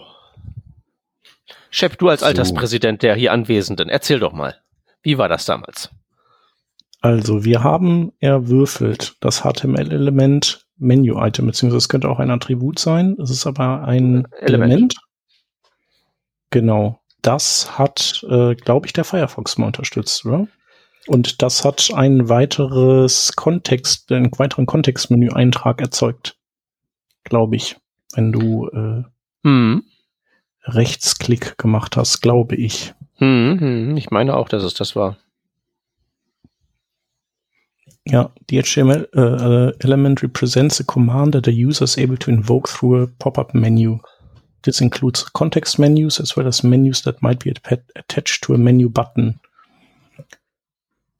Shep, 1.70 1.98
du 1.98 2.08
als 2.08 2.20
So. 2.20 2.26
Alterspräsident 2.26 3.02
der 3.02 3.14
hier 3.14 3.32
Anwesenden, 3.32 3.88
erzähl 3.90 4.18
doch 4.18 4.32
mal. 4.32 4.58
Wie 5.02 5.18
war 5.18 5.28
das 5.28 5.44
damals? 5.44 5.90
also 7.02 7.44
wir 7.44 7.62
haben 7.62 8.12
erwürfelt 8.18 9.16
das 9.20 9.42
HTML-Element 9.42 10.66
Menu-Item, 10.78 11.46
beziehungsweise 11.46 11.78
es 11.78 11.88
könnte 11.88 12.08
auch 12.08 12.18
ein 12.18 12.30
Attribut 12.30 12.78
sein. 12.80 13.16
Es 13.22 13.30
ist 13.30 13.46
aber 13.46 13.84
ein 13.84 14.26
Element. 14.40 14.40
Element. 14.72 14.96
Genau. 16.50 17.00
Das 17.26 17.76
hat, 17.76 18.24
äh, 18.28 18.54
glaube 18.54 18.86
ich, 18.86 18.92
der 18.92 19.04
Firefox 19.04 19.58
mal 19.58 19.66
unterstützt, 19.66 20.24
oder? 20.24 20.46
Und 21.08 21.42
das 21.42 21.64
hat 21.64 21.90
ein 21.94 22.28
weiteres 22.28 23.34
Kontext, 23.34 24.12
einen 24.12 24.30
weiteren 24.38 24.66
Kontextmenü-Eintrag 24.66 25.80
erzeugt. 25.80 26.36
Glaube 27.24 27.56
ich. 27.56 27.76
Wenn 28.14 28.32
du 28.32 28.68
äh, 28.68 29.02
Hm. 29.46 29.84
Rechtsklick 30.64 31.56
gemacht 31.56 31.96
hast, 31.96 32.20
glaube 32.20 32.56
ich. 32.56 32.94
Hm, 33.18 33.60
hm. 33.60 33.96
Ich 33.96 34.10
meine 34.10 34.36
auch, 34.36 34.48
dass 34.48 34.64
es 34.64 34.74
das 34.74 34.96
war. 34.96 35.16
Ja, 38.04 38.32
the 38.50 38.62
HTML 38.62 39.08
uh, 39.14 39.20
uh, 39.20 39.72
element 39.80 40.22
represents 40.22 40.80
a 40.80 40.84
command 40.84 41.32
that 41.34 41.44
the 41.46 41.52
user 41.52 41.84
is 41.84 41.96
able 41.96 42.16
to 42.18 42.30
invoke 42.30 42.68
through 42.68 43.04
a 43.04 43.06
pop-up 43.18 43.54
menu. 43.54 43.98
This 44.66 44.80
includes 44.80 45.32
context 45.32 45.78
menus 45.78 46.20
as 46.20 46.36
well 46.36 46.48
as 46.48 46.64
menus 46.64 47.02
that 47.02 47.22
might 47.22 47.44
be 47.44 47.52
atta- 47.52 47.84
attached 47.94 48.42
to 48.42 48.54
a 48.54 48.58
menu 48.58 48.88
button. 48.88 49.38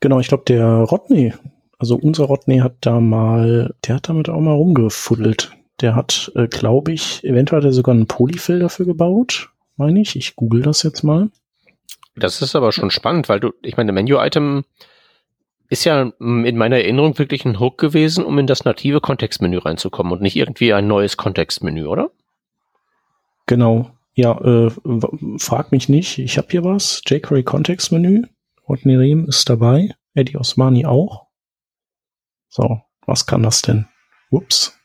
Genau, 0.00 0.18
ich 0.18 0.26
glaube, 0.26 0.42
der 0.48 0.66
Rodney, 0.66 1.32
also 1.78 1.94
unser 1.94 2.24
Rodney 2.24 2.58
hat 2.58 2.78
da 2.80 2.98
mal, 2.98 3.72
der 3.86 3.94
hat 3.94 4.08
damit 4.08 4.28
auch 4.28 4.40
mal 4.40 4.54
rumgefuddelt. 4.54 5.52
Der 5.80 5.94
hat, 5.94 6.32
äh, 6.34 6.48
glaube 6.48 6.90
ich, 6.90 7.22
eventuell 7.22 7.60
hat 7.60 7.66
er 7.66 7.72
sogar 7.72 7.94
einen 7.94 8.08
Polyfill 8.08 8.58
dafür 8.58 8.84
gebaut, 8.84 9.50
meine 9.76 10.00
ich. 10.00 10.16
Ich 10.16 10.34
google 10.34 10.62
das 10.62 10.82
jetzt 10.82 11.04
mal. 11.04 11.30
Das 12.16 12.42
ist 12.42 12.56
aber 12.56 12.72
schon 12.72 12.90
spannend, 12.90 13.28
weil 13.28 13.38
du, 13.38 13.52
ich 13.62 13.76
meine, 13.76 13.92
Menu-Item 13.92 14.64
ist 15.68 15.84
ja 15.84 16.10
mm, 16.18 16.44
in 16.44 16.56
meiner 16.56 16.78
Erinnerung 16.78 17.16
wirklich 17.16 17.44
ein 17.44 17.60
Hook 17.60 17.78
gewesen, 17.78 18.24
um 18.24 18.40
in 18.40 18.48
das 18.48 18.64
native 18.64 19.00
Kontextmenü 19.00 19.58
reinzukommen 19.58 20.12
und 20.12 20.20
nicht 20.20 20.34
irgendwie 20.34 20.72
ein 20.72 20.88
neues 20.88 21.16
Kontextmenü, 21.16 21.86
oder? 21.86 22.10
Genau. 23.46 23.90
Ja, 24.14 24.38
äh, 24.40 24.70
frag 25.38 25.72
mich 25.72 25.88
nicht. 25.88 26.18
Ich 26.18 26.38
habe 26.38 26.48
hier 26.50 26.64
was. 26.64 27.02
jQuery 27.06 27.44
Kontextmenü. 27.44 28.22
Rodney 28.68 28.96
Rehm 28.96 29.26
ist 29.26 29.48
dabei. 29.48 29.90
Eddie 30.14 30.36
Osmani 30.36 30.86
auch. 30.86 31.26
So, 32.48 32.80
was 33.04 33.26
kann 33.26 33.42
das 33.42 33.62
denn? 33.62 33.86
Ups. 34.30 34.78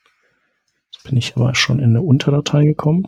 Jetzt 0.92 1.04
bin 1.04 1.18
ich 1.18 1.36
aber 1.36 1.56
schon 1.56 1.80
in 1.80 1.92
eine 1.92 2.02
Unterdatei 2.02 2.66
gekommen. 2.66 3.08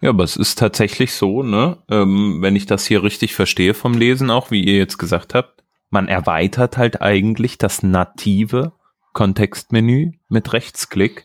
Ja, 0.00 0.10
aber 0.10 0.24
es 0.24 0.36
ist 0.36 0.58
tatsächlich 0.58 1.14
so, 1.14 1.42
ne, 1.42 1.78
ähm, 1.88 2.42
wenn 2.42 2.56
ich 2.56 2.66
das 2.66 2.84
hier 2.84 3.02
richtig 3.02 3.34
verstehe 3.34 3.72
vom 3.72 3.94
Lesen 3.94 4.30
auch, 4.30 4.50
wie 4.50 4.62
ihr 4.62 4.76
jetzt 4.76 4.98
gesagt 4.98 5.32
habt, 5.32 5.64
man 5.88 6.08
erweitert 6.08 6.76
halt 6.76 7.00
eigentlich 7.00 7.56
das 7.56 7.82
native 7.82 8.72
Kontextmenü 9.14 10.12
mit 10.28 10.52
Rechtsklick 10.52 11.24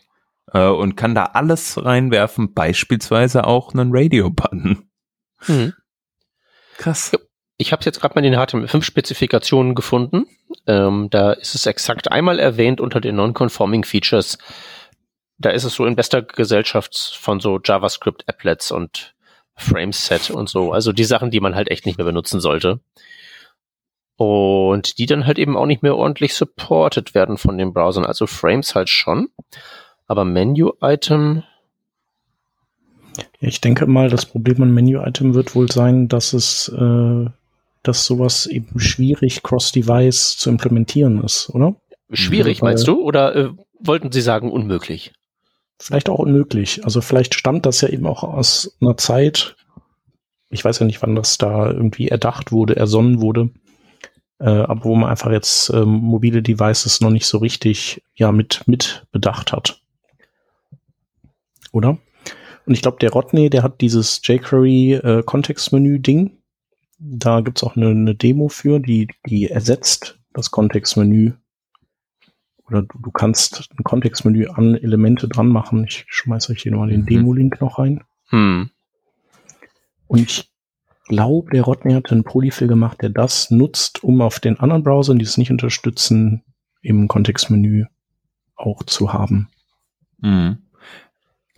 äh, 0.53 0.67
und 0.67 0.95
kann 0.95 1.15
da 1.15 1.25
alles 1.33 1.83
reinwerfen, 1.83 2.53
beispielsweise 2.53 3.45
auch 3.45 3.73
einen 3.73 3.89
Radio-Button. 3.93 4.89
Mhm. 5.47 5.73
Krass. 6.77 7.11
Ich 7.57 7.73
habe 7.73 7.83
jetzt 7.83 7.99
gerade 7.99 8.15
mal 8.15 8.23
in 8.23 8.31
den 8.31 8.39
HTML5-Spezifikationen 8.39 9.75
gefunden. 9.75 10.25
Ähm, 10.65 11.09
da 11.09 11.33
ist 11.33 11.55
es 11.55 11.65
exakt 11.65 12.09
einmal 12.11 12.39
erwähnt 12.39 12.79
unter 12.79 13.01
den 13.01 13.17
Non-Conforming 13.17 13.83
Features. 13.83 14.37
Da 15.37 15.49
ist 15.49 15.65
es 15.65 15.73
so 15.73 15.85
in 15.85 15.95
bester 15.95 16.21
Gesellschaft 16.21 17.17
von 17.19 17.39
so 17.39 17.59
JavaScript-Applets 17.63 18.71
und 18.71 19.13
Frameset 19.55 20.31
und 20.31 20.47
so. 20.47 20.71
Also 20.71 20.93
die 20.93 21.03
Sachen, 21.03 21.31
die 21.31 21.41
man 21.41 21.53
halt 21.53 21.69
echt 21.69 21.85
nicht 21.85 21.97
mehr 21.97 22.05
benutzen 22.05 22.39
sollte. 22.39 22.79
Und 24.15 24.97
die 24.97 25.05
dann 25.05 25.25
halt 25.25 25.37
eben 25.37 25.57
auch 25.57 25.65
nicht 25.65 25.83
mehr 25.83 25.95
ordentlich 25.95 26.33
supported 26.33 27.13
werden 27.13 27.37
von 27.37 27.57
den 27.57 27.73
Browsern. 27.73 28.05
Also 28.05 28.25
Frames 28.25 28.75
halt 28.75 28.89
schon. 28.89 29.29
Aber 30.09 30.25
Menu-Item. 30.25 31.43
Ich 33.39 33.61
denke 33.61 33.85
mal, 33.85 34.09
das 34.09 34.25
Problem 34.25 34.61
an 34.63 34.73
Menu-Item 34.73 35.35
wird 35.35 35.55
wohl 35.55 35.71
sein, 35.71 36.07
dass 36.07 36.33
es 36.33 36.67
äh, 36.69 37.25
dass 37.83 38.05
sowas 38.05 38.45
eben 38.45 38.79
schwierig 38.79 39.43
cross-device 39.43 40.37
zu 40.37 40.49
implementieren 40.49 41.23
ist, 41.23 41.49
oder? 41.51 41.75
Schwierig, 42.11 42.61
Weil, 42.61 42.71
meinst 42.71 42.87
du? 42.87 43.01
Oder 43.01 43.35
äh, 43.35 43.49
wollten 43.79 44.11
Sie 44.11 44.21
sagen 44.21 44.51
unmöglich? 44.51 45.13
Vielleicht 45.79 46.09
auch 46.09 46.19
unmöglich. 46.19 46.83
Also 46.83 47.01
vielleicht 47.01 47.35
stammt 47.35 47.65
das 47.65 47.81
ja 47.81 47.89
eben 47.89 48.05
auch 48.05 48.23
aus 48.23 48.75
einer 48.81 48.97
Zeit, 48.97 49.55
ich 50.49 50.65
weiß 50.65 50.79
ja 50.79 50.85
nicht, 50.85 51.01
wann 51.01 51.15
das 51.15 51.37
da 51.37 51.69
irgendwie 51.69 52.09
erdacht 52.09 52.51
wurde, 52.51 52.75
ersonnen 52.75 53.21
wurde, 53.21 53.51
äh, 54.39 54.49
aber 54.49 54.83
wo 54.83 54.95
man 54.95 55.09
einfach 55.09 55.31
jetzt 55.31 55.69
ähm, 55.69 55.89
mobile 55.89 56.41
Devices 56.41 56.99
noch 56.99 57.11
nicht 57.11 57.27
so 57.27 57.37
richtig 57.37 58.03
ja 58.15 58.31
mit 58.31 58.67
mit 58.67 59.05
bedacht 59.11 59.53
hat. 59.53 59.81
Oder? 61.71 61.97
Und 62.65 62.73
ich 62.73 62.81
glaube, 62.81 62.97
der 62.99 63.11
Rodney, 63.11 63.49
der 63.49 63.63
hat 63.63 63.81
dieses 63.81 64.21
jQuery 64.23 64.93
äh, 64.93 65.23
Kontextmenü-Ding 65.23 66.39
da 66.99 67.39
gibt's 67.41 67.63
auch 67.63 67.75
eine, 67.75 67.89
eine 67.89 68.15
Demo 68.15 68.49
für, 68.49 68.79
die, 68.79 69.07
die 69.25 69.49
ersetzt 69.49 70.19
das 70.33 70.51
Kontextmenü. 70.51 71.33
Oder 72.67 72.83
du, 72.83 72.99
du 72.99 73.11
kannst 73.11 73.69
ein 73.77 73.83
Kontextmenü 73.83 74.47
an 74.47 74.75
Elemente 74.75 75.27
dran 75.27 75.47
machen. 75.47 75.85
Ich 75.85 76.05
schmeiße 76.07 76.51
euch 76.51 76.61
hier 76.61 76.73
nochmal 76.73 76.89
den 76.89 77.01
mhm. 77.01 77.05
Demo-Link 77.07 77.61
noch 77.61 77.79
rein. 77.79 78.03
Hm. 78.29 78.69
Und 80.07 80.19
ich 80.19 80.51
glaube, 81.07 81.49
der 81.51 81.63
Rodney 81.63 81.93
hat 81.93 82.11
einen 82.11 82.23
Polyfill 82.23 82.67
gemacht, 82.67 83.01
der 83.01 83.09
das 83.09 83.49
nutzt, 83.49 84.03
um 84.03 84.21
auf 84.21 84.39
den 84.39 84.59
anderen 84.59 84.83
Browsern, 84.83 85.17
die 85.17 85.25
es 85.25 85.37
nicht 85.37 85.51
unterstützen, 85.51 86.43
im 86.81 87.07
Kontextmenü 87.07 87.85
auch 88.55 88.83
zu 88.83 89.13
haben. 89.13 89.49
Mhm. 90.19 90.59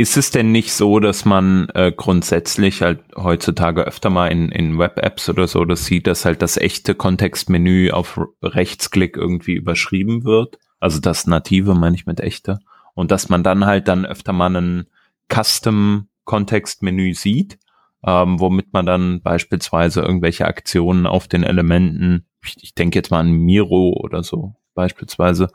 Ist 0.02 0.18
es 0.18 0.32
denn 0.32 0.52
nicht 0.52 0.74
so, 0.74 1.00
dass 1.00 1.26
man 1.26 1.70
äh, 1.76 1.92
grundsätzlich 1.96 2.82
halt 2.82 3.02
heutzutage 3.16 3.84
öfter 3.84 4.10
mal 4.10 4.30
in, 4.30 4.50
in 4.52 4.80
Web-Apps 4.80 5.30
oder 5.30 5.48
so 5.48 5.64
das 5.64 5.86
sieht, 5.86 6.08
dass 6.08 6.26
halt 6.26 6.42
das 6.42 6.58
echte 6.58 6.96
Kontextmenü 6.96 7.92
auf 7.92 8.20
Rechtsklick 8.42 9.16
irgendwie 9.16 9.54
überschrieben 9.54 10.24
wird? 10.24 10.58
Also 10.80 11.00
das 11.00 11.28
native 11.28 11.76
meine 11.76 11.96
ich 11.96 12.08
mit 12.08 12.20
echte. 12.20 12.58
Und 12.96 13.12
dass 13.12 13.30
man 13.30 13.44
dann 13.44 13.68
halt 13.68 13.88
dann 13.88 14.08
öfter 14.08 14.34
mal 14.34 14.56
ein 14.56 14.88
Custom-Kontextmenü 15.32 17.14
sieht, 17.14 17.60
ähm, 18.04 18.40
womit 18.40 18.74
man 18.74 18.88
dann 18.88 19.22
beispielsweise 19.22 20.02
irgendwelche 20.02 20.48
Aktionen 20.48 21.06
auf 21.06 21.28
den 21.28 21.44
Elementen, 21.44 22.26
ich, 22.44 22.56
ich 22.60 22.74
denke 22.74 22.98
jetzt 22.98 23.12
mal 23.12 23.20
an 23.20 23.30
Miro 23.30 23.96
oder 24.02 24.24
so 24.24 24.56
beispielsweise, 24.74 25.50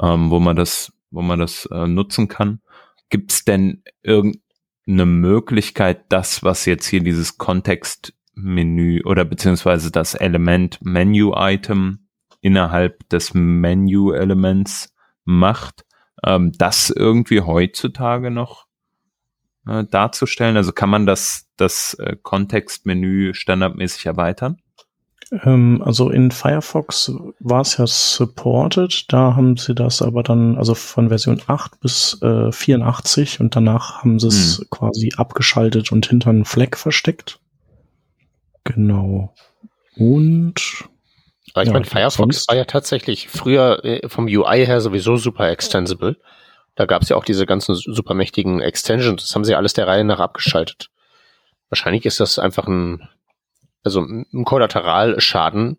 ähm, 0.00 0.30
wo 0.30 0.40
man 0.40 0.56
das, 0.56 0.90
wo 1.10 1.20
man 1.20 1.38
das 1.38 1.66
äh, 1.66 1.86
nutzen 1.86 2.28
kann. 2.28 2.62
Gibt 3.10 3.32
es 3.32 3.44
denn 3.44 3.82
irgendeine 4.02 5.06
Möglichkeit, 5.06 6.04
das, 6.10 6.42
was 6.42 6.64
jetzt 6.64 6.86
hier 6.86 7.02
dieses 7.02 7.38
Kontextmenü 7.38 9.02
oder 9.04 9.24
beziehungsweise 9.24 9.90
das 9.90 10.14
Element 10.14 10.78
Menu-Item 10.82 12.06
innerhalb 12.40 13.08
des 13.08 13.34
Menu-Elements 13.34 14.94
macht, 15.24 15.84
ähm, 16.24 16.52
das 16.56 16.90
irgendwie 16.90 17.40
heutzutage 17.40 18.30
noch 18.30 18.66
äh, 19.66 19.84
darzustellen? 19.84 20.56
Also 20.56 20.72
kann 20.72 20.90
man 20.90 21.06
das, 21.06 21.48
das 21.56 21.94
äh, 21.94 22.16
Kontextmenü 22.22 23.34
standardmäßig 23.34 24.06
erweitern? 24.06 24.62
Ähm, 25.32 25.82
also 25.84 26.10
in 26.10 26.30
Firefox 26.30 27.12
war 27.38 27.60
es 27.60 27.76
ja 27.76 27.86
supported, 27.86 29.12
da 29.12 29.36
haben 29.36 29.56
sie 29.56 29.74
das 29.74 30.02
aber 30.02 30.22
dann, 30.22 30.58
also 30.58 30.74
von 30.74 31.08
Version 31.08 31.40
8 31.46 31.80
bis 31.80 32.20
äh, 32.22 32.50
84 32.50 33.40
und 33.40 33.54
danach 33.54 34.02
haben 34.02 34.18
sie 34.18 34.28
es 34.28 34.58
hm. 34.58 34.66
quasi 34.70 35.12
abgeschaltet 35.16 35.92
und 35.92 36.06
hinter 36.06 36.30
einen 36.30 36.44
Fleck 36.44 36.76
versteckt. 36.76 37.38
Genau. 38.64 39.32
Und 39.96 40.88
aber 41.54 41.62
ich 41.62 41.68
ja, 41.68 41.72
meine, 41.72 41.84
Firefox 41.84 42.46
war 42.48 42.56
ja 42.56 42.64
tatsächlich 42.64 43.28
früher 43.28 43.84
äh, 43.84 44.08
vom 44.08 44.26
UI 44.26 44.66
her 44.66 44.80
sowieso 44.80 45.16
super 45.16 45.48
extensible. 45.50 46.16
Da 46.76 46.86
gab 46.86 47.02
es 47.02 47.08
ja 47.08 47.16
auch 47.16 47.24
diese 47.24 47.46
ganzen 47.46 47.74
super 47.74 48.14
mächtigen 48.14 48.60
Extensions. 48.60 49.22
Das 49.22 49.34
haben 49.34 49.44
sie 49.44 49.54
alles 49.54 49.72
der 49.72 49.86
Reihe 49.86 50.04
nach 50.04 50.20
abgeschaltet. 50.20 50.90
Wahrscheinlich 51.68 52.06
ist 52.06 52.20
das 52.20 52.38
einfach 52.38 52.66
ein 52.66 53.08
also 53.84 54.00
ein 54.02 54.44
Kollateralschaden 54.44 55.78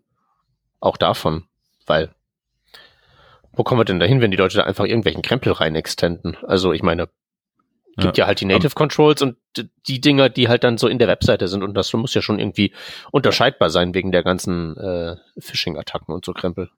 auch 0.80 0.96
davon, 0.96 1.44
weil 1.86 2.14
wo 3.52 3.62
kommen 3.64 3.80
wir 3.80 3.84
denn 3.84 4.00
dahin, 4.00 4.20
wenn 4.20 4.30
die 4.30 4.36
Leute 4.36 4.56
da 4.56 4.64
einfach 4.64 4.84
irgendwelchen 4.84 5.22
Krempel 5.22 5.52
rein 5.52 5.74
extenden? 5.74 6.36
Also 6.46 6.72
ich 6.72 6.82
meine, 6.82 7.08
gibt 7.96 8.16
ja, 8.16 8.24
ja 8.24 8.26
halt 8.26 8.40
die 8.40 8.46
Native 8.46 8.74
Controls 8.74 9.20
und 9.22 9.36
die 9.86 10.00
Dinger, 10.00 10.30
die 10.30 10.48
halt 10.48 10.64
dann 10.64 10.78
so 10.78 10.88
in 10.88 10.98
der 10.98 11.08
Webseite 11.08 11.48
sind 11.48 11.62
und 11.62 11.74
das 11.74 11.92
muss 11.92 12.14
ja 12.14 12.22
schon 12.22 12.38
irgendwie 12.38 12.72
unterscheidbar 13.10 13.70
sein 13.70 13.94
wegen 13.94 14.12
der 14.12 14.22
ganzen 14.22 14.76
äh, 14.76 15.16
Phishing-Attacken 15.38 16.14
und 16.14 16.24
so 16.24 16.32
Krempel. 16.32 16.70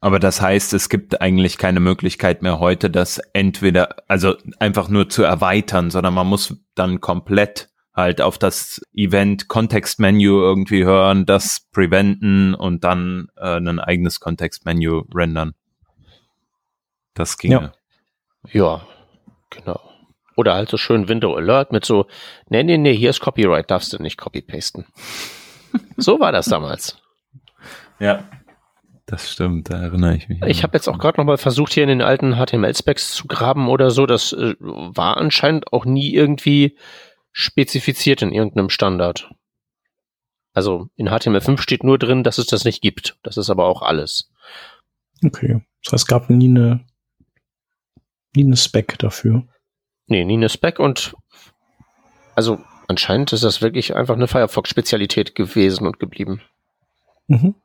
Aber 0.00 0.18
das 0.18 0.42
heißt, 0.42 0.74
es 0.74 0.90
gibt 0.90 1.22
eigentlich 1.22 1.56
keine 1.56 1.80
Möglichkeit 1.80 2.42
mehr 2.42 2.58
heute, 2.58 2.90
das 2.90 3.18
entweder, 3.32 3.96
also 4.06 4.36
einfach 4.58 4.88
nur 4.88 5.08
zu 5.08 5.22
erweitern, 5.22 5.90
sondern 5.90 6.12
man 6.12 6.26
muss 6.26 6.54
dann 6.74 7.00
komplett 7.00 7.70
halt 7.94 8.20
auf 8.20 8.38
das 8.38 8.82
Event 8.94 9.48
Kontextmenü 9.48 10.28
irgendwie 10.28 10.84
hören, 10.84 11.26
das 11.26 11.68
preventen 11.72 12.54
und 12.54 12.84
dann 12.84 13.28
äh, 13.36 13.56
ein 13.56 13.78
eigenes 13.78 14.20
Kontextmenü 14.20 15.02
rendern. 15.14 15.54
Das 17.14 17.38
ginge. 17.38 17.72
Ja. 18.52 18.52
ja, 18.52 18.86
genau. 19.50 19.80
Oder 20.36 20.54
halt 20.54 20.68
so 20.68 20.76
schön 20.76 21.08
Window 21.08 21.34
Alert 21.34 21.70
mit 21.70 21.84
so, 21.84 22.06
nee, 22.48 22.64
nee, 22.64 22.76
nee, 22.76 22.96
hier 22.96 23.10
ist 23.10 23.20
Copyright, 23.20 23.70
darfst 23.70 23.92
du 23.92 24.02
nicht 24.02 24.18
copy-pasten. 24.18 24.86
so 25.96 26.18
war 26.20 26.32
das 26.32 26.46
damals. 26.46 26.98
Ja, 28.00 28.24
das 29.06 29.30
stimmt, 29.30 29.70
da 29.70 29.80
erinnere 29.80 30.16
ich 30.16 30.28
mich. 30.28 30.42
Ich 30.42 30.64
habe 30.64 30.76
jetzt 30.76 30.88
auch 30.88 30.98
gerade 30.98 31.18
noch 31.18 31.24
mal 31.24 31.38
versucht, 31.38 31.72
hier 31.72 31.84
in 31.84 31.88
den 31.88 32.02
alten 32.02 32.34
HTML-Specs 32.34 33.12
zu 33.12 33.28
graben 33.28 33.68
oder 33.68 33.92
so. 33.92 34.04
Das 34.04 34.32
äh, 34.32 34.56
war 34.58 35.16
anscheinend 35.16 35.72
auch 35.72 35.84
nie 35.84 36.12
irgendwie 36.12 36.76
spezifiziert 37.34 38.22
in 38.22 38.32
irgendeinem 38.32 38.70
Standard. 38.70 39.30
Also 40.54 40.88
in 40.94 41.08
HTML5 41.08 41.60
steht 41.60 41.82
nur 41.82 41.98
drin, 41.98 42.22
dass 42.22 42.38
es 42.38 42.46
das 42.46 42.64
nicht 42.64 42.80
gibt. 42.80 43.18
Das 43.24 43.36
ist 43.36 43.50
aber 43.50 43.66
auch 43.66 43.82
alles. 43.82 44.30
Okay. 45.22 45.60
Das 45.82 45.92
heißt, 45.92 46.04
es 46.04 46.06
gab 46.06 46.30
nie 46.30 46.48
eine, 46.48 46.86
nie 48.34 48.44
eine 48.44 48.56
Spec 48.56 48.98
dafür. 49.00 49.46
Nee, 50.06 50.24
nie 50.24 50.34
eine 50.34 50.48
Spec 50.48 50.78
und 50.78 51.16
also 52.36 52.60
anscheinend 52.86 53.32
ist 53.32 53.42
das 53.42 53.60
wirklich 53.60 53.96
einfach 53.96 54.14
eine 54.14 54.28
Firefox-Spezialität 54.28 55.34
gewesen 55.34 55.86
und 55.88 55.98
geblieben. 55.98 56.40
Mhm. 57.26 57.56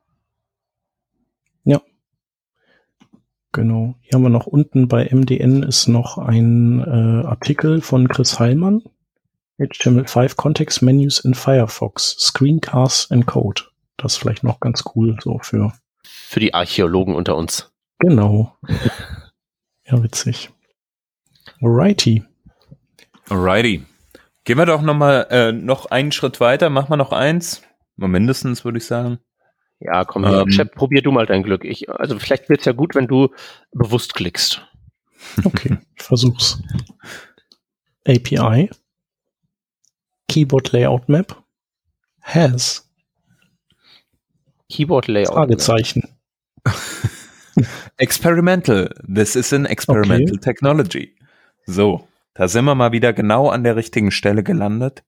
Ja. 1.64 1.82
Genau. 3.52 3.96
Hier 4.02 4.14
haben 4.14 4.24
wir 4.24 4.30
noch 4.30 4.48
unten 4.48 4.88
bei 4.88 5.10
MDN 5.12 5.62
ist 5.62 5.88
noch 5.88 6.18
ein 6.18 6.80
äh, 6.80 7.28
Artikel 7.28 7.82
von 7.82 8.08
Chris 8.08 8.40
Heilmann. 8.40 8.82
HTML5 9.60 10.36
Context 10.38 10.82
Menus 10.82 11.20
in 11.20 11.34
Firefox, 11.34 12.16
Screencasts 12.20 13.12
and 13.12 13.26
Code. 13.26 13.64
Das 13.98 14.14
ist 14.14 14.18
vielleicht 14.20 14.44
noch 14.44 14.60
ganz 14.62 14.84
cool 14.96 15.18
so 15.22 15.40
für. 15.40 15.74
Für 16.04 16.40
die 16.40 16.54
Archäologen 16.54 17.14
unter 17.14 17.36
uns. 17.36 17.70
Genau. 18.00 18.56
ja, 19.86 20.02
witzig. 20.02 20.50
Alrighty. 21.62 22.24
Alrighty. 23.28 23.84
Gehen 24.46 24.58
wir 24.58 24.66
doch 24.66 24.82
noch 24.82 24.96
mal 24.96 25.28
äh, 25.30 25.52
noch 25.52 25.88
einen 25.88 26.14
Schritt 26.14 26.40
weiter. 26.40 26.70
Machen 26.70 26.90
wir 26.90 26.98
noch 26.98 27.12
eins. 27.12 27.62
Mal 27.98 28.08
mindestens, 28.08 28.64
würde 28.64 28.78
ich 28.78 28.86
sagen. 28.86 29.20
Ja, 29.82 30.06
komm, 30.06 30.24
ähm, 30.24 30.52
Chef, 30.52 30.72
probier 30.72 31.02
du 31.02 31.12
mal 31.12 31.26
dein 31.26 31.44
Glück. 31.44 31.66
Ich, 31.66 31.90
also 31.90 32.18
vielleicht 32.18 32.50
wird's 32.50 32.66
ja 32.66 32.72
gut, 32.72 32.96
wenn 32.96 33.08
du 33.08 33.30
bewusst 33.72 34.14
klickst. 34.14 34.66
Okay, 35.44 35.78
ich 35.96 36.04
versuch's. 36.04 36.62
API 38.08 38.70
Keyboard 40.30 40.72
Layout 40.72 41.10
Map 41.10 41.36
has 42.22 42.88
Keyboard 44.70 45.08
Layout. 45.08 45.34
Fragezeichen. 45.34 46.08
Experimental. 47.98 48.90
This 49.04 49.36
is 49.36 49.52
an 49.52 49.66
experimental 49.66 50.36
Okay. 50.36 50.42
technology. 50.42 51.16
So, 51.66 52.08
da 52.34 52.48
sind 52.48 52.66
wir 52.66 52.76
mal 52.76 52.92
wieder 52.92 53.12
genau 53.12 53.50
an 53.50 53.64
der 53.64 53.76
richtigen 53.76 54.12
Stelle 54.12 54.44
gelandet. 54.44 55.04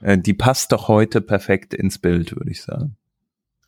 Äh, 0.00 0.18
die 0.18 0.34
passt 0.34 0.72
doch 0.72 0.88
heute 0.88 1.20
perfekt 1.20 1.74
ins 1.74 1.98
Bild, 1.98 2.34
würde 2.34 2.50
ich 2.50 2.62
sagen. 2.62 2.96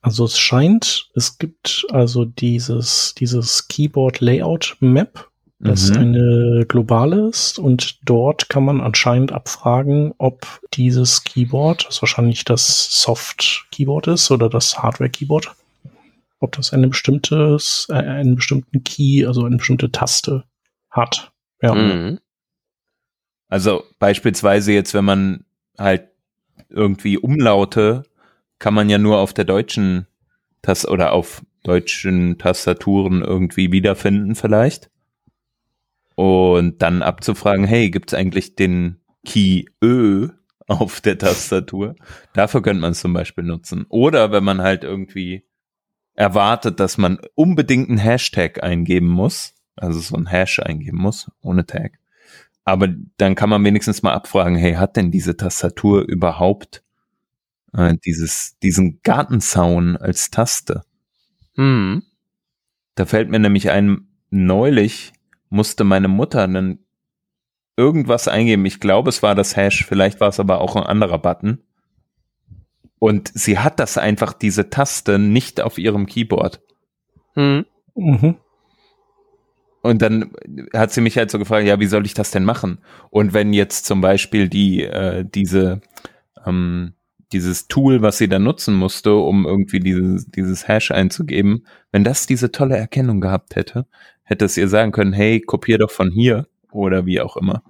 Also 0.01 0.25
es 0.25 0.39
scheint, 0.39 1.11
es 1.15 1.39
gibt 1.39 1.87
also 1.91 2.25
dieses, 2.25 3.15
dieses 3.15 3.69
Keyboard 3.69 4.21
Layout 4.21 4.77
Map, 4.81 5.31
das 5.65 5.91
Mhm. 5.91 5.97
eine 5.97 6.67
globale 6.67 7.29
ist 7.29 7.59
und 7.59 7.99
dort 8.05 8.49
kann 8.49 8.65
man 8.65 8.81
anscheinend 8.81 9.33
abfragen, 9.33 10.13
ob 10.19 10.47
dieses 10.75 11.25
Keyboard, 11.25 11.87
das 11.89 12.03
wahrscheinlich 12.03 12.45
das 12.45 13.01
Soft 13.03 13.67
Keyboard 13.73 14.07
ist 14.09 14.31
oder 14.31 14.49
das 14.49 14.79
Hardware 14.83 15.11
Keyboard, 15.11 15.55
ob 16.39 16.53
das 16.53 16.73
eine 16.73 16.89
bestimmtes, 16.89 17.87
äh, 17.91 17.95
einen 17.95 18.37
bestimmten 18.37 18.85
Key, 18.85 19.25
also 19.27 19.45
eine 19.45 19.57
bestimmte 19.57 19.91
Taste 19.91 20.45
hat. 20.91 21.33
Ja. 21.63 21.75
Mhm. 21.75 22.21
Also 23.49 23.85
beispielsweise 23.99 24.73
jetzt, 24.73 24.95
wenn 24.95 25.05
man 25.05 25.45
halt 25.79 26.09
irgendwie 26.69 27.19
Umlaute 27.19 28.05
kann 28.59 28.75
man 28.75 28.89
ja 28.89 28.99
nur 28.99 29.19
auf 29.19 29.33
der 29.35 29.45
deutschen 29.45 30.07
Taste 30.63 30.89
oder 30.89 31.13
auf 31.13 31.43
deutschen 31.65 32.39
Tastaturen 32.39 33.23
irgendwie 33.23 33.73
wiederfinden 33.73 34.35
vielleicht. 34.35 34.91
Und 36.15 36.81
dann 36.83 37.03
abzufragen, 37.03 37.65
hey, 37.65 37.91
gibt's 37.91 38.15
eigentlich 38.15 38.55
den 38.55 39.01
Key 39.25 39.65
Ö 39.83 40.29
auf 40.67 41.01
der 41.01 41.19
Tastatur? 41.19 41.97
Dafür 42.33 42.63
könnte 42.63 42.81
man 42.81 42.93
es 42.93 43.01
zum 43.01 43.13
Beispiel 43.13 43.45
nutzen. 43.45 43.87
Oder 43.89 44.31
wenn 44.33 44.45
man 44.45 44.63
halt 44.63 44.85
irgendwie 44.85 45.45
erwartet, 46.15 46.81
dass 46.81 46.99
man 46.99 47.19
unbedingt 47.35 47.89
einen 47.89 47.99
Hashtag 47.99 48.63
eingeben 48.63 49.09
muss, 49.09 49.55
also 49.77 49.99
so 49.99 50.17
ein 50.17 50.27
Hash 50.27 50.61
eingeben 50.61 50.99
muss, 50.99 51.31
ohne 51.41 51.67
Tag. 51.67 51.99
Aber 52.65 52.89
dann 53.19 53.35
kann 53.35 53.51
man 53.51 53.65
wenigstens 53.65 54.03
mal 54.03 54.15
abfragen, 54.15 54.57
hey, 54.57 54.75
hat 54.75 54.97
denn 54.97 55.11
diese 55.11 55.37
Tastatur 55.37 56.03
überhaupt 56.03 56.83
äh, 57.75 57.95
dieses, 58.05 58.57
diesen 58.63 59.01
Gartenzaun 59.03 59.97
als 59.97 60.31
Taste? 60.31 60.83
Mhm. 61.57 62.05
Da 62.95 63.07
fällt 63.07 63.29
mir 63.29 63.41
nämlich 63.41 63.71
ein, 63.71 64.09
neulich 64.31 65.13
musste 65.55 65.85
meine 65.85 66.09
Mutter 66.09 66.47
dann 66.47 66.81
irgendwas 67.77 68.29
eingeben. 68.29 68.67
Ich 68.67 68.81
glaube, 68.81 69.09
es 69.09 69.23
war 69.23 69.35
das 69.35 69.57
Hash, 69.57 69.87
vielleicht 69.87 70.21
war 70.21 70.29
es 70.29 70.41
aber 70.41 70.61
auch 70.61 70.77
ein 70.77 70.83
anderer 70.83 71.19
Button. 71.19 71.63
Und 72.99 73.31
sie 73.35 73.59
hat 73.59 73.81
das 73.81 73.99
einfach, 73.99 74.33
diese 74.33 74.71
Taste, 74.71 75.19
nicht 75.19 75.61
auf 75.61 75.79
ihrem 75.79 76.07
Keyboard. 76.07 76.61
Mhm. 77.35 77.67
Mhm. 77.95 78.37
Und 79.83 80.01
dann 80.01 80.33
hat 80.73 80.93
sie 80.93 81.03
mich 81.03 81.19
halt 81.19 81.31
so 81.31 81.39
gefragt, 81.39 81.67
ja, 81.67 81.79
wie 81.79 81.87
soll 81.87 82.07
ich 82.07 82.15
das 82.15 82.31
denn 82.31 82.45
machen? 82.45 82.79
Und 83.11 83.35
wenn 83.35 83.53
jetzt 83.53 83.85
zum 83.85 84.01
Beispiel 84.01 84.49
die, 84.49 84.83
äh, 84.83 85.25
diese, 85.25 85.83
ähm, 86.47 86.95
dieses 87.33 87.69
Tool, 87.69 88.01
was 88.01 88.17
sie 88.17 88.29
da 88.29 88.39
nutzen 88.39 88.75
musste, 88.75 89.15
um 89.15 89.45
irgendwie 89.45 89.81
dieses, 89.81 90.27
dieses 90.31 90.67
Hash 90.67 90.91
einzugeben, 90.91 91.67
wenn 91.93 92.05
das 92.05 92.27
diese 92.27 92.51
tolle 92.51 92.77
Erkennung 92.77 93.21
gehabt 93.21 93.57
hätte, 93.57 93.87
hätte 94.25 94.45
es 94.45 94.57
ihr 94.57 94.69
sagen 94.69 94.93
können, 94.93 95.13
hey, 95.13 95.41
kopier 95.41 95.79
doch 95.79 95.91
von 95.91 96.11
hier 96.11 96.47
oder 96.73 97.07
wie 97.07 97.21
auch 97.21 97.37
immer. 97.37 97.63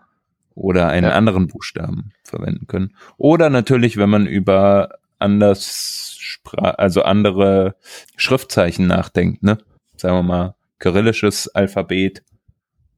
Oder 0.54 0.88
einen 0.88 1.08
Ja. 1.08 1.14
anderen 1.14 1.48
Buchstaben 1.48 2.12
verwenden 2.22 2.66
können. 2.68 2.94
Oder 3.16 3.50
natürlich, 3.50 3.96
wenn 3.96 4.08
man 4.10 4.26
über 4.26 4.90
anders, 5.18 6.16
Spra 6.18 6.70
also 6.70 7.02
andere 7.02 7.74
Schriftzeichen 8.16 8.86
nachdenkt, 8.86 9.42
ne? 9.42 9.58
Sagen 9.96 10.16
wir 10.16 10.22
mal, 10.22 10.54
kyrillisches 10.78 11.48
Alphabet, 11.48 12.22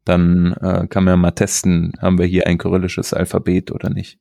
dann 0.04 0.52
äh, 0.60 0.86
kann 0.88 1.04
man 1.04 1.12
ja 1.12 1.16
mal 1.16 1.30
testen, 1.32 1.92
haben 2.00 2.18
wir 2.18 2.26
hier 2.26 2.46
ein 2.46 2.58
kyrillisches 2.58 3.12
Alphabet 3.14 3.70
oder 3.72 3.90
nicht. 3.90 4.18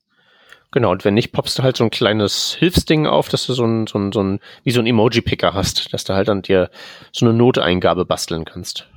Genau, 0.71 0.91
und 0.91 1.05
wenn 1.05 1.13
nicht, 1.13 1.31
poppst 1.31 1.57
du 1.59 1.63
halt 1.63 1.77
so 1.77 1.83
ein 1.85 1.89
kleines 1.89 2.55
Hilfsding 2.59 3.07
auf, 3.07 3.29
dass 3.29 3.45
du 3.47 3.53
so 3.53 3.65
ein, 3.65 3.87
so 3.87 3.97
ein, 3.97 4.11
so 4.11 4.21
ein, 4.21 4.39
wie 4.63 4.71
so 4.71 4.81
ein 4.81 4.87
Emoji-Picker 4.87 5.53
hast, 5.53 5.93
dass 5.93 6.03
du 6.03 6.13
halt 6.13 6.27
dann 6.27 6.41
dir 6.41 6.69
so 7.11 7.25
eine 7.25 7.33
Noteingabe 7.35 8.03
basteln 8.05 8.45
kannst. 8.45 8.87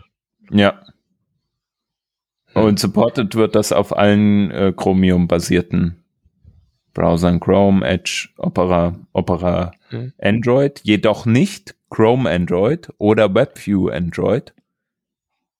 Ja. 0.51 0.81
Hm. 2.53 2.63
Und 2.63 2.79
supported 2.79 3.35
wird 3.35 3.55
das 3.55 3.73
auf 3.73 3.97
allen 3.97 4.51
äh, 4.51 4.73
Chromium-basierten 4.77 6.03
Browsern, 6.95 7.39
Chrome, 7.41 7.87
Edge, 7.87 8.29
Opera, 8.39 8.97
Opera, 9.13 9.73
Hm. 9.91 10.13
Android, 10.21 10.81
jedoch 10.85 11.27
nicht 11.27 11.75
Chrome 11.91 12.29
Android 12.29 12.93
oder 12.99 13.35
WebView 13.35 13.89
Android 13.89 14.53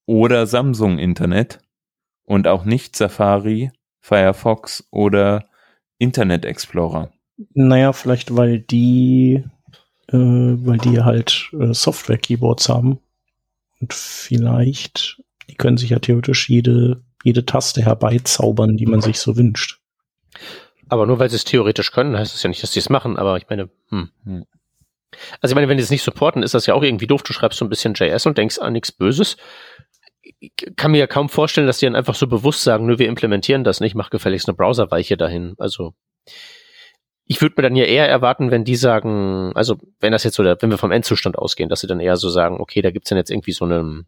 oder 0.07 0.47
Samsung 0.47 0.99
Internet 0.99 1.61
und 2.25 2.47
auch 2.47 2.65
nicht 2.65 2.97
Safari, 2.97 3.71
Firefox 4.01 4.87
oder 4.91 5.49
Internet 5.99 6.45
Explorer. 6.45 7.11
Naja, 7.55 7.93
vielleicht 7.93 8.37
weil 8.37 8.61
die, 8.61 9.45
äh, 10.09 10.17
weil 10.17 10.79
die 10.79 11.01
halt 11.01 11.51
äh, 11.59 11.73
Software-Keyboards 11.73 12.69
haben. 12.69 12.99
Und 13.81 13.95
vielleicht, 13.95 15.23
die 15.49 15.55
können 15.55 15.77
sich 15.77 15.91
ja 15.91 15.99
theoretisch 15.99 16.49
jede, 16.49 17.03
jede 17.23 17.47
Taste 17.47 17.83
herbeizaubern, 17.83 18.77
die 18.77 18.87
man 18.87 19.01
sich 19.01 19.19
so 19.21 19.37
wünscht. 19.37 19.81
Aber 20.89 21.07
nur 21.07 21.19
weil 21.19 21.31
sie 21.31 21.37
es 21.37 21.45
theoretisch 21.45 21.93
können, 21.93 22.17
heißt 22.17 22.35
es 22.35 22.43
ja 22.43 22.49
nicht, 22.49 22.63
dass 22.63 22.73
sie 22.73 22.81
es 22.81 22.89
machen. 22.89 23.17
Aber 23.17 23.37
ich 23.37 23.49
meine, 23.49 23.71
hm. 23.91 24.11
Hm. 24.25 24.45
Also 25.41 25.53
ich 25.53 25.55
meine, 25.55 25.69
wenn 25.69 25.77
die 25.77 25.83
es 25.83 25.91
nicht 25.91 26.03
supporten, 26.03 26.43
ist 26.43 26.55
das 26.55 26.67
ja 26.67 26.75
auch 26.75 26.83
irgendwie 26.83 27.07
doof. 27.07 27.23
Du 27.23 27.33
schreibst 27.33 27.59
so 27.59 27.65
ein 27.65 27.69
bisschen 27.69 27.95
JS 27.95 28.27
und 28.27 28.39
denkst 28.39 28.59
an 28.59 28.73
nichts 28.73 28.93
Böses. 28.93 29.37
Ich 30.41 30.53
kann 30.77 30.91
mir 30.91 30.99
ja 30.99 31.07
kaum 31.07 31.29
vorstellen, 31.29 31.67
dass 31.67 31.79
die 31.79 31.87
dann 31.87 31.97
einfach 31.97 32.15
so 32.15 32.27
bewusst 32.27 32.63
sagen, 32.63 32.87
nö, 32.87 32.99
wir 32.99 33.09
implementieren 33.09 33.65
das 33.65 33.81
nicht, 33.81 33.95
mach 33.95 34.11
gefälligst 34.11 34.49
eine 34.49 34.57
Browserweiche 34.57 35.17
dahin. 35.17 35.55
Also 35.59 35.95
ich 37.31 37.43
würde 37.43 37.55
mir 37.59 37.63
dann 37.63 37.77
ja 37.77 37.85
eher 37.85 38.09
erwarten, 38.09 38.51
wenn 38.51 38.65
die 38.65 38.75
sagen, 38.75 39.53
also 39.55 39.77
wenn 40.01 40.13
das 40.13 40.25
jetzt 40.25 40.37
so, 40.37 40.45
wenn 40.45 40.71
wir 40.71 40.79
vom 40.79 40.91
Endzustand 40.91 41.37
ausgehen, 41.37 41.69
dass 41.69 41.81
sie 41.81 41.87
dann 41.87 42.01
eher 42.01 42.17
so 42.17 42.31
sagen, 42.31 42.59
okay, 42.59 42.81
da 42.81 42.91
gibt's 42.91 43.11
dann 43.11 43.19
jetzt 43.19 43.31
irgendwie 43.31 43.53
so 43.53 43.67
eine, 43.67 44.07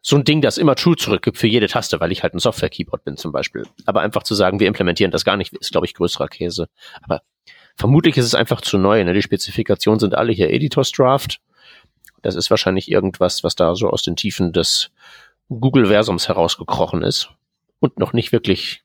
so 0.00 0.16
ein 0.16 0.22
Ding, 0.22 0.40
das 0.40 0.56
immer 0.56 0.76
True 0.76 0.96
zurückgibt 0.96 1.36
für 1.36 1.48
jede 1.48 1.66
Taste, 1.66 1.98
weil 1.98 2.12
ich 2.12 2.22
halt 2.22 2.34
ein 2.34 2.38
Software-Keyboard 2.38 3.04
bin 3.04 3.16
zum 3.16 3.32
Beispiel. 3.32 3.64
Aber 3.86 4.02
einfach 4.02 4.22
zu 4.22 4.36
sagen, 4.36 4.60
wir 4.60 4.68
implementieren 4.68 5.10
das 5.10 5.24
gar 5.24 5.36
nicht, 5.36 5.52
ist, 5.52 5.72
glaube 5.72 5.86
ich, 5.86 5.94
größerer 5.94 6.28
Käse. 6.28 6.68
Aber 7.02 7.22
vermutlich 7.74 8.16
ist 8.16 8.26
es 8.26 8.36
einfach 8.36 8.60
zu 8.60 8.78
neu. 8.78 9.02
Ne? 9.02 9.14
Die 9.14 9.22
Spezifikationen 9.22 9.98
sind 9.98 10.14
alle 10.14 10.32
hier 10.32 10.50
Editors 10.50 10.92
Draft. 10.92 11.40
Das 12.22 12.36
ist 12.36 12.50
wahrscheinlich 12.50 12.88
irgendwas, 12.88 13.42
was 13.42 13.56
da 13.56 13.74
so 13.74 13.90
aus 13.90 14.02
den 14.02 14.14
Tiefen 14.14 14.52
des 14.52 14.92
Google-Versums 15.48 16.28
herausgekrochen 16.28 17.02
ist 17.02 17.30
und 17.80 17.98
noch 17.98 18.12
nicht 18.12 18.30
wirklich 18.30 18.84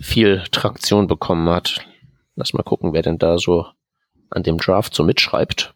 viel 0.00 0.42
Traktion 0.50 1.06
bekommen 1.06 1.48
hat. 1.48 1.86
Lass 2.40 2.52
mal 2.52 2.62
gucken, 2.62 2.92
wer 2.92 3.02
denn 3.02 3.18
da 3.18 3.38
so 3.38 3.66
an 4.30 4.42
dem 4.42 4.58
Draft 4.58 4.94
so 4.94 5.04
mitschreibt. 5.04 5.74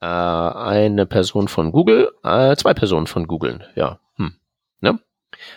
Äh, 0.00 0.06
eine 0.06 1.06
Person 1.06 1.48
von 1.48 1.72
Google, 1.72 2.12
äh, 2.22 2.56
zwei 2.56 2.74
Personen 2.74 3.06
von 3.06 3.26
Google, 3.26 3.66
ja. 3.74 3.98
Hm. 4.16 4.34
Ne? 4.80 4.98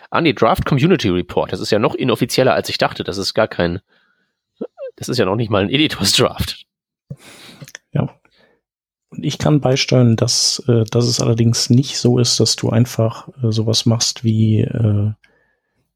An 0.09 0.25
die 0.25 0.35
Draft 0.35 0.65
Community 0.65 1.09
Report. 1.09 1.51
Das 1.51 1.59
ist 1.59 1.71
ja 1.71 1.79
noch 1.79 1.95
inoffizieller, 1.95 2.53
als 2.53 2.69
ich 2.69 2.77
dachte. 2.77 3.03
Das 3.03 3.17
ist 3.17 3.33
gar 3.33 3.47
kein, 3.47 3.79
das 4.97 5.07
ist 5.07 5.17
ja 5.17 5.25
noch 5.25 5.35
nicht 5.35 5.49
mal 5.49 5.63
ein 5.63 5.69
Editors 5.69 6.11
Draft. 6.13 6.65
Und 9.09 9.25
ich 9.25 9.37
kann 9.37 9.59
beisteuern, 9.59 10.15
dass, 10.15 10.63
äh, 10.67 10.83
dass 10.91 11.05
es 11.05 11.19
allerdings 11.19 11.69
nicht 11.69 11.97
so 11.97 12.19
ist, 12.19 12.39
dass 12.39 12.55
du 12.55 12.69
einfach 12.69 13.27
äh, 13.43 13.51
sowas 13.51 13.85
machst 13.85 14.23
wie 14.23 14.61
äh, 14.61 15.11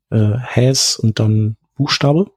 äh, 0.09 0.37
has 0.39 0.97
und 0.97 1.19
dann 1.19 1.57
Buchstabe 1.75 2.31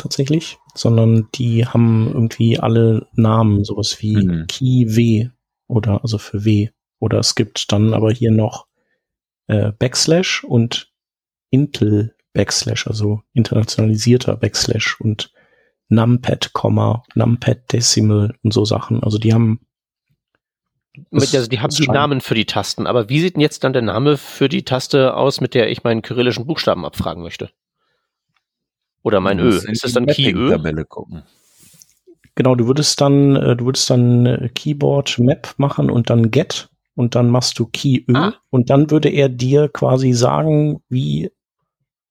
tatsächlich, 0.00 0.58
sondern 0.74 1.28
die 1.34 1.66
haben 1.66 2.08
irgendwie 2.08 2.58
alle 2.58 3.06
Namen, 3.12 3.64
sowas 3.64 4.00
wie 4.00 4.16
Mhm. 4.16 4.46
Key 4.48 4.96
W 4.96 5.28
oder 5.68 6.02
also 6.02 6.18
für 6.18 6.44
W. 6.44 6.70
Oder 6.98 7.18
es 7.18 7.34
gibt 7.34 7.72
dann 7.72 7.94
aber 7.94 8.12
hier 8.12 8.30
noch 8.30 8.66
äh, 9.46 9.72
Backslash 9.72 10.44
und 10.44 10.92
Intel 11.50 12.14
Backslash, 12.32 12.86
also 12.86 13.22
internationalisierter 13.32 14.36
Backslash 14.36 15.00
und 15.00 15.32
Numpad, 15.88 16.52
Komma, 16.52 17.02
Numpad 17.14 17.72
Decimal 17.72 18.34
und 18.42 18.52
so 18.52 18.64
Sachen. 18.64 19.02
Also 19.02 19.18
die 19.18 19.34
haben 19.34 19.60
Mit, 21.10 21.34
also 21.34 21.48
die 21.48 21.60
haben 21.60 21.74
die 21.74 21.88
Namen 21.88 22.20
für 22.20 22.34
die 22.34 22.44
Tasten, 22.44 22.86
aber 22.86 23.08
wie 23.08 23.20
sieht 23.20 23.34
denn 23.34 23.40
jetzt 23.40 23.64
dann 23.64 23.72
der 23.72 23.82
Name 23.82 24.16
für 24.16 24.48
die 24.48 24.64
Taste 24.64 25.14
aus, 25.14 25.40
mit 25.40 25.54
der 25.54 25.70
ich 25.70 25.82
meinen 25.82 26.02
kyrillischen 26.02 26.46
Buchstaben 26.46 26.84
abfragen 26.84 27.22
möchte? 27.22 27.50
Oder 29.02 29.20
mein 29.20 29.38
Ö. 29.38 29.48
Ist 29.48 29.84
das 29.84 29.92
dann 29.92 30.06
Key 30.06 30.30
Ö? 30.30 30.34
Mapping-Tabelle 30.34 30.84
gucken. 30.84 31.22
Genau, 32.34 32.54
du 32.54 32.66
würdest 32.66 33.00
dann, 33.00 33.36
äh, 33.36 33.56
du 33.56 33.66
würdest 33.66 33.88
dann 33.90 34.26
äh, 34.26 34.48
Keyboard 34.54 35.18
Map 35.18 35.54
machen 35.56 35.90
und 35.90 36.10
dann 36.10 36.30
Get 36.30 36.68
und 36.94 37.14
dann 37.14 37.28
machst 37.28 37.58
du 37.58 37.66
Key 37.66 38.04
Ö 38.08 38.14
Ah. 38.14 38.34
und 38.50 38.70
dann 38.70 38.90
würde 38.90 39.08
er 39.08 39.28
dir 39.28 39.68
quasi 39.68 40.12
sagen, 40.12 40.82
wie, 40.88 41.30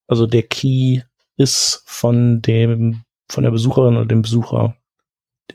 also 0.07 0.27
der 0.27 0.43
Key 0.43 1.01
ist 1.37 1.83
von 1.85 2.41
dem, 2.41 3.03
von 3.29 3.43
der 3.43 3.51
Besucherin 3.51 3.95
oder 3.95 4.05
dem 4.05 4.21
Besucher, 4.21 4.75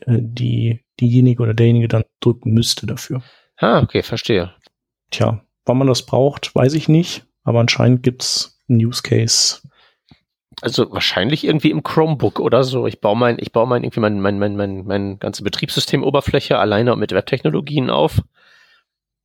äh, 0.01 0.17
die, 0.19 0.83
diejenige 0.99 1.43
oder 1.43 1.53
derjenige 1.53 1.87
dann 1.87 2.03
drücken 2.21 2.53
müsste 2.53 2.85
dafür. 2.87 3.21
Ah, 3.57 3.81
okay, 3.81 4.01
verstehe. 4.03 4.53
Tja, 5.11 5.41
wann 5.65 5.77
man 5.77 5.87
das 5.87 6.05
braucht, 6.05 6.53
weiß 6.55 6.73
ich 6.73 6.87
nicht, 6.89 7.25
aber 7.43 7.59
anscheinend 7.59 8.03
gibt's 8.03 8.59
einen 8.67 8.83
Use 8.83 9.03
Case. 9.03 9.61
Also 10.61 10.91
wahrscheinlich 10.91 11.43
irgendwie 11.43 11.71
im 11.71 11.83
Chromebook 11.83 12.39
oder 12.39 12.63
so. 12.63 12.87
Ich 12.87 13.01
baue 13.01 13.17
mein, 13.17 13.37
ich 13.39 13.51
baue 13.51 13.67
mein 13.67 13.83
irgendwie 13.83 13.99
mein, 13.99 14.21
mein, 14.21 14.39
mein, 14.39 14.55
mein, 14.55 14.85
mein 14.85 15.19
ganze 15.19 15.43
Betriebssystemoberfläche 15.43 16.57
alleine 16.57 16.95
mit 16.95 17.11
Webtechnologien 17.11 17.89
auf. 17.89 18.21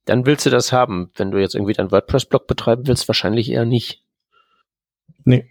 Dann 0.07 0.27
willst 0.27 0.47
du 0.47 0.51
das 0.51 0.73
haben. 0.73 1.11
Wenn 1.15 1.31
du 1.31 1.39
jetzt 1.39 1.55
irgendwie 1.55 1.73
deinen 1.73 1.93
WordPress-Blog 1.93 2.47
betreiben 2.47 2.87
willst, 2.87 3.07
wahrscheinlich 3.09 3.51
eher 3.51 3.65
nicht. 3.65 4.03
Nee, 5.25 5.51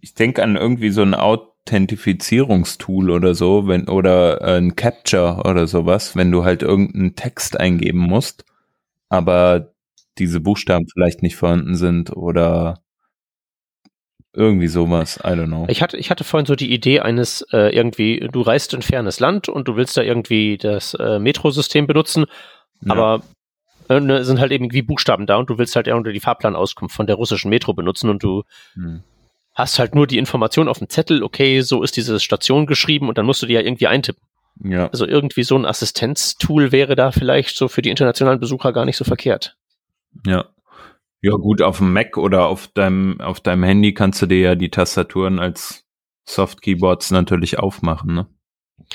Ich 0.00 0.14
denke 0.14 0.42
an 0.42 0.56
irgendwie 0.56 0.90
so 0.90 1.02
ein 1.02 1.14
Authentifizierungstool 1.14 3.10
oder 3.10 3.34
so, 3.34 3.66
wenn, 3.66 3.88
oder 3.88 4.40
äh, 4.42 4.58
ein 4.58 4.76
Capture 4.76 5.42
oder 5.44 5.66
sowas, 5.66 6.14
wenn 6.16 6.30
du 6.30 6.44
halt 6.44 6.62
irgendeinen 6.62 7.16
Text 7.16 7.58
eingeben 7.58 8.00
musst, 8.00 8.44
aber 9.08 9.72
diese 10.18 10.40
Buchstaben 10.40 10.86
vielleicht 10.92 11.22
nicht 11.22 11.36
vorhanden 11.36 11.74
sind 11.76 12.14
oder 12.14 12.81
irgendwie 14.34 14.68
sowas, 14.68 15.18
I 15.22 15.28
don't 15.28 15.46
know. 15.46 15.66
Ich 15.68 15.82
hatte, 15.82 15.96
ich 15.98 16.10
hatte 16.10 16.24
vorhin 16.24 16.46
so 16.46 16.54
die 16.54 16.72
Idee 16.72 17.00
eines 17.00 17.42
äh, 17.52 17.74
irgendwie, 17.76 18.28
du 18.32 18.40
reist 18.42 18.72
in 18.74 18.82
fernes 18.82 19.20
Land 19.20 19.48
und 19.48 19.68
du 19.68 19.76
willst 19.76 19.96
da 19.96 20.02
irgendwie 20.02 20.56
das 20.58 20.94
äh, 20.94 21.18
Metrosystem 21.18 21.86
benutzen, 21.86 22.24
Ja. 22.80 22.92
aber 22.94 23.22
äh, 23.88 24.00
ne, 24.00 24.24
sind 24.24 24.40
halt 24.40 24.52
eben 24.52 24.64
irgendwie 24.64 24.82
Buchstaben 24.82 25.26
da 25.26 25.36
und 25.36 25.50
du 25.50 25.58
willst 25.58 25.76
halt 25.76 25.86
irgendwie 25.86 26.12
die 26.12 26.20
Fahrplanauskunft 26.20 26.94
von 26.94 27.06
der 27.06 27.16
russischen 27.16 27.50
Metro 27.50 27.74
benutzen 27.74 28.08
und 28.08 28.22
du 28.22 28.42
Hm. 28.74 29.02
hast 29.54 29.78
halt 29.78 29.94
nur 29.94 30.06
die 30.06 30.18
Information 30.18 30.68
auf 30.68 30.78
dem 30.78 30.88
Zettel, 30.88 31.22
okay, 31.22 31.60
so 31.60 31.82
ist 31.82 31.96
diese 31.96 32.18
Station 32.18 32.66
geschrieben 32.66 33.08
und 33.08 33.18
dann 33.18 33.26
musst 33.26 33.42
du 33.42 33.46
die 33.46 33.52
ja 33.54 33.60
irgendwie 33.60 33.86
eintippen. 33.88 34.22
Ja, 34.64 34.88
Also 34.88 35.06
irgendwie 35.06 35.42
so 35.44 35.56
ein 35.56 35.66
Assistenztool 35.66 36.72
wäre 36.72 36.94
da 36.94 37.10
vielleicht 37.10 37.56
so 37.56 37.68
für 37.68 37.82
die 37.82 37.90
internationalen 37.90 38.38
Besucher 38.40 38.72
gar 38.72 38.84
nicht 38.86 38.96
so 38.96 39.04
verkehrt. 39.04 39.56
ja. 40.26 40.46
Ja, 41.22 41.36
gut, 41.36 41.62
auf 41.62 41.78
dem 41.78 41.92
Mac 41.92 42.16
oder 42.18 42.46
auf 42.46 42.66
deinem, 42.66 43.20
auf 43.20 43.40
deinem 43.40 43.62
Handy 43.62 43.94
kannst 43.94 44.20
du 44.20 44.26
dir 44.26 44.40
ja 44.40 44.54
die 44.56 44.70
Tastaturen 44.70 45.38
als 45.38 45.84
Soft-Keyboards 46.24 47.12
natürlich 47.12 47.58
aufmachen, 47.58 48.14
ne? 48.14 48.26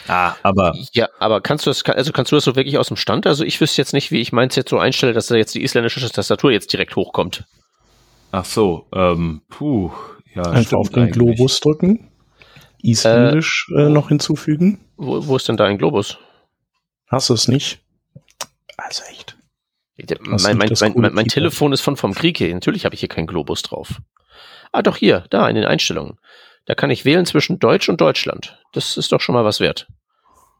Ah, 0.07 0.35
aber 0.43 0.75
Ja, 0.91 1.07
aber 1.19 1.41
kannst 1.41 1.65
du 1.65 1.69
das, 1.69 1.83
also 1.85 2.11
kannst 2.11 2.31
du 2.31 2.35
das 2.35 2.43
so 2.43 2.55
wirklich 2.55 2.77
aus 2.77 2.89
dem 2.89 2.97
Stand? 2.97 3.25
Also 3.25 3.43
ich 3.43 3.59
wüsste 3.61 3.81
jetzt 3.81 3.93
nicht, 3.93 4.11
wie 4.11 4.19
ich 4.19 4.31
meins 4.31 4.55
jetzt 4.55 4.69
so 4.69 4.77
einstelle, 4.77 5.13
dass 5.13 5.27
da 5.27 5.35
jetzt 5.35 5.55
die 5.55 5.63
isländische 5.63 6.07
Tastatur 6.09 6.51
jetzt 6.51 6.71
direkt 6.73 6.95
hochkommt. 6.95 7.45
ach 8.31 8.45
so, 8.45 8.87
ähm, 8.93 9.41
puh, 9.49 9.91
ja, 10.35 10.43
einfach 10.43 10.77
auf 10.77 10.89
den 10.89 11.03
eigentlich. 11.03 11.13
Globus 11.13 11.59
drücken, 11.61 12.11
Isländisch 12.81 13.71
äh, 13.75 13.89
noch 13.89 14.09
hinzufügen. 14.09 14.81
Wo, 14.97 15.25
wo 15.27 15.37
ist 15.37 15.47
denn 15.47 15.57
da 15.57 15.65
ein 15.65 15.77
Globus? 15.77 16.17
Hast 17.07 17.29
du 17.29 17.33
es 17.33 17.47
nicht? 17.47 17.79
Also 18.75 19.03
echt. 19.09 19.36
Das 19.97 20.43
Mein, 20.43 20.57
mein, 20.57 20.69
das 20.69 20.81
mein, 20.81 20.93
mein. 20.95 21.25
Telefon 21.27 21.73
ist 21.73 21.81
von 21.81 21.97
vom 21.97 22.13
Krieg 22.13 22.37
hier. 22.37 22.53
Natürlich 22.53 22.85
habe 22.85 22.93
ich 22.93 22.99
hier 22.99 23.09
keinen 23.09 23.27
Globus 23.27 23.63
drauf. 23.63 23.99
Ah, 24.71 24.81
doch 24.83 24.97
hier, 24.97 25.25
da 25.29 25.47
in 25.49 25.55
den 25.55 25.65
Einstellungen. 25.65 26.17
Da 26.65 26.75
kann 26.75 26.91
ich 26.91 27.05
wählen 27.05 27.25
zwischen 27.25 27.59
Deutsch 27.59 27.89
und 27.89 27.99
Deutschland. 28.01 28.59
Das 28.73 28.97
ist 28.97 29.11
doch 29.11 29.21
schon 29.21 29.33
mal 29.33 29.45
was 29.45 29.59
wert. 29.59 29.87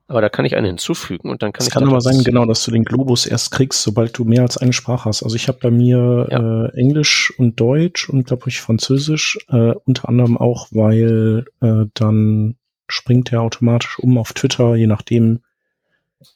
Aber 0.10 0.22
da 0.22 0.30
kann 0.30 0.46
ich 0.46 0.56
einen 0.56 0.66
hinzufügen 0.66 1.30
und 1.30 1.44
dann 1.44 1.52
kann 1.52 1.60
Es 1.62 1.68
ich. 1.68 1.74
kann 1.74 1.84
da 1.84 1.90
aber 1.90 2.00
sein, 2.02 2.16
das- 2.16 2.24
genau, 2.24 2.46
dass 2.46 2.64
du 2.64 2.72
den 2.72 2.86
Globus 2.86 3.26
erst 3.26 3.52
kriegst, 3.52 3.84
sobald 3.84 4.18
du 4.18 4.24
mehr 4.24 4.42
als 4.44 4.58
eine 4.58 4.72
Sprache 4.72 5.04
hast. 5.10 5.22
Also 5.22 5.36
ich 5.36 5.50
habe 5.50 5.60
bei 5.62 5.70
mir 5.70 6.28
Ja. 6.32 6.66
äh, 6.68 6.70
Englisch 6.80 7.34
und 7.38 7.60
Deutsch 7.60 8.08
und 8.10 8.26
glaube 8.26 8.48
ich 8.48 8.62
Französisch, 8.62 9.38
äh, 9.50 9.74
unter 9.86 10.08
anderem 10.08 10.38
auch, 10.38 10.68
weil 10.72 11.46
äh, 11.62 11.86
dann 11.94 12.56
springt 12.88 13.34
er 13.34 13.42
automatisch 13.42 14.00
um 14.00 14.18
auf 14.18 14.32
Twitter, 14.32 14.76
je 14.76 14.88
nachdem, 14.88 15.42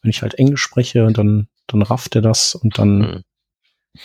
wenn 0.02 0.10
ich 0.12 0.22
halt 0.22 0.34
Englisch 0.36 0.62
spreche, 0.62 1.08
dann, 1.14 1.48
dann 1.72 1.82
rafft 1.82 2.16
er 2.16 2.22
das 2.22 2.56
und 2.56 2.78
dann 2.78 3.24
Hm. 3.96 4.04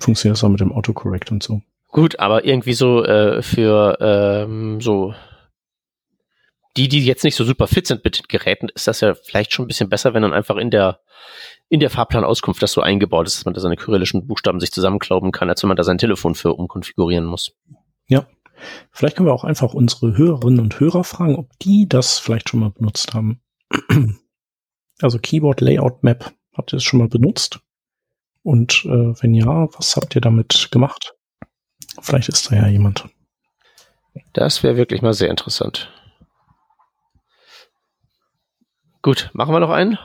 funktioniert 0.00 0.36
das 0.36 0.44
auch 0.44 0.48
mit 0.48 0.60
dem 0.60 0.72
Autocorrect 0.72 1.30
und 1.32 1.42
so. 1.42 1.62
Gut, 1.88 2.18
aber 2.18 2.44
irgendwie 2.44 2.74
so 2.74 3.04
äh, 3.04 3.42
für 3.42 3.98
ähm, 4.00 4.80
so 4.80 5.14
die, 6.76 6.88
die 6.88 7.04
jetzt 7.04 7.24
nicht 7.24 7.36
so 7.36 7.44
super 7.44 7.66
fit 7.68 7.86
sind 7.86 8.04
mit 8.04 8.18
den 8.18 8.26
Geräten, 8.28 8.68
ist 8.74 8.86
das 8.86 9.00
ja 9.00 9.14
vielleicht 9.14 9.52
schon 9.52 9.64
ein 9.64 9.68
bisschen 9.68 9.88
besser, 9.88 10.12
wenn 10.12 10.22
dann 10.22 10.34
einfach 10.34 10.56
in 10.56 10.70
der 10.70 11.00
in 11.68 11.80
der 11.80 11.90
Fahrplanauskunft 11.90 12.62
das 12.62 12.72
so 12.72 12.80
eingebaut 12.80 13.26
ist, 13.26 13.38
dass 13.38 13.44
man 13.44 13.54
da 13.54 13.60
seine 13.60 13.76
kyrillischen 13.76 14.26
Buchstaben 14.26 14.60
sich 14.60 14.70
zusammenklauben 14.72 15.32
kann, 15.32 15.48
als 15.48 15.62
wenn 15.62 15.68
man 15.68 15.76
da 15.76 15.82
sein 15.82 15.98
Telefon 15.98 16.34
für 16.34 16.52
umkonfigurieren 16.52 17.24
muss. 17.24 17.56
Vielleicht 18.90 19.16
können 19.16 19.28
wir 19.28 19.34
auch 19.34 19.44
einfach 19.44 19.74
unsere 19.74 20.16
Hörerinnen 20.16 20.60
und 20.60 20.80
Hörer 20.80 21.04
fragen, 21.04 21.36
ob 21.36 21.50
die 21.60 21.88
das 21.88 22.18
vielleicht 22.18 22.48
schon 22.48 22.60
mal 22.60 22.70
benutzt 22.70 23.14
haben. 23.14 23.40
Also 25.02 25.18
Keyboard 25.18 25.60
Layout 25.60 26.02
Map, 26.02 26.32
habt 26.54 26.72
ihr 26.72 26.76
das 26.76 26.84
schon 26.84 26.98
mal 26.98 27.08
benutzt? 27.08 27.60
Und 28.42 28.84
äh, 28.84 29.14
wenn 29.22 29.34
ja, 29.34 29.68
was 29.74 29.96
habt 29.96 30.14
ihr 30.14 30.20
damit 30.20 30.68
gemacht? 30.70 31.14
Vielleicht 32.00 32.28
ist 32.28 32.50
da 32.50 32.56
ja 32.56 32.66
jemand. 32.68 33.08
Das 34.32 34.62
wäre 34.62 34.76
wirklich 34.76 35.02
mal 35.02 35.12
sehr 35.14 35.30
interessant. 35.30 35.92
Gut, 39.02 39.30
machen 39.34 39.54
wir 39.54 39.60
noch 39.60 39.70
einen? 39.70 39.98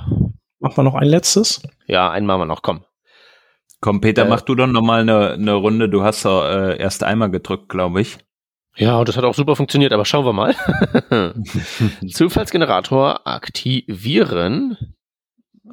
Machen 0.60 0.78
wir 0.78 0.84
noch 0.84 0.96
ein 0.96 1.08
letztes? 1.08 1.62
Ja, 1.88 2.12
einen 2.12 2.26
machen 2.26 2.42
wir 2.42 2.46
noch, 2.46 2.62
komm. 2.62 2.86
Komm, 3.80 4.00
Peter, 4.00 4.26
Äh, 4.26 4.30
mach 4.30 4.42
du 4.42 4.54
doch 4.54 4.68
noch 4.68 4.84
mal 4.84 5.02
eine, 5.02 5.32
eine 5.32 5.54
Runde. 5.54 5.90
Du 5.90 6.04
hast 6.04 6.24
doch 6.26 6.44
äh, 6.46 6.78
erst 6.78 7.04
einmal 7.04 7.32
gedrückt, 7.32 7.68
glaube 7.70 8.02
ich. 8.02 8.20
Ja, 8.76 8.98
und 8.98 9.10
das 9.10 9.18
hat 9.18 9.24
auch 9.24 9.36
super 9.36 9.56
funktioniert, 9.56 9.94
aber 9.94 10.06
schauen 10.06 10.26
wir 10.26 10.34
mal. 10.34 10.56
Zufallsgenerator 12.10 13.28
aktivieren. 13.28 14.78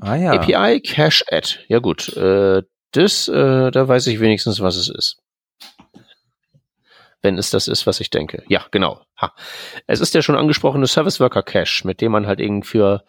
Ah 0.00 0.16
ja. 0.16 0.32
API 0.32 0.80
Cache 0.80 1.24
Add. 1.30 1.60
Ja 1.68 1.78
gut, 1.78 2.16
äh, 2.16 2.62
das, 2.92 3.28
äh, 3.28 3.70
da 3.70 3.88
weiß 3.88 4.06
ich 4.08 4.20
wenigstens, 4.20 4.60
was 4.60 4.76
es 4.76 4.88
ist. 4.88 5.18
Wenn 7.20 7.36
es 7.36 7.50
das 7.50 7.66
ist, 7.66 7.86
was 7.86 8.00
ich 8.00 8.10
denke. 8.10 8.44
Ja, 8.48 8.64
genau. 8.70 9.00
Ha. 9.20 9.32
Es 9.86 10.00
ist 10.00 10.14
der 10.14 10.22
schon 10.22 10.36
angesprochene 10.36 10.86
Service 10.86 11.18
Worker 11.18 11.42
Cache, 11.42 11.86
mit 11.86 12.00
dem 12.00 12.12
man 12.12 12.26
halt 12.26 12.40
eben 12.40 12.62
für 12.62 13.04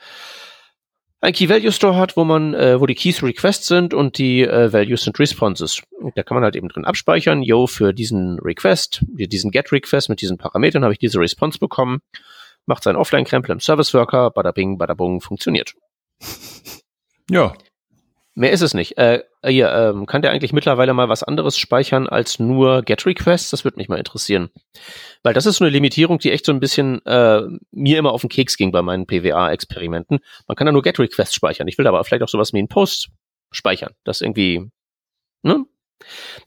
ein 1.22 1.34
Key 1.34 1.50
Value 1.50 1.72
Store 1.72 1.96
hat, 1.96 2.16
wo 2.16 2.24
man, 2.24 2.54
äh, 2.54 2.80
wo 2.80 2.86
die 2.86 2.96
Keys 2.96 3.22
Requests 3.22 3.68
sind 3.68 3.94
und 3.94 4.18
die 4.18 4.42
äh, 4.42 4.72
Values 4.72 5.04
sind 5.04 5.20
Responses. 5.20 5.82
Und 5.92 6.18
da 6.18 6.24
kann 6.24 6.36
man 6.36 6.44
halt 6.44 6.56
eben 6.56 6.70
drin 6.70 6.86
abspeichern, 6.86 7.44
yo, 7.44 7.68
für 7.68 7.94
diesen 7.94 8.40
Request, 8.40 9.04
diesen 9.08 9.52
Get 9.52 9.72
Request 9.72 10.10
mit 10.10 10.22
diesen 10.22 10.38
Parametern 10.38 10.84
habe 10.84 10.94
ich 10.94 11.00
diese 11.00 11.20
Response 11.20 11.60
bekommen, 11.60 12.00
macht 12.66 12.84
sein 12.84 12.96
Offline-Krempel 12.96 13.52
im 13.52 13.60
Service 13.60 13.94
Worker, 13.94 14.32
bada 14.32 14.52
bing, 14.52 14.78
bada 14.78 14.94
bung, 14.94 15.22
funktioniert. 15.22 15.74
Ja. 17.30 17.54
Mehr 18.40 18.52
ist 18.52 18.62
es 18.62 18.74
nicht. 18.74 18.98
Äh, 18.98 19.24
hier, 19.46 19.70
ähm, 19.74 20.06
kann 20.06 20.22
der 20.22 20.32
eigentlich 20.32 20.54
mittlerweile 20.54 20.94
mal 20.94 21.10
was 21.10 21.24
anderes 21.24 21.58
speichern 21.58 22.08
als 22.08 22.40
nur 22.40 22.84
Get 22.84 23.06
Requests? 23.06 23.50
Das 23.50 23.66
würde 23.66 23.76
mich 23.78 23.90
mal 23.90 23.98
interessieren. 23.98 24.50
Weil 25.24 25.34
das 25.34 25.46
ist 25.46 25.58
so 25.58 25.66
eine 25.66 25.72
Limitierung, 25.72 26.20
die 26.20 26.32
echt 26.32 26.46
so 26.46 26.54
ein 26.54 26.62
bisschen 26.62 27.06
äh, 27.06 27.42
mir 27.72 28.00
immer 28.00 28.14
auf 28.14 28.22
den 28.22 28.30
Keks 28.30 28.56
ging 28.56 28.72
bei 28.72 28.82
meinen 28.82 29.06
PWA-Experimenten. 29.08 30.20
Man 30.48 30.56
kann 30.56 30.66
da 30.66 30.72
nur 30.72 30.84
Get 30.84 31.00
Requests 31.00 31.36
speichern. 31.36 31.68
Ich 31.68 31.78
will 31.78 31.86
aber 31.86 32.02
vielleicht 32.06 32.24
auch 32.24 32.30
sowas 32.30 32.54
wie 32.54 32.60
einen 32.60 32.70
Post 32.70 33.10
speichern. 33.52 33.94
Das 34.06 34.22
irgendwie, 34.22 34.70
ne? 35.44 35.66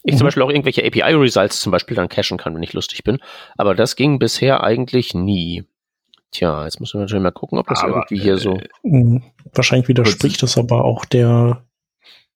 Ich 0.03 0.17
zum 0.17 0.23
Mhm. 0.25 0.29
Beispiel 0.29 0.43
auch 0.45 0.51
irgendwelche 0.51 0.83
API-Results 0.87 1.61
zum 1.61 1.73
Beispiel 1.73 1.95
dann 1.95 2.09
cachen 2.09 2.39
kann, 2.39 2.55
wenn 2.55 2.63
ich 2.63 2.73
lustig 2.73 3.05
bin. 3.05 3.19
Aber 3.59 3.75
das 3.75 3.97
ging 3.97 4.19
bisher 4.19 4.65
eigentlich 4.65 5.13
nie. 5.13 5.65
Tja, 6.31 6.65
jetzt 6.65 6.81
müssen 6.81 6.95
wir 6.95 7.01
natürlich 7.03 7.23
mal 7.23 7.33
gucken, 7.33 7.59
ob 7.59 7.67
das 7.67 7.83
Aber, 7.83 7.97
irgendwie 7.97 8.19
hier 8.19 8.39
so. 8.39 8.59
Mhm. 8.83 9.23
Wahrscheinlich 9.53 9.89
widerspricht 9.89 10.43
das 10.43 10.57
aber 10.57 10.87
auch 10.87 11.05
der, 11.05 11.63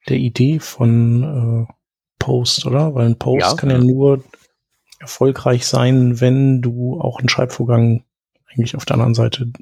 der 0.09 0.17
Idee 0.19 0.59
von 0.61 1.67
äh, 1.69 1.73
Post, 2.19 2.67
oder? 2.67 2.95
Weil 2.95 3.07
ein 3.07 3.19
Post 3.19 3.41
Ja. 3.47 3.55
kann 3.57 3.71
ja 3.71 3.79
nur 3.79 4.23
erfolgreich 5.01 5.67
sein, 5.67 6.21
wenn 6.21 6.63
du 6.63 7.01
auch 7.01 7.19
einen 7.19 7.29
Schreibvorgang 7.29 8.05
eigentlich 8.49 8.77
auf 8.77 8.85
der 8.85 8.95
anderen 8.95 9.15
Seite 9.15 9.53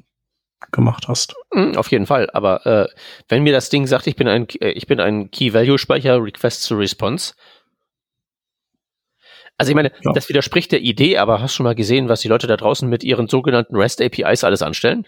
gemacht 0.71 1.07
hast. 1.07 1.35
Mm, 1.53 1.75
Auf 1.75 1.91
jeden 1.91 2.05
Fall. 2.05 2.29
Aber 2.31 2.65
äh, 2.65 2.87
wenn 3.27 3.43
mir 3.43 3.53
das 3.53 3.69
Ding 3.69 3.85
sagt, 3.87 4.07
ich 4.07 4.15
bin 4.15 4.27
ein, 4.27 4.47
äh, 4.61 4.69
ich 4.69 4.87
bin 4.87 4.99
ein 4.99 5.29
Key-Value-Speicher, 5.29 6.23
Request 6.23 6.67
to 6.67 6.75
Response. 6.75 7.33
Also 9.57 9.69
ich 9.71 9.75
meine, 9.75 9.91
Ja. 10.01 10.11
das 10.13 10.27
widerspricht 10.29 10.71
der 10.71 10.81
Idee, 10.81 11.17
aber 11.17 11.41
hast 11.41 11.53
du 11.53 11.57
schon 11.57 11.63
mal 11.65 11.75
gesehen, 11.75 12.09
was 12.09 12.21
die 12.21 12.27
Leute 12.27 12.47
da 12.47 12.57
draußen 12.57 12.89
mit 12.89 13.03
ihren 13.03 13.27
sogenannten 13.27 13.75
REST-APIs 13.75 14.43
alles 14.43 14.61
anstellen? 14.61 15.07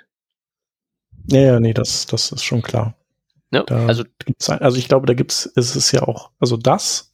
Ja, 1.30 1.42
ja, 1.42 1.60
nee, 1.60 1.74
das, 1.74 2.06
das 2.06 2.32
ist 2.32 2.44
schon 2.44 2.62
klar. 2.62 2.96
Ne? 3.52 3.64
Da 3.68 3.86
Also 3.88 4.04
also 4.50 4.78
ich 4.78 4.88
glaube, 4.88 5.06
da 5.08 5.14
gibt's, 5.14 5.52
es 5.56 5.76
ist 5.76 5.92
ja 5.92 6.04
auch, 6.04 6.32
also 6.40 6.58
das 6.58 7.12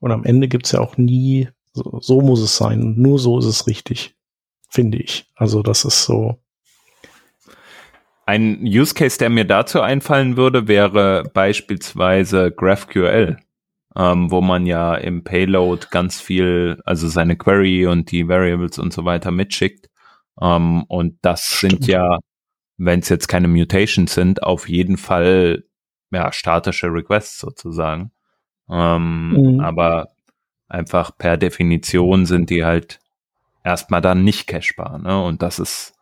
und 0.00 0.12
am 0.12 0.24
Ende 0.24 0.48
gibt's 0.48 0.72
ja 0.72 0.80
auch 0.80 0.96
nie, 0.96 1.48
so, 1.72 1.98
so 2.00 2.20
muss 2.20 2.40
es 2.40 2.56
sein. 2.56 2.82
Und 2.82 2.98
Nur 2.98 3.18
so 3.18 3.38
ist 3.38 3.46
es 3.46 3.66
richtig, 3.66 4.16
finde 4.68 4.98
ich. 4.98 5.30
Also 5.36 5.62
das 5.62 5.84
ist 5.84 6.04
so, 6.04 6.38
Ein 8.26 8.60
Use 8.62 8.94
Case, 8.94 9.18
der 9.18 9.30
mir 9.30 9.44
dazu 9.46 9.80
einfallen 9.80 10.36
würde, 10.36 10.68
wäre 10.68 11.24
beispielsweise 11.32 12.50
GraphQL. 12.52 13.38
ähm, 13.96 14.30
wo 14.30 14.40
man 14.40 14.66
ja 14.66 14.94
im 14.94 15.24
Payload 15.24 15.88
ganz 15.90 16.20
viel, 16.20 16.80
also 16.84 17.08
seine 17.08 17.36
Query 17.36 17.86
und 17.86 18.10
die 18.12 18.28
Variables 18.28 18.78
und 18.78 18.92
so 18.92 19.04
weiter 19.04 19.30
mitschickt. 19.32 19.88
Ähm, 20.40 20.84
und 20.84 21.18
das 21.22 21.44
Stimmt. 21.46 21.84
sind 21.84 21.86
ja, 21.88 22.18
wenn 22.78 23.00
es 23.00 23.08
jetzt 23.08 23.26
keine 23.28 23.48
Mutations 23.48 24.14
sind, 24.14 24.42
auf 24.42 24.68
jeden 24.68 24.96
Fall 24.96 25.64
ja 26.10 26.32
statische 26.32 26.86
Requests 26.86 27.38
sozusagen. 27.38 28.12
Ähm, 28.70 29.30
mhm. 29.30 29.60
Aber 29.60 30.08
einfach 30.68 31.16
per 31.16 31.36
Definition 31.36 32.24
sind 32.24 32.50
die 32.50 32.64
halt 32.64 33.00
erstmal 33.64 34.00
dann 34.00 34.24
nicht 34.24 34.46
cashbar. 34.46 34.98
Ne? 34.98 35.22
Und 35.22 35.42
das 35.42 35.58
ist, 35.58 35.94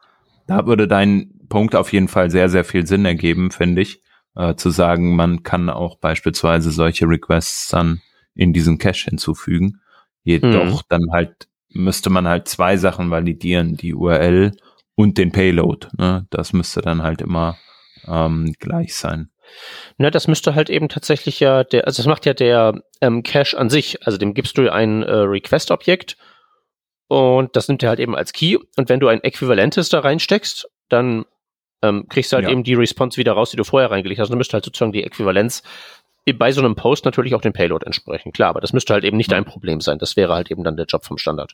da 0.47 0.66
würde 0.66 0.87
dein 0.87 1.33
Punkt 1.49 1.74
auf 1.74 1.93
jeden 1.93 2.09
Fall 2.09 2.31
sehr, 2.31 2.49
sehr 2.49 2.64
viel 2.64 2.87
Sinn 2.87 3.05
ergeben, 3.05 3.51
finde 3.51 3.83
ich, 3.83 4.03
äh, 4.35 4.55
zu 4.55 4.70
sagen, 4.70 5.16
man 5.16 5.43
kann 5.43 5.70
auch 5.70 5.97
beispielsweise 5.97 6.70
solche 6.70 7.09
Requests 7.09 7.70
dann 7.70 8.03
in 8.35 8.53
diesen 8.53 8.79
Cache 8.79 9.07
hinzufügen. 9.09 9.81
Jedoch 10.22 10.83
mhm. 10.83 10.87
dann 10.89 11.03
halt 11.12 11.49
müsste 11.70 12.11
man 12.11 12.27
halt 12.27 12.49
zwei 12.49 12.77
Sachen 12.77 13.11
validieren, 13.11 13.77
die 13.77 13.95
URL 13.95 14.53
und 14.97 15.19
den 15.19 15.31
Payload. 15.31 15.89
Ne? 15.97 16.27
Das 16.31 16.53
müsste 16.53 16.81
dann 16.81 17.03
halt 17.03 17.21
immer 17.21 17.57
ähm, 18.09 18.53
gleich 18.59 18.95
sein. 18.97 19.31
Na, 19.97 20.11
das 20.11 20.27
müsste 20.27 20.57
halt 20.57 20.71
eben 20.71 20.89
tatsächlich 20.89 21.39
ja 21.39 21.63
der, 21.63 21.87
also 21.87 22.03
das 22.03 22.07
macht 22.07 22.27
ja 22.27 22.35
der 22.35 22.83
ähm, 23.01 23.23
Cache 23.23 23.57
an 23.57 23.71
sich. 23.71 24.05
Also 24.05 24.19
dem 24.19 24.35
gibst 24.35 24.59
du 24.59 24.73
ein 24.73 25.05
äh, 25.05 25.13
Request-Objekt 25.13 26.17
und 27.09 27.55
das 27.55 27.69
nimmt 27.69 27.83
er 27.85 27.91
halt 27.91 28.01
eben 28.01 28.17
als 28.17 28.33
Key. 28.33 28.59
Und 28.77 28.89
wenn 28.89 28.99
du 28.99 29.07
ein 29.07 29.23
Äquivalentes 29.23 29.89
da 29.89 30.01
reinsteckst, 30.01 30.69
dann 30.89 31.25
ähm, 31.83 32.07
kriegst 32.09 32.33
du 32.33 32.37
halt 32.37 32.47
ja. 32.47 32.51
eben 32.51 32.65
die 32.65 32.75
Response 32.75 33.19
wieder 33.19 33.33
raus, 33.33 33.51
die 33.51 33.57
du 33.57 33.65
vorher 33.65 33.91
reingelegt 33.91 34.21
hast. 34.21 34.29
Und 34.29 34.33
dann 34.33 34.39
müsste 34.39 34.55
halt 34.55 34.65
sozusagen 34.65 34.93
die 34.93 35.05
Äquivalenz 35.05 35.63
bei 36.39 36.51
so 36.51 36.61
einem 36.61 36.75
Post 36.75 37.05
natürlich 37.05 37.37
auch 37.37 37.41
den 37.41 37.53
Payload 37.53 37.87
entsprechen. 37.87 38.33
Klar, 38.33 38.51
aber 38.51 38.61
das 38.61 38.73
müsste 38.73 38.93
halt 38.93 39.05
eben 39.05 39.17
nicht 39.17 39.31
ja. 39.31 39.37
ein 39.37 39.45
Problem 39.45 39.81
sein. 39.81 39.99
Das 39.99 40.17
wäre 40.17 40.35
halt 40.35 40.51
eben 40.51 40.65
dann 40.65 40.77
der 40.77 40.87
Job 40.87 41.05
vom 41.05 41.19
Standard. 41.19 41.53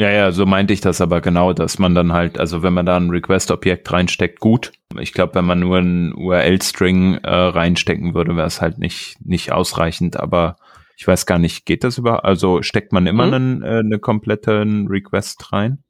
Ja, 0.00 0.10
ja, 0.10 0.32
so 0.32 0.46
meinte 0.46 0.72
ich 0.72 0.80
das 0.80 1.02
aber 1.02 1.20
genau, 1.20 1.52
dass 1.52 1.78
man 1.78 1.94
dann 1.94 2.14
halt, 2.14 2.40
also 2.40 2.62
wenn 2.62 2.72
man 2.72 2.86
da 2.86 2.96
ein 2.96 3.10
Request-Objekt 3.10 3.92
reinsteckt, 3.92 4.40
gut. 4.40 4.72
Ich 4.98 5.12
glaube, 5.12 5.34
wenn 5.34 5.44
man 5.44 5.60
nur 5.60 5.76
einen 5.76 6.14
URL-String 6.14 7.16
äh, 7.16 7.30
reinstecken 7.30 8.14
würde, 8.14 8.34
wäre 8.34 8.46
es 8.46 8.62
halt 8.62 8.78
nicht, 8.78 9.18
nicht 9.22 9.52
ausreichend, 9.52 10.18
aber 10.18 10.56
ich 10.96 11.06
weiß 11.06 11.26
gar 11.26 11.38
nicht, 11.38 11.66
geht 11.66 11.84
das 11.84 11.98
über, 11.98 12.24
also 12.24 12.62
steckt 12.62 12.94
man 12.94 13.06
immer 13.06 13.26
mhm. 13.26 13.34
einen, 13.34 13.62
äh, 13.62 13.80
eine 13.80 13.98
komplette 13.98 14.64
Request 14.88 15.52
rein? 15.52 15.84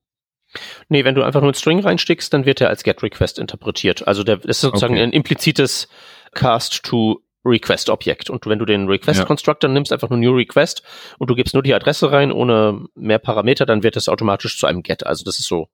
Nee, 0.88 1.04
wenn 1.04 1.14
du 1.14 1.22
einfach 1.22 1.40
nur 1.40 1.50
einen 1.50 1.54
String 1.54 1.78
reinsteckst, 1.78 2.34
dann 2.34 2.46
wird 2.46 2.60
er 2.60 2.68
als 2.68 2.82
GET-Request 2.82 3.38
interpretiert. 3.38 4.08
Also 4.08 4.24
der, 4.24 4.38
das 4.38 4.56
ist 4.56 4.60
sozusagen 4.62 4.94
okay. 4.94 5.04
ein 5.04 5.12
implizites 5.12 5.86
Cast 6.32 6.82
to 6.82 7.22
Request-Objekt. 7.44 8.30
Und 8.30 8.46
wenn 8.46 8.58
du 8.58 8.64
den 8.64 8.88
Request-Constructor 8.88 9.68
ja. 9.70 9.74
nimmst, 9.74 9.92
einfach 9.92 10.10
nur 10.10 10.18
New 10.18 10.34
Request 10.34 10.82
und 11.18 11.30
du 11.30 11.34
gibst 11.34 11.54
nur 11.54 11.62
die 11.62 11.74
Adresse 11.74 12.12
rein 12.12 12.32
ohne 12.32 12.84
mehr 12.94 13.18
Parameter, 13.18 13.66
dann 13.66 13.82
wird 13.82 13.96
es 13.96 14.08
automatisch 14.08 14.58
zu 14.58 14.66
einem 14.66 14.82
Get. 14.82 15.06
Also 15.06 15.24
das 15.24 15.38
ist 15.38 15.48
so 15.48 15.68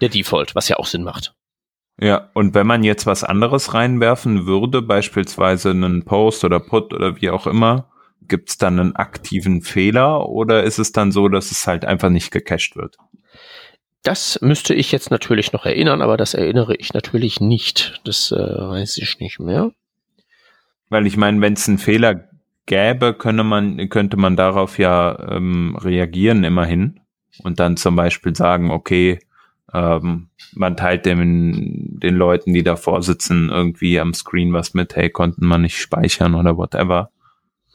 der 0.00 0.08
Default, 0.08 0.54
was 0.54 0.68
ja 0.68 0.76
auch 0.76 0.86
Sinn 0.86 1.04
macht. 1.04 1.34
Ja, 2.00 2.30
und 2.32 2.54
wenn 2.54 2.66
man 2.66 2.82
jetzt 2.82 3.06
was 3.06 3.24
anderes 3.24 3.74
reinwerfen 3.74 4.46
würde, 4.46 4.80
beispielsweise 4.80 5.70
einen 5.70 6.04
Post 6.04 6.44
oder 6.44 6.58
Put 6.58 6.94
oder 6.94 7.20
wie 7.20 7.28
auch 7.28 7.46
immer, 7.46 7.90
gibt 8.26 8.48
es 8.48 8.58
dann 8.58 8.80
einen 8.80 8.96
aktiven 8.96 9.60
Fehler 9.60 10.26
oder 10.28 10.62
ist 10.62 10.78
es 10.78 10.92
dann 10.92 11.12
so, 11.12 11.28
dass 11.28 11.50
es 11.50 11.66
halt 11.66 11.84
einfach 11.84 12.08
nicht 12.08 12.30
gecached 12.30 12.74
wird? 12.76 12.96
Das 14.02 14.38
müsste 14.40 14.72
ich 14.72 14.92
jetzt 14.92 15.10
natürlich 15.10 15.52
noch 15.52 15.66
erinnern, 15.66 16.00
aber 16.00 16.16
das 16.16 16.32
erinnere 16.32 16.74
ich 16.74 16.94
natürlich 16.94 17.40
nicht. 17.40 18.00
Das 18.04 18.32
äh, 18.32 18.36
weiß 18.36 18.96
ich 18.96 19.18
nicht 19.18 19.38
mehr. 19.38 19.72
Weil 20.90 21.06
ich 21.06 21.16
meine, 21.16 21.40
wenn 21.40 21.54
es 21.54 21.68
einen 21.68 21.78
Fehler 21.78 22.28
gäbe, 22.66 23.14
könnte 23.14 23.44
man, 23.44 23.88
könnte 23.88 24.16
man 24.16 24.36
darauf 24.36 24.78
ja 24.78 25.18
ähm, 25.30 25.76
reagieren 25.80 26.44
immerhin 26.44 27.00
und 27.42 27.58
dann 27.58 27.76
zum 27.76 27.96
Beispiel 27.96 28.36
sagen, 28.36 28.70
okay, 28.70 29.20
ähm, 29.72 30.28
man 30.52 30.76
teilt 30.76 31.06
dem, 31.06 31.98
den 32.00 32.14
Leuten, 32.16 32.52
die 32.52 32.64
davor 32.64 33.02
sitzen, 33.02 33.48
irgendwie 33.50 34.00
am 34.00 34.14
Screen 34.14 34.52
was 34.52 34.74
mit, 34.74 34.96
hey, 34.96 35.10
konnten 35.10 35.46
man 35.46 35.62
nicht 35.62 35.78
speichern 35.78 36.34
oder 36.34 36.56
whatever. 36.56 37.10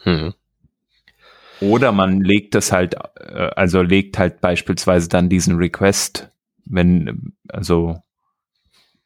Hm. 0.03 0.34
Oder 1.61 1.93
man 1.93 2.22
legt 2.22 2.53
das 2.53 2.72
halt, 2.72 2.95
äh, 3.16 3.49
also 3.55 3.82
legt 3.82 4.20
halt 4.20 4.41
beispielsweise 4.41 5.07
dann 5.07 5.30
diesen 5.30 5.55
Request, 5.55 6.32
wenn, 6.66 7.34
also 7.47 8.01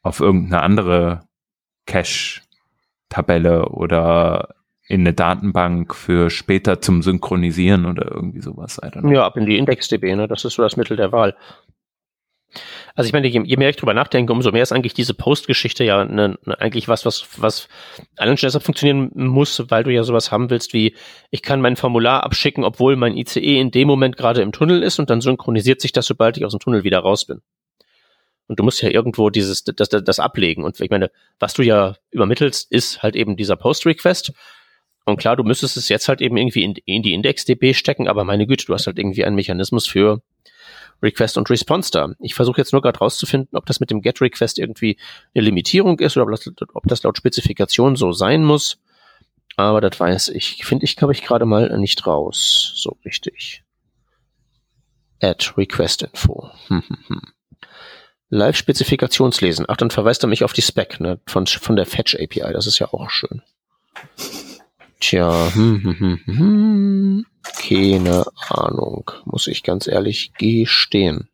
auf 0.02 0.20
irgendeine 0.20 0.62
andere 0.62 1.20
Cache 1.86 2.40
Tabelle 3.10 3.68
oder 3.68 4.54
in 4.88 5.02
eine 5.02 5.12
Datenbank 5.12 5.94
für 5.94 6.30
später 6.30 6.80
zum 6.80 7.02
Synchronisieren 7.02 7.86
oder 7.86 8.10
irgendwie 8.10 8.40
sowas. 8.40 8.80
Ja, 9.04 9.26
ab 9.26 9.36
in 9.36 9.46
die 9.46 9.58
IndexDB, 9.58 10.16
ne? 10.16 10.26
Das 10.26 10.44
ist 10.44 10.54
so 10.54 10.62
das 10.62 10.76
Mittel 10.76 10.96
der 10.96 11.12
Wahl. 11.12 11.36
Also 12.94 13.06
ich 13.06 13.12
meine, 13.12 13.28
je, 13.28 13.40
je, 13.44 13.56
mehr 13.56 13.68
ich 13.70 13.76
drüber 13.76 13.94
nachdenke, 13.94 14.32
umso 14.32 14.50
mehr 14.50 14.62
ist 14.62 14.72
eigentlich 14.72 14.94
diese 14.94 15.14
Post-Geschichte 15.14 15.84
ja 15.84 16.04
ne, 16.04 16.36
ne, 16.44 16.60
eigentlich 16.60 16.88
was, 16.88 17.06
was, 17.06 17.28
was 17.36 17.68
allen 18.16 18.36
schon 18.36 18.48
deshalb 18.48 18.64
funktionieren 18.64 19.10
muss, 19.14 19.70
weil 19.70 19.84
du 19.84 19.92
ja 19.92 20.02
sowas 20.02 20.32
haben 20.32 20.50
willst 20.50 20.72
wie, 20.72 20.96
ich 21.30 21.42
kann 21.42 21.60
mein 21.60 21.76
Formular 21.76 22.24
abschicken, 22.24 22.64
obwohl 22.64 22.96
mein 22.96 23.16
ICE 23.16 23.60
in 23.60 23.70
dem 23.70 23.86
Moment 23.86 24.16
gerade 24.16 24.42
im 24.42 24.50
Tunnel 24.50 24.82
ist 24.82 24.98
und 24.98 25.08
dann 25.10 25.20
synchronisiert 25.20 25.80
sich 25.80 25.92
das, 25.92 26.06
sobald 26.06 26.36
ich 26.36 26.44
aus 26.44 26.52
dem 26.52 26.60
Tunnel 26.60 26.82
wieder 26.82 26.98
raus 26.98 27.24
bin. 27.24 27.42
Und 28.50 28.58
du 28.58 28.64
musst 28.64 28.82
ja 28.82 28.90
irgendwo 28.90 29.30
dieses, 29.30 29.62
das, 29.62 29.88
das, 29.88 30.02
das 30.02 30.18
ablegen. 30.18 30.64
Und 30.64 30.80
ich 30.80 30.90
meine, 30.90 31.12
was 31.38 31.54
du 31.54 31.62
ja 31.62 31.94
übermittelst, 32.10 32.72
ist 32.72 33.00
halt 33.00 33.14
eben 33.14 33.36
dieser 33.36 33.54
Post-Request. 33.54 34.32
Und 35.04 35.18
klar, 35.18 35.36
du 35.36 35.44
müsstest 35.44 35.76
es 35.76 35.88
jetzt 35.88 36.08
halt 36.08 36.20
eben 36.20 36.36
irgendwie 36.36 36.64
in, 36.64 36.74
in 36.84 37.04
die 37.04 37.14
Index-DB 37.14 37.74
stecken, 37.74 38.08
aber 38.08 38.24
meine 38.24 38.48
Güte, 38.48 38.66
du 38.66 38.74
hast 38.74 38.88
halt 38.88 38.98
irgendwie 38.98 39.24
einen 39.24 39.36
Mechanismus 39.36 39.86
für 39.86 40.20
Request 41.00 41.38
und 41.38 41.48
Response 41.48 41.92
da. 41.92 42.12
Ich 42.18 42.34
versuche 42.34 42.60
jetzt 42.60 42.72
nur 42.72 42.82
gerade 42.82 42.98
rauszufinden, 42.98 43.56
ob 43.56 43.66
das 43.66 43.78
mit 43.78 43.92
dem 43.92 44.02
Get-Request 44.02 44.58
irgendwie 44.58 44.98
eine 45.32 45.44
Limitierung 45.44 46.00
ist 46.00 46.16
oder 46.16 46.36
ob 46.74 46.88
das, 46.88 47.04
laut 47.04 47.18
Spezifikation 47.18 47.94
so 47.94 48.10
sein 48.10 48.44
muss. 48.44 48.80
Aber 49.54 49.80
das 49.80 50.00
weiß 50.00 50.30
ich. 50.30 50.64
Finde 50.64 50.86
ich, 50.86 50.96
glaube 50.96 51.12
ich, 51.12 51.22
gerade 51.22 51.44
mal 51.44 51.78
nicht 51.78 52.04
raus. 52.04 52.72
So 52.74 52.98
richtig. 53.04 53.62
Add 55.22 55.52
Request 55.56 56.02
Info. 56.02 56.50
Hm, 56.66 56.82
hm, 56.88 56.98
hm. 57.06 57.20
Live-Spezifikationslesen. 58.30 59.66
Ach, 59.68 59.76
dann 59.76 59.90
verweist 59.90 60.24
er 60.24 60.28
mich 60.28 60.44
auf 60.44 60.52
die 60.52 60.62
Spec, 60.62 61.00
ne? 61.00 61.18
Von, 61.26 61.46
von 61.46 61.76
der 61.76 61.86
Fetch 61.86 62.14
API. 62.14 62.52
Das 62.52 62.66
ist 62.66 62.78
ja 62.78 62.92
auch 62.92 63.10
schön. 63.10 63.42
Tja, 65.00 65.52
hm, 65.54 65.82
hm, 65.82 65.98
hm, 65.98 66.20
hm, 66.24 66.36
hm. 66.36 67.26
keine 67.58 68.24
Ahnung, 68.48 69.10
muss 69.24 69.46
ich 69.46 69.62
ganz 69.62 69.86
ehrlich 69.86 70.32
gestehen. 70.38 71.28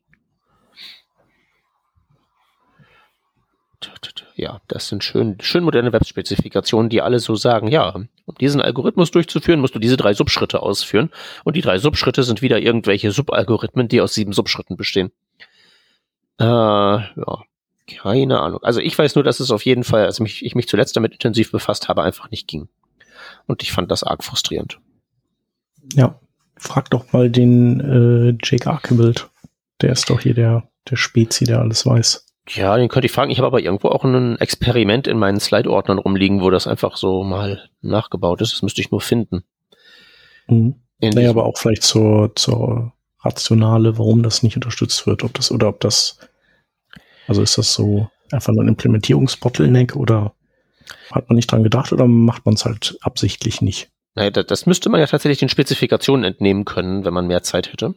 Ja, 4.39 4.61
das 4.69 4.89
sind 4.89 5.03
schön, 5.03 5.39
schön 5.41 5.65
moderne 5.65 5.95
Web-Spezifikationen, 5.95 6.91
die 6.91 7.01
alle 7.01 7.21
so 7.21 7.37
sagen, 7.37 7.69
ja, 7.69 7.89
um 8.27 8.35
diesen 8.39 8.61
Algorithmus 8.61 9.11
durchzuführen, 9.11 9.61
musst 9.61 9.75
du 9.75 9.79
diese 9.79 9.97
drei 9.97 10.13
Subschritte 10.13 10.61
ausführen. 10.61 11.11
Und 11.45 11.57
die 11.57 11.63
drei 11.63 11.79
Subschritte 11.79 12.23
sind 12.23 12.43
wieder 12.43 12.61
irgendwelche 12.61 13.13
Subalgorithmen, 13.13 13.89
die 13.89 14.03
aus 14.03 14.13
sieben 14.13 14.35
Subschritten 14.35 14.77
bestehen. 14.77 15.11
Äh, 16.39 16.45
ja, 16.45 17.43
keine 17.87 18.41
Ahnung. 18.41 18.63
Also 18.63 18.81
ich 18.81 18.99
weiß 18.99 19.15
nur, 19.15 19.25
dass 19.25 19.41
es 19.41 19.51
auf 19.51 19.65
jeden 19.65 19.85
Fall, 19.85 20.05
als 20.05 20.21
mich, 20.21 20.45
ich 20.45 20.55
mich 20.55 20.69
zuletzt 20.69 20.97
damit 20.97 21.13
intensiv 21.13 21.53
befasst 21.53 21.89
habe, 21.89 22.03
einfach 22.03 22.31
nicht 22.31 22.49
ging. 22.49 22.69
Und 23.47 23.63
ich 23.63 23.73
fand 23.73 23.91
das 23.91 24.03
arg 24.03 24.25
frustrierend. 24.25 24.79
Ja, 25.95 26.21
frag 26.57 26.91
doch 26.91 27.13
mal 27.13 27.31
den 27.31 27.81
äh, 27.81 28.39
Jake 28.43 28.69
Archibald. 28.69 29.31
Der 29.81 29.93
ist 29.93 30.11
doch 30.11 30.21
hier 30.21 30.35
der, 30.35 30.69
der 30.91 30.97
Spezi, 30.97 31.45
der 31.45 31.61
alles 31.61 31.87
weiß. 31.87 32.27
Ja, 32.49 32.77
den 32.77 32.89
könnte 32.89 33.07
ich 33.07 33.13
fragen. 33.13 33.31
Ich 33.31 33.39
habe 33.39 33.47
aber 33.47 33.61
irgendwo 33.61 33.89
auch 33.89 34.05
ein 34.05 34.39
Experiment 34.39 35.07
in 35.09 35.19
meinen 35.19 35.41
Slide-Ordnern 35.41 35.99
rumliegen, 35.99 36.41
wo 36.41 36.51
das 36.51 36.67
einfach 36.67 36.97
so 36.97 37.25
mal 37.25 37.69
nachgebaut 37.83 38.41
ist. 38.41 38.53
Das 38.53 38.63
müsste 38.63 38.81
ich 38.81 38.91
nur 38.91 39.01
finden. 39.01 39.43
Mhm. 40.47 40.77
Naja, 41.01 41.31
aber 41.31 41.45
auch 41.45 41.59
vielleicht 41.59 41.83
zur, 41.83 42.35
zur 42.37 42.93
Rationale, 43.27 43.99
warum 43.99 44.23
das 44.23 44.43
nicht 44.43 44.57
unterstützt 44.57 45.07
wird, 45.07 45.25
ob 45.25 45.35
das 45.35 45.51
oder 45.51 45.69
ob 45.69 45.81
das, 45.81 46.19
also 47.27 47.43
ist 47.43 47.59
das 47.59 47.73
so 47.73 48.09
einfach 48.33 48.53
nur 48.53 48.65
ein 48.65 48.69
Implementierungsbottleneck 48.69 49.97
oder 49.97 50.35
hat 51.11 51.29
man 51.29 51.37
nicht 51.37 51.51
dran 51.51 51.63
gedacht 51.63 51.93
oder 51.93 52.07
macht 52.07 52.47
man 52.47 52.55
es 52.55 52.65
halt 52.65 52.97
absichtlich 53.01 53.61
nicht? 53.61 53.91
Naja, 54.15 54.31
das 54.31 54.67
müsste 54.67 54.89
man 54.89 55.01
ja 55.01 55.07
tatsächlich 55.07 55.39
den 55.39 55.49
Spezifikationen 55.49 56.25
entnehmen 56.25 56.65
können, 56.65 57.05
wenn 57.05 57.13
man 57.13 57.27
mehr 57.27 57.43
Zeit 57.43 57.71
hätte. 57.71 57.95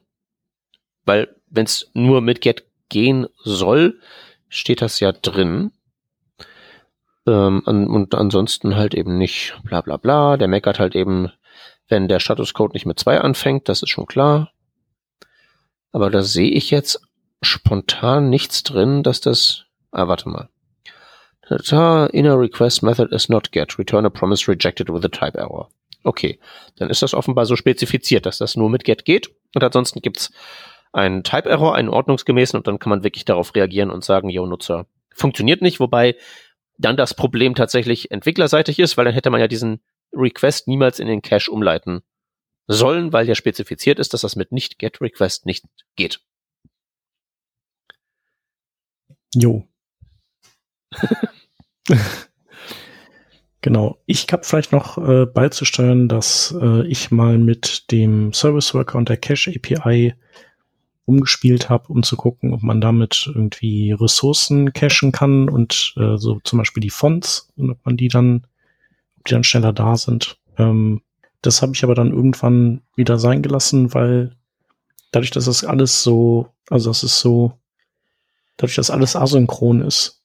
Weil, 1.05 1.33
wenn 1.49 1.65
es 1.65 1.89
nur 1.93 2.21
mit 2.21 2.41
Get 2.41 2.65
gehen 2.89 3.27
soll, 3.43 3.99
steht 4.49 4.81
das 4.81 4.99
ja 4.99 5.13
drin. 5.13 5.71
Ähm, 7.25 7.61
und 7.65 8.13
ansonsten 8.15 8.75
halt 8.75 8.93
eben 8.93 9.17
nicht 9.17 9.55
bla 9.63 9.81
bla 9.81 9.97
bla. 9.97 10.35
Der 10.35 10.49
meckert 10.49 10.79
halt 10.79 10.95
eben, 10.95 11.31
wenn 11.87 12.07
der 12.07 12.19
Statuscode 12.19 12.73
nicht 12.73 12.85
mit 12.85 12.99
zwei 12.99 13.21
anfängt, 13.21 13.69
das 13.69 13.81
ist 13.81 13.89
schon 13.89 14.05
klar. 14.05 14.51
Aber 15.91 16.09
da 16.09 16.21
sehe 16.21 16.51
ich 16.51 16.71
jetzt 16.71 17.01
spontan 17.41 18.29
nichts 18.29 18.63
drin, 18.63 19.03
dass 19.03 19.21
das. 19.21 19.65
Ah, 19.91 20.07
warte 20.07 20.29
mal. 20.29 20.49
Inner 21.49 22.39
request 22.39 22.83
method 22.83 23.13
is 23.13 23.27
not 23.27 23.51
get. 23.51 23.79
Return 23.79 24.05
a 24.05 24.09
promise 24.09 24.47
rejected 24.47 24.89
with 24.89 25.03
a 25.03 25.09
type 25.09 25.37
error. 25.37 25.69
Okay, 26.03 26.39
dann 26.77 26.89
ist 26.89 27.01
das 27.01 27.13
offenbar 27.13 27.45
so 27.45 27.55
spezifiziert, 27.55 28.25
dass 28.25 28.37
das 28.37 28.55
nur 28.55 28.69
mit 28.69 28.83
get 28.83 29.03
geht. 29.03 29.31
Und 29.55 29.63
ansonsten 29.63 30.01
gibt's 30.01 30.31
einen 30.91 31.23
Type-Error, 31.23 31.75
einen 31.75 31.89
ordnungsgemäßen, 31.89 32.57
und 32.57 32.67
dann 32.67 32.79
kann 32.79 32.89
man 32.89 33.03
wirklich 33.03 33.25
darauf 33.25 33.53
reagieren 33.53 33.91
und 33.91 34.03
sagen, 34.03 34.29
yo, 34.29 34.45
Nutzer, 34.45 34.87
funktioniert 35.13 35.61
nicht, 35.61 35.79
wobei 35.79 36.15
dann 36.77 36.97
das 36.97 37.13
Problem 37.13 37.55
tatsächlich 37.55 38.11
entwicklerseitig 38.11 38.79
ist, 38.79 38.97
weil 38.97 39.05
dann 39.05 39.13
hätte 39.13 39.29
man 39.29 39.41
ja 39.41 39.47
diesen 39.47 39.81
Request 40.13 40.67
niemals 40.67 40.99
in 40.99 41.07
den 41.07 41.21
Cache 41.21 41.51
umleiten 41.51 42.01
sollen, 42.69 43.11
weil 43.11 43.27
ja 43.27 43.35
spezifiziert 43.35 43.99
ist, 43.99 44.13
dass 44.13 44.21
das 44.21 44.35
mit 44.35 44.51
nicht 44.51 44.77
get 44.77 45.01
Request 45.01 45.47
nicht 45.47 45.65
geht. 45.95 46.21
Jo. 49.33 49.67
genau. 53.61 53.97
Ich 54.05 54.27
habe 54.31 54.43
vielleicht 54.43 54.71
noch 54.71 54.97
äh, 54.99 55.25
beizusteuern, 55.25 56.07
dass 56.07 56.55
äh, 56.61 56.85
ich 56.87 57.09
mal 57.09 57.39
mit 57.39 57.91
dem 57.91 58.33
Service 58.33 58.73
Worker 58.75 58.99
und 58.99 59.09
der 59.09 59.17
Cache 59.17 59.51
API 59.55 60.13
umgespielt 61.05 61.69
habe, 61.69 61.91
um 61.91 62.03
zu 62.03 62.15
gucken, 62.17 62.53
ob 62.53 62.61
man 62.61 62.81
damit 62.81 63.31
irgendwie 63.33 63.93
Ressourcen 63.93 64.73
cachen 64.73 65.11
kann 65.11 65.49
und 65.49 65.95
äh, 65.97 66.17
so 66.17 66.39
zum 66.43 66.59
Beispiel 66.59 66.81
die 66.81 66.91
Fonts 66.91 67.51
und 67.55 67.71
ob 67.71 67.83
man 67.83 67.97
die 67.97 68.09
dann, 68.09 68.45
ob 69.17 69.25
die 69.25 69.33
dann 69.33 69.43
schneller 69.43 69.73
da 69.73 69.97
sind. 69.97 70.37
Ähm, 70.59 71.01
das 71.41 71.61
habe 71.61 71.73
ich 71.73 71.83
aber 71.83 71.95
dann 71.95 72.11
irgendwann 72.11 72.81
wieder 72.95 73.17
sein 73.17 73.41
gelassen, 73.41 73.93
weil 73.93 74.35
dadurch, 75.11 75.31
dass 75.31 75.45
das 75.45 75.63
alles 75.63 76.03
so, 76.03 76.49
also 76.69 76.89
das 76.89 77.03
ist 77.03 77.19
so, 77.19 77.53
dadurch, 78.57 78.75
dass 78.75 78.91
alles 78.91 79.15
asynchron 79.15 79.81
ist, 79.81 80.21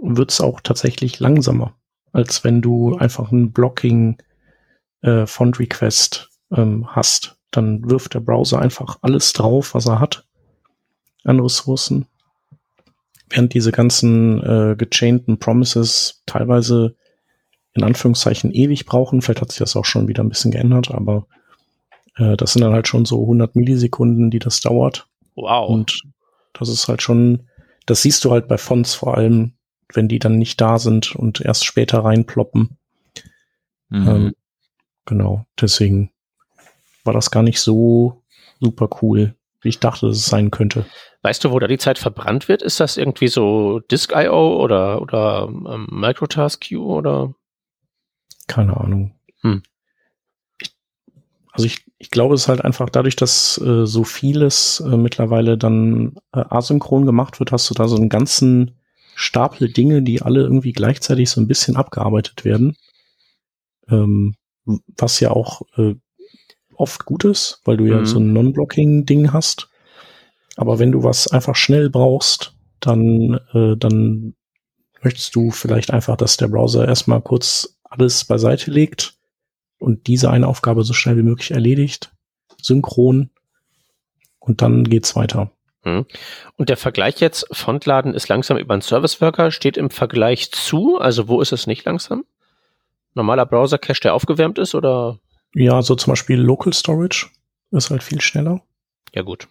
wird 0.00 0.30
es 0.30 0.40
auch 0.40 0.60
tatsächlich 0.60 1.20
langsamer, 1.20 1.74
als 2.12 2.44
wenn 2.44 2.62
du 2.62 2.96
einfach 2.96 3.32
ein 3.32 3.52
Blocking 3.52 4.16
äh, 5.02 5.26
Font 5.26 5.58
Request 5.58 6.30
ähm, 6.52 6.86
hast. 6.94 7.36
Dann 7.50 7.90
wirft 7.90 8.14
der 8.14 8.20
Browser 8.20 8.60
einfach 8.60 8.98
alles 9.02 9.32
drauf, 9.32 9.74
was 9.74 9.86
er 9.86 9.98
hat 9.98 10.24
an 11.24 11.40
Ressourcen. 11.40 12.06
Während 13.28 13.54
diese 13.54 13.72
ganzen 13.72 14.42
äh, 14.42 14.76
gechainten 14.76 15.38
Promises 15.38 16.22
teilweise 16.26 16.96
in 17.74 17.84
Anführungszeichen 17.84 18.50
ewig 18.52 18.86
brauchen. 18.86 19.22
Vielleicht 19.22 19.40
hat 19.40 19.52
sich 19.52 19.58
das 19.58 19.76
auch 19.76 19.84
schon 19.84 20.08
wieder 20.08 20.22
ein 20.22 20.28
bisschen 20.28 20.50
geändert, 20.50 20.90
aber 20.90 21.26
äh, 22.16 22.36
das 22.36 22.52
sind 22.52 22.62
dann 22.62 22.72
halt 22.72 22.88
schon 22.88 23.04
so 23.04 23.22
100 23.22 23.56
Millisekunden, 23.56 24.30
die 24.30 24.38
das 24.38 24.60
dauert. 24.60 25.06
Wow. 25.36 25.68
Und 25.68 26.02
das 26.52 26.68
ist 26.68 26.88
halt 26.88 27.02
schon, 27.02 27.48
das 27.86 28.02
siehst 28.02 28.24
du 28.24 28.30
halt 28.30 28.48
bei 28.48 28.58
Fonts 28.58 28.94
vor 28.94 29.16
allem, 29.16 29.54
wenn 29.92 30.08
die 30.08 30.18
dann 30.18 30.38
nicht 30.38 30.60
da 30.60 30.78
sind 30.78 31.14
und 31.16 31.40
erst 31.40 31.64
später 31.64 32.04
reinploppen. 32.04 32.78
Mhm. 33.88 34.08
Ähm, 34.08 34.34
genau, 35.06 35.46
deswegen 35.60 36.10
war 37.04 37.12
das 37.12 37.30
gar 37.30 37.42
nicht 37.42 37.60
so 37.60 38.22
super 38.60 38.88
cool, 39.02 39.34
wie 39.62 39.68
ich 39.68 39.80
dachte, 39.80 40.06
dass 40.06 40.16
es 40.16 40.26
sein 40.26 40.50
könnte. 40.50 40.86
Weißt 41.22 41.44
du, 41.44 41.50
wo 41.50 41.58
da 41.58 41.66
die 41.66 41.78
Zeit 41.78 41.98
verbrannt 41.98 42.48
wird? 42.48 42.62
Ist 42.62 42.80
das 42.80 42.96
irgendwie 42.96 43.28
so 43.28 43.80
Disk.io 43.80 44.56
oder, 44.62 45.02
oder 45.02 45.48
ähm, 45.48 45.86
Microtask 45.90 46.62
Queue 46.62 46.80
oder? 46.82 47.34
Keine 48.50 48.76
Ahnung. 48.76 49.14
Hm. 49.42 49.62
Ich, 50.60 50.74
also 51.52 51.66
ich, 51.66 51.84
ich 51.98 52.10
glaube, 52.10 52.34
es 52.34 52.42
ist 52.42 52.48
halt 52.48 52.64
einfach 52.64 52.90
dadurch, 52.90 53.14
dass 53.14 53.58
äh, 53.58 53.86
so 53.86 54.02
vieles 54.02 54.80
äh, 54.80 54.96
mittlerweile 54.96 55.56
dann 55.56 56.16
äh, 56.32 56.42
asynchron 56.48 57.06
gemacht 57.06 57.38
wird, 57.38 57.52
hast 57.52 57.70
du 57.70 57.74
da 57.74 57.86
so 57.86 57.94
einen 57.94 58.08
ganzen 58.08 58.72
Stapel 59.14 59.72
Dinge, 59.72 60.02
die 60.02 60.20
alle 60.20 60.40
irgendwie 60.40 60.72
gleichzeitig 60.72 61.30
so 61.30 61.40
ein 61.40 61.46
bisschen 61.46 61.76
abgearbeitet 61.76 62.44
werden. 62.44 62.76
Ähm, 63.88 64.34
was 64.64 65.20
ja 65.20 65.30
auch 65.30 65.62
äh, 65.76 65.94
oft 66.74 67.04
gut 67.04 67.24
ist, 67.24 67.60
weil 67.64 67.76
du 67.76 67.84
mhm. 67.84 67.90
ja 67.90 68.04
so 68.04 68.18
ein 68.18 68.32
Non-Blocking-Ding 68.32 69.32
hast. 69.32 69.68
Aber 70.56 70.80
wenn 70.80 70.90
du 70.90 71.04
was 71.04 71.28
einfach 71.28 71.54
schnell 71.54 71.88
brauchst, 71.88 72.56
dann, 72.80 73.38
äh, 73.52 73.76
dann 73.76 74.34
möchtest 75.02 75.36
du 75.36 75.52
vielleicht 75.52 75.92
einfach, 75.92 76.16
dass 76.16 76.36
der 76.36 76.48
Browser 76.48 76.88
erstmal 76.88 77.20
kurz 77.20 77.79
alles 77.90 78.24
beiseite 78.24 78.70
legt 78.70 79.14
und 79.78 80.06
diese 80.06 80.30
eine 80.30 80.46
Aufgabe 80.46 80.84
so 80.84 80.92
schnell 80.92 81.16
wie 81.16 81.22
möglich 81.22 81.50
erledigt, 81.50 82.12
synchron 82.60 83.30
und 84.38 84.62
dann 84.62 84.84
geht's 84.84 85.16
weiter. 85.16 85.50
Hm. 85.82 86.06
Und 86.56 86.68
der 86.68 86.76
Vergleich 86.76 87.20
jetzt, 87.20 87.46
Frontladen 87.52 88.14
ist 88.14 88.28
langsam 88.28 88.58
über 88.58 88.74
einen 88.74 88.82
Service 88.82 89.20
Worker, 89.20 89.50
steht 89.50 89.76
im 89.76 89.90
Vergleich 89.90 90.50
zu, 90.52 90.98
also 90.98 91.28
wo 91.28 91.40
ist 91.40 91.52
es 91.52 91.66
nicht 91.66 91.84
langsam? 91.84 92.24
Normaler 93.14 93.46
Browser-Cache, 93.46 94.00
der 94.02 94.14
aufgewärmt 94.14 94.58
ist 94.58 94.74
oder? 94.74 95.18
Ja, 95.54 95.82
so 95.82 95.96
zum 95.96 96.12
Beispiel 96.12 96.38
Local 96.38 96.72
Storage 96.72 97.26
ist 97.70 97.90
halt 97.90 98.02
viel 98.02 98.20
schneller. 98.20 98.62
Ja, 99.14 99.22
gut. 99.22 99.48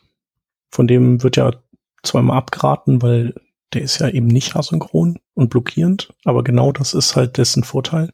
Von 0.72 0.88
dem 0.88 1.24
wird 1.24 1.36
ja 1.36 1.52
zweimal 2.04 2.38
abgeraten, 2.38 3.02
weil 3.02 3.34
der 3.74 3.82
ist 3.82 4.00
ja 4.00 4.08
eben 4.08 4.28
nicht 4.28 4.56
asynchron 4.56 5.20
und 5.34 5.50
blockierend, 5.50 6.14
aber 6.26 6.44
genau 6.44 6.72
das 6.72 6.94
ist 6.94 7.16
halt 7.16 7.38
dessen 7.38 7.64
Vorteil. 7.64 8.12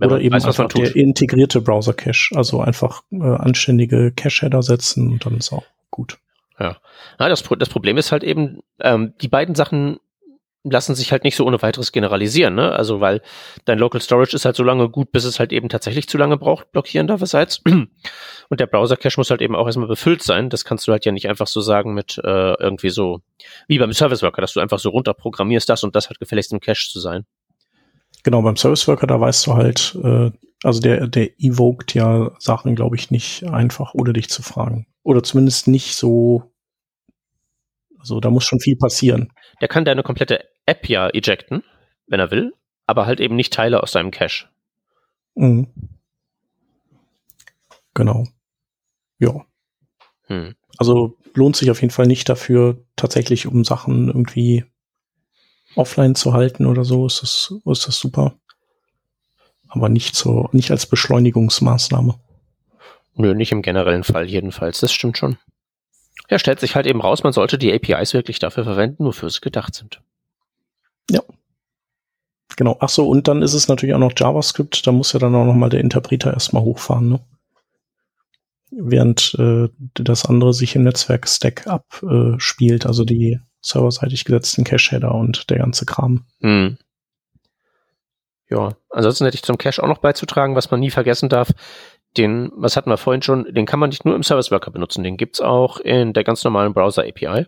Oder 0.00 0.20
eben 0.20 0.34
weiß, 0.34 0.44
einfach 0.44 0.68
der 0.68 0.94
integrierte 0.94 1.60
Browser-Cache. 1.60 2.36
Also 2.36 2.60
einfach 2.60 3.02
äh, 3.10 3.22
anständige 3.22 4.12
Cache-Header 4.12 4.62
setzen 4.62 5.12
und 5.12 5.26
dann 5.26 5.36
ist 5.36 5.52
auch 5.52 5.64
gut. 5.90 6.18
Ja. 6.58 6.76
ja 7.18 7.28
das, 7.28 7.42
das 7.58 7.68
Problem 7.68 7.96
ist 7.96 8.12
halt 8.12 8.24
eben, 8.24 8.60
ähm, 8.80 9.14
die 9.20 9.28
beiden 9.28 9.54
Sachen 9.54 9.98
lassen 10.64 10.94
sich 10.94 11.12
halt 11.12 11.24
nicht 11.24 11.36
so 11.36 11.46
ohne 11.46 11.62
weiteres 11.62 11.92
generalisieren, 11.92 12.54
ne? 12.54 12.72
Also 12.72 13.00
weil 13.00 13.22
dein 13.64 13.78
Local 13.78 14.00
Storage 14.00 14.34
ist 14.34 14.44
halt 14.44 14.56
so 14.56 14.64
lange 14.64 14.88
gut, 14.88 15.12
bis 15.12 15.24
es 15.24 15.38
halt 15.38 15.52
eben 15.52 15.68
tatsächlich 15.68 16.08
zu 16.08 16.18
lange 16.18 16.36
braucht, 16.36 16.72
blockierenderweise. 16.72 17.46
Und 18.50 18.60
der 18.60 18.66
Browser 18.66 18.96
Cache 18.96 19.18
muss 19.18 19.30
halt 19.30 19.40
eben 19.40 19.54
auch 19.54 19.66
erstmal 19.66 19.88
befüllt 19.88 20.22
sein. 20.22 20.50
Das 20.50 20.64
kannst 20.64 20.88
du 20.88 20.92
halt 20.92 21.04
ja 21.04 21.12
nicht 21.12 21.28
einfach 21.28 21.46
so 21.46 21.60
sagen 21.60 21.94
mit 21.94 22.18
äh, 22.24 22.54
irgendwie 22.54 22.90
so 22.90 23.20
wie 23.68 23.78
beim 23.78 23.92
Service 23.92 24.22
Worker, 24.22 24.40
dass 24.40 24.52
du 24.52 24.60
einfach 24.60 24.78
so 24.78 24.90
runterprogrammierst 24.90 25.68
das 25.68 25.84
und 25.84 25.94
das 25.94 26.10
hat 26.10 26.18
gefälligst 26.18 26.52
im 26.52 26.60
Cache 26.60 26.88
zu 26.90 26.98
sein. 26.98 27.24
Genau, 28.28 28.42
beim 28.42 28.56
Service 28.56 28.86
Worker, 28.86 29.06
da 29.06 29.18
weißt 29.18 29.46
du 29.46 29.54
halt, 29.54 29.98
äh, 30.04 30.30
also 30.62 30.82
der, 30.82 31.06
der 31.06 31.30
evoked 31.40 31.94
ja 31.94 32.30
Sachen, 32.38 32.76
glaube 32.76 32.94
ich, 32.94 33.10
nicht 33.10 33.44
einfach, 33.44 33.94
ohne 33.94 34.12
dich 34.12 34.28
zu 34.28 34.42
fragen. 34.42 34.86
Oder 35.02 35.22
zumindest 35.22 35.66
nicht 35.66 35.94
so, 35.94 36.52
also 37.98 38.20
da 38.20 38.28
muss 38.28 38.44
schon 38.44 38.60
viel 38.60 38.76
passieren. 38.76 39.32
Der 39.62 39.68
kann 39.68 39.86
deine 39.86 40.02
komplette 40.02 40.44
App 40.66 40.90
ja 40.90 41.08
ejecten, 41.08 41.64
wenn 42.06 42.20
er 42.20 42.30
will, 42.30 42.52
aber 42.84 43.06
halt 43.06 43.18
eben 43.18 43.34
nicht 43.34 43.54
Teile 43.54 43.82
aus 43.82 43.92
deinem 43.92 44.10
Cache. 44.10 44.44
Mhm. 45.34 45.68
Genau. 47.94 48.26
Ja. 49.20 49.46
Hm. 50.26 50.54
Also 50.76 51.16
lohnt 51.32 51.56
sich 51.56 51.70
auf 51.70 51.80
jeden 51.80 51.94
Fall 51.94 52.06
nicht 52.06 52.28
dafür, 52.28 52.84
tatsächlich 52.94 53.46
um 53.46 53.64
Sachen 53.64 54.08
irgendwie 54.08 54.66
offline 55.74 56.14
zu 56.14 56.32
halten 56.32 56.66
oder 56.66 56.84
so, 56.84 57.06
ist 57.06 57.22
das, 57.22 57.54
ist 57.64 57.86
das 57.86 57.98
super. 57.98 58.34
Aber 59.68 59.88
nicht 59.88 60.16
so, 60.16 60.48
nicht 60.52 60.70
als 60.70 60.86
Beschleunigungsmaßnahme. 60.86 62.18
Nö, 63.14 63.34
nicht 63.34 63.52
im 63.52 63.62
generellen 63.62 64.04
Fall 64.04 64.26
jedenfalls. 64.26 64.80
Das 64.80 64.92
stimmt 64.92 65.18
schon. 65.18 65.36
Ja, 66.30 66.38
stellt 66.38 66.60
sich 66.60 66.74
halt 66.74 66.86
eben 66.86 67.00
raus, 67.00 67.22
man 67.22 67.32
sollte 67.32 67.58
die 67.58 67.72
APIs 67.72 68.14
wirklich 68.14 68.38
dafür 68.38 68.64
verwenden, 68.64 69.04
wofür 69.04 69.30
sie 69.30 69.40
gedacht 69.40 69.74
sind. 69.74 70.00
Ja. 71.10 71.22
Genau. 72.56 72.76
Ach 72.80 72.88
so, 72.88 73.08
und 73.08 73.28
dann 73.28 73.42
ist 73.42 73.54
es 73.54 73.68
natürlich 73.68 73.94
auch 73.94 74.00
noch 74.00 74.12
JavaScript. 74.16 74.86
Da 74.86 74.92
muss 74.92 75.12
ja 75.12 75.18
dann 75.18 75.34
auch 75.34 75.44
noch 75.44 75.54
mal 75.54 75.68
der 75.68 75.80
Interpreter 75.80 76.32
erstmal 76.32 76.62
hochfahren, 76.62 77.08
ne? 77.08 77.20
Während 78.70 79.34
äh, 79.38 79.68
das 79.94 80.26
andere 80.26 80.52
sich 80.52 80.76
im 80.76 80.82
Netzwerk-Stack 80.82 81.66
abspielt, 81.66 82.84
also 82.84 83.04
die 83.04 83.40
serverseitig 83.60 84.24
gesetzten 84.24 84.64
Cache-Header 84.64 85.14
und 85.14 85.50
der 85.50 85.58
ganze 85.58 85.84
Kram. 85.86 86.26
Hm. 86.40 86.78
Ja, 88.50 88.76
ansonsten 88.90 89.24
hätte 89.24 89.34
ich 89.34 89.42
zum 89.42 89.58
Cache 89.58 89.82
auch 89.82 89.88
noch 89.88 89.98
beizutragen, 89.98 90.54
was 90.54 90.70
man 90.70 90.80
nie 90.80 90.90
vergessen 90.90 91.28
darf. 91.28 91.50
Den, 92.16 92.50
was 92.54 92.76
hatten 92.76 92.88
wir 92.88 92.96
vorhin 92.96 93.20
schon, 93.20 93.52
den 93.52 93.66
kann 93.66 93.78
man 93.78 93.90
nicht 93.90 94.06
nur 94.06 94.14
im 94.14 94.22
Service 94.22 94.50
Worker 94.50 94.70
benutzen, 94.70 95.04
den 95.04 95.18
gibt's 95.18 95.40
auch 95.40 95.78
in 95.78 96.14
der 96.14 96.24
ganz 96.24 96.42
normalen 96.42 96.72
Browser 96.72 97.02
API. 97.02 97.46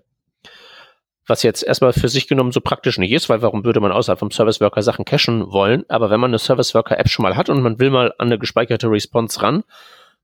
Was 1.26 1.42
jetzt 1.42 1.62
erstmal 1.62 1.92
für 1.92 2.08
sich 2.08 2.28
genommen 2.28 2.52
so 2.52 2.60
praktisch 2.60 2.98
nicht 2.98 3.12
ist, 3.12 3.28
weil 3.28 3.40
warum 3.40 3.64
würde 3.64 3.80
man 3.80 3.92
außerhalb 3.92 4.18
vom 4.18 4.30
Service 4.30 4.60
Worker 4.60 4.82
Sachen 4.82 5.04
cachen 5.04 5.50
wollen? 5.50 5.84
Aber 5.88 6.10
wenn 6.10 6.20
man 6.20 6.30
eine 6.30 6.38
Service 6.38 6.74
Worker 6.74 6.98
App 6.98 7.08
schon 7.08 7.22
mal 7.22 7.36
hat 7.36 7.48
und 7.48 7.62
man 7.62 7.78
will 7.78 7.90
mal 7.90 8.12
an 8.18 8.26
eine 8.26 8.38
gespeicherte 8.38 8.90
Response 8.90 9.40
ran, 9.40 9.64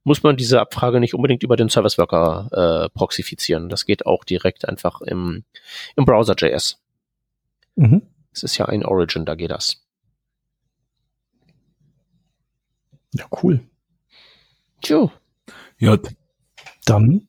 muss 0.07 0.23
man 0.23 0.37
diese 0.37 0.61
Abfrage 0.61 1.01
nicht 1.01 1.15
unbedingt 1.15 1.43
über 1.43 1.57
den 1.57 1.69
Service 1.69 1.99
Worker 1.99 2.49
äh, 2.87 2.89
proxifizieren. 2.97 3.69
Das 3.69 3.85
geht 3.87 4.07
auch 4.07 4.23
direkt 4.24 4.69
einfach 4.69 5.01
im, 5.01 5.43
im 5.97 6.05
Browser.js. 6.05 6.81
Mhm. 7.74 8.03
Es 8.33 8.45
ist 8.45 8.57
ja 8.57 8.66
ein 8.66 8.85
Origin, 8.85 9.24
da 9.24 9.35
geht 9.35 9.51
das. 9.51 9.85
Ja, 13.15 13.24
cool. 13.43 13.61
Tjo. 14.81 15.11
Ja. 15.78 15.97
Dann 16.85 17.27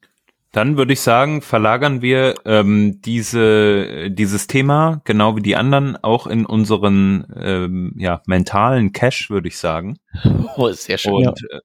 Dann 0.52 0.78
würde 0.78 0.94
ich 0.94 1.02
sagen, 1.02 1.41
verlagern 1.41 2.02
wir 2.04 2.36
ähm, 2.45 3.02
diese, 3.02 4.12
dieses 4.12 4.45
Thema, 4.48 5.02
genau 5.04 5.36
wie 5.36 5.41
die 5.41 5.56
anderen, 5.56 5.98
auch 6.04 6.28
in 6.28 6.45
unseren 6.45 7.26
ähm, 7.36 7.94
ja, 7.98 8.22
mentalen 8.28 8.91
Cache, 8.91 9.30
würde 9.30 9.48
ich 9.48 9.58
sagen. 9.58 9.98
Oh, 10.58 10.72
sehr 10.72 10.98
schön. 10.98 11.14
Und 11.14 11.24
Ja. 11.24 11.58
äh, 11.58 11.62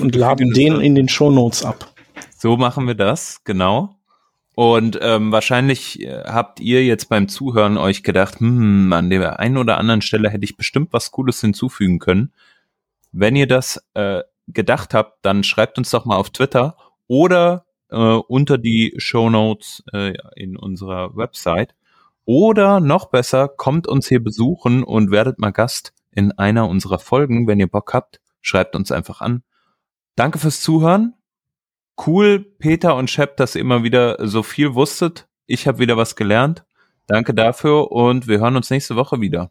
Und 0.00 0.14
laden 0.14 0.50
den 0.50 0.80
in 0.80 0.94
den 0.94 1.08
Shownotes 1.08 1.64
ab. 1.64 1.92
So 2.36 2.56
machen 2.56 2.86
wir 2.86 2.94
das, 2.94 3.42
genau. 3.44 3.96
Und 4.54 4.98
ähm, 5.02 5.30
wahrscheinlich 5.30 6.02
äh, 6.02 6.24
habt 6.24 6.58
ihr 6.58 6.84
jetzt 6.84 7.08
beim 7.08 7.28
Zuhören 7.28 7.76
euch 7.76 8.02
gedacht, 8.02 8.40
hm, 8.40 8.92
an 8.92 9.08
der 9.08 9.38
einen 9.38 9.56
oder 9.56 9.78
anderen 9.78 10.02
Stelle 10.02 10.30
hätte 10.30 10.44
ich 10.44 10.56
bestimmt 10.56 10.92
was 10.92 11.12
Cooles 11.12 11.40
hinzufügen 11.40 12.00
können. 12.00 12.32
Wenn 13.12 13.36
ihr 13.36 13.46
das 13.46 13.84
äh, 13.94 14.22
gedacht 14.48 14.94
habt, 14.94 15.24
dann 15.24 15.44
schreibt 15.44 15.78
uns 15.78 15.90
doch 15.90 16.04
mal 16.04 16.16
auf 16.16 16.30
Twitter 16.30 16.76
oder 17.06 17.66
äh, 17.90 17.96
unter 17.96 18.58
die 18.58 18.94
Show 18.98 19.30
Notes 19.30 19.84
äh, 19.92 20.14
in 20.34 20.56
unserer 20.56 21.16
Website. 21.16 21.74
Oder 22.24 22.80
noch 22.80 23.06
besser, 23.06 23.48
kommt 23.48 23.86
uns 23.86 24.08
hier 24.08 24.22
besuchen 24.22 24.82
und 24.82 25.10
werdet 25.10 25.38
mal 25.38 25.52
Gast 25.52 25.92
in 26.10 26.32
einer 26.32 26.68
unserer 26.68 26.98
Folgen. 26.98 27.46
Wenn 27.46 27.60
ihr 27.60 27.68
Bock 27.68 27.94
habt, 27.94 28.20
schreibt 28.42 28.76
uns 28.76 28.92
einfach 28.92 29.20
an. 29.20 29.42
Danke 30.18 30.38
fürs 30.38 30.60
Zuhören 30.60 31.14
cool, 32.06 32.40
Peter 32.58 32.96
und 32.96 33.10
Shep, 33.10 33.36
dass 33.36 33.54
ihr 33.54 33.60
immer 33.60 33.82
wieder 33.82 34.16
so 34.26 34.42
viel 34.42 34.74
wusstet. 34.74 35.28
Ich 35.46 35.66
habe 35.66 35.78
wieder 35.78 35.96
was 35.96 36.16
gelernt. 36.16 36.64
Danke 37.06 37.34
dafür 37.34 37.90
und 37.90 38.28
wir 38.28 38.38
hören 38.38 38.56
uns 38.56 38.70
nächste 38.70 38.96
Woche 38.96 39.20
wieder. 39.20 39.50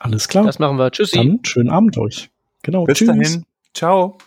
Alles 0.00 0.28
klar. 0.28 0.44
Das 0.44 0.58
machen 0.58 0.76
wir. 0.76 0.90
Tschüssi. 0.90 1.16
Dann 1.16 1.40
schönen 1.44 1.70
Abend 1.70 1.96
euch. 1.96 2.30
Genau. 2.62 2.84
Bis 2.84 2.98
tschüss. 2.98 3.08
dahin. 3.08 3.44
Ciao. 3.72 4.18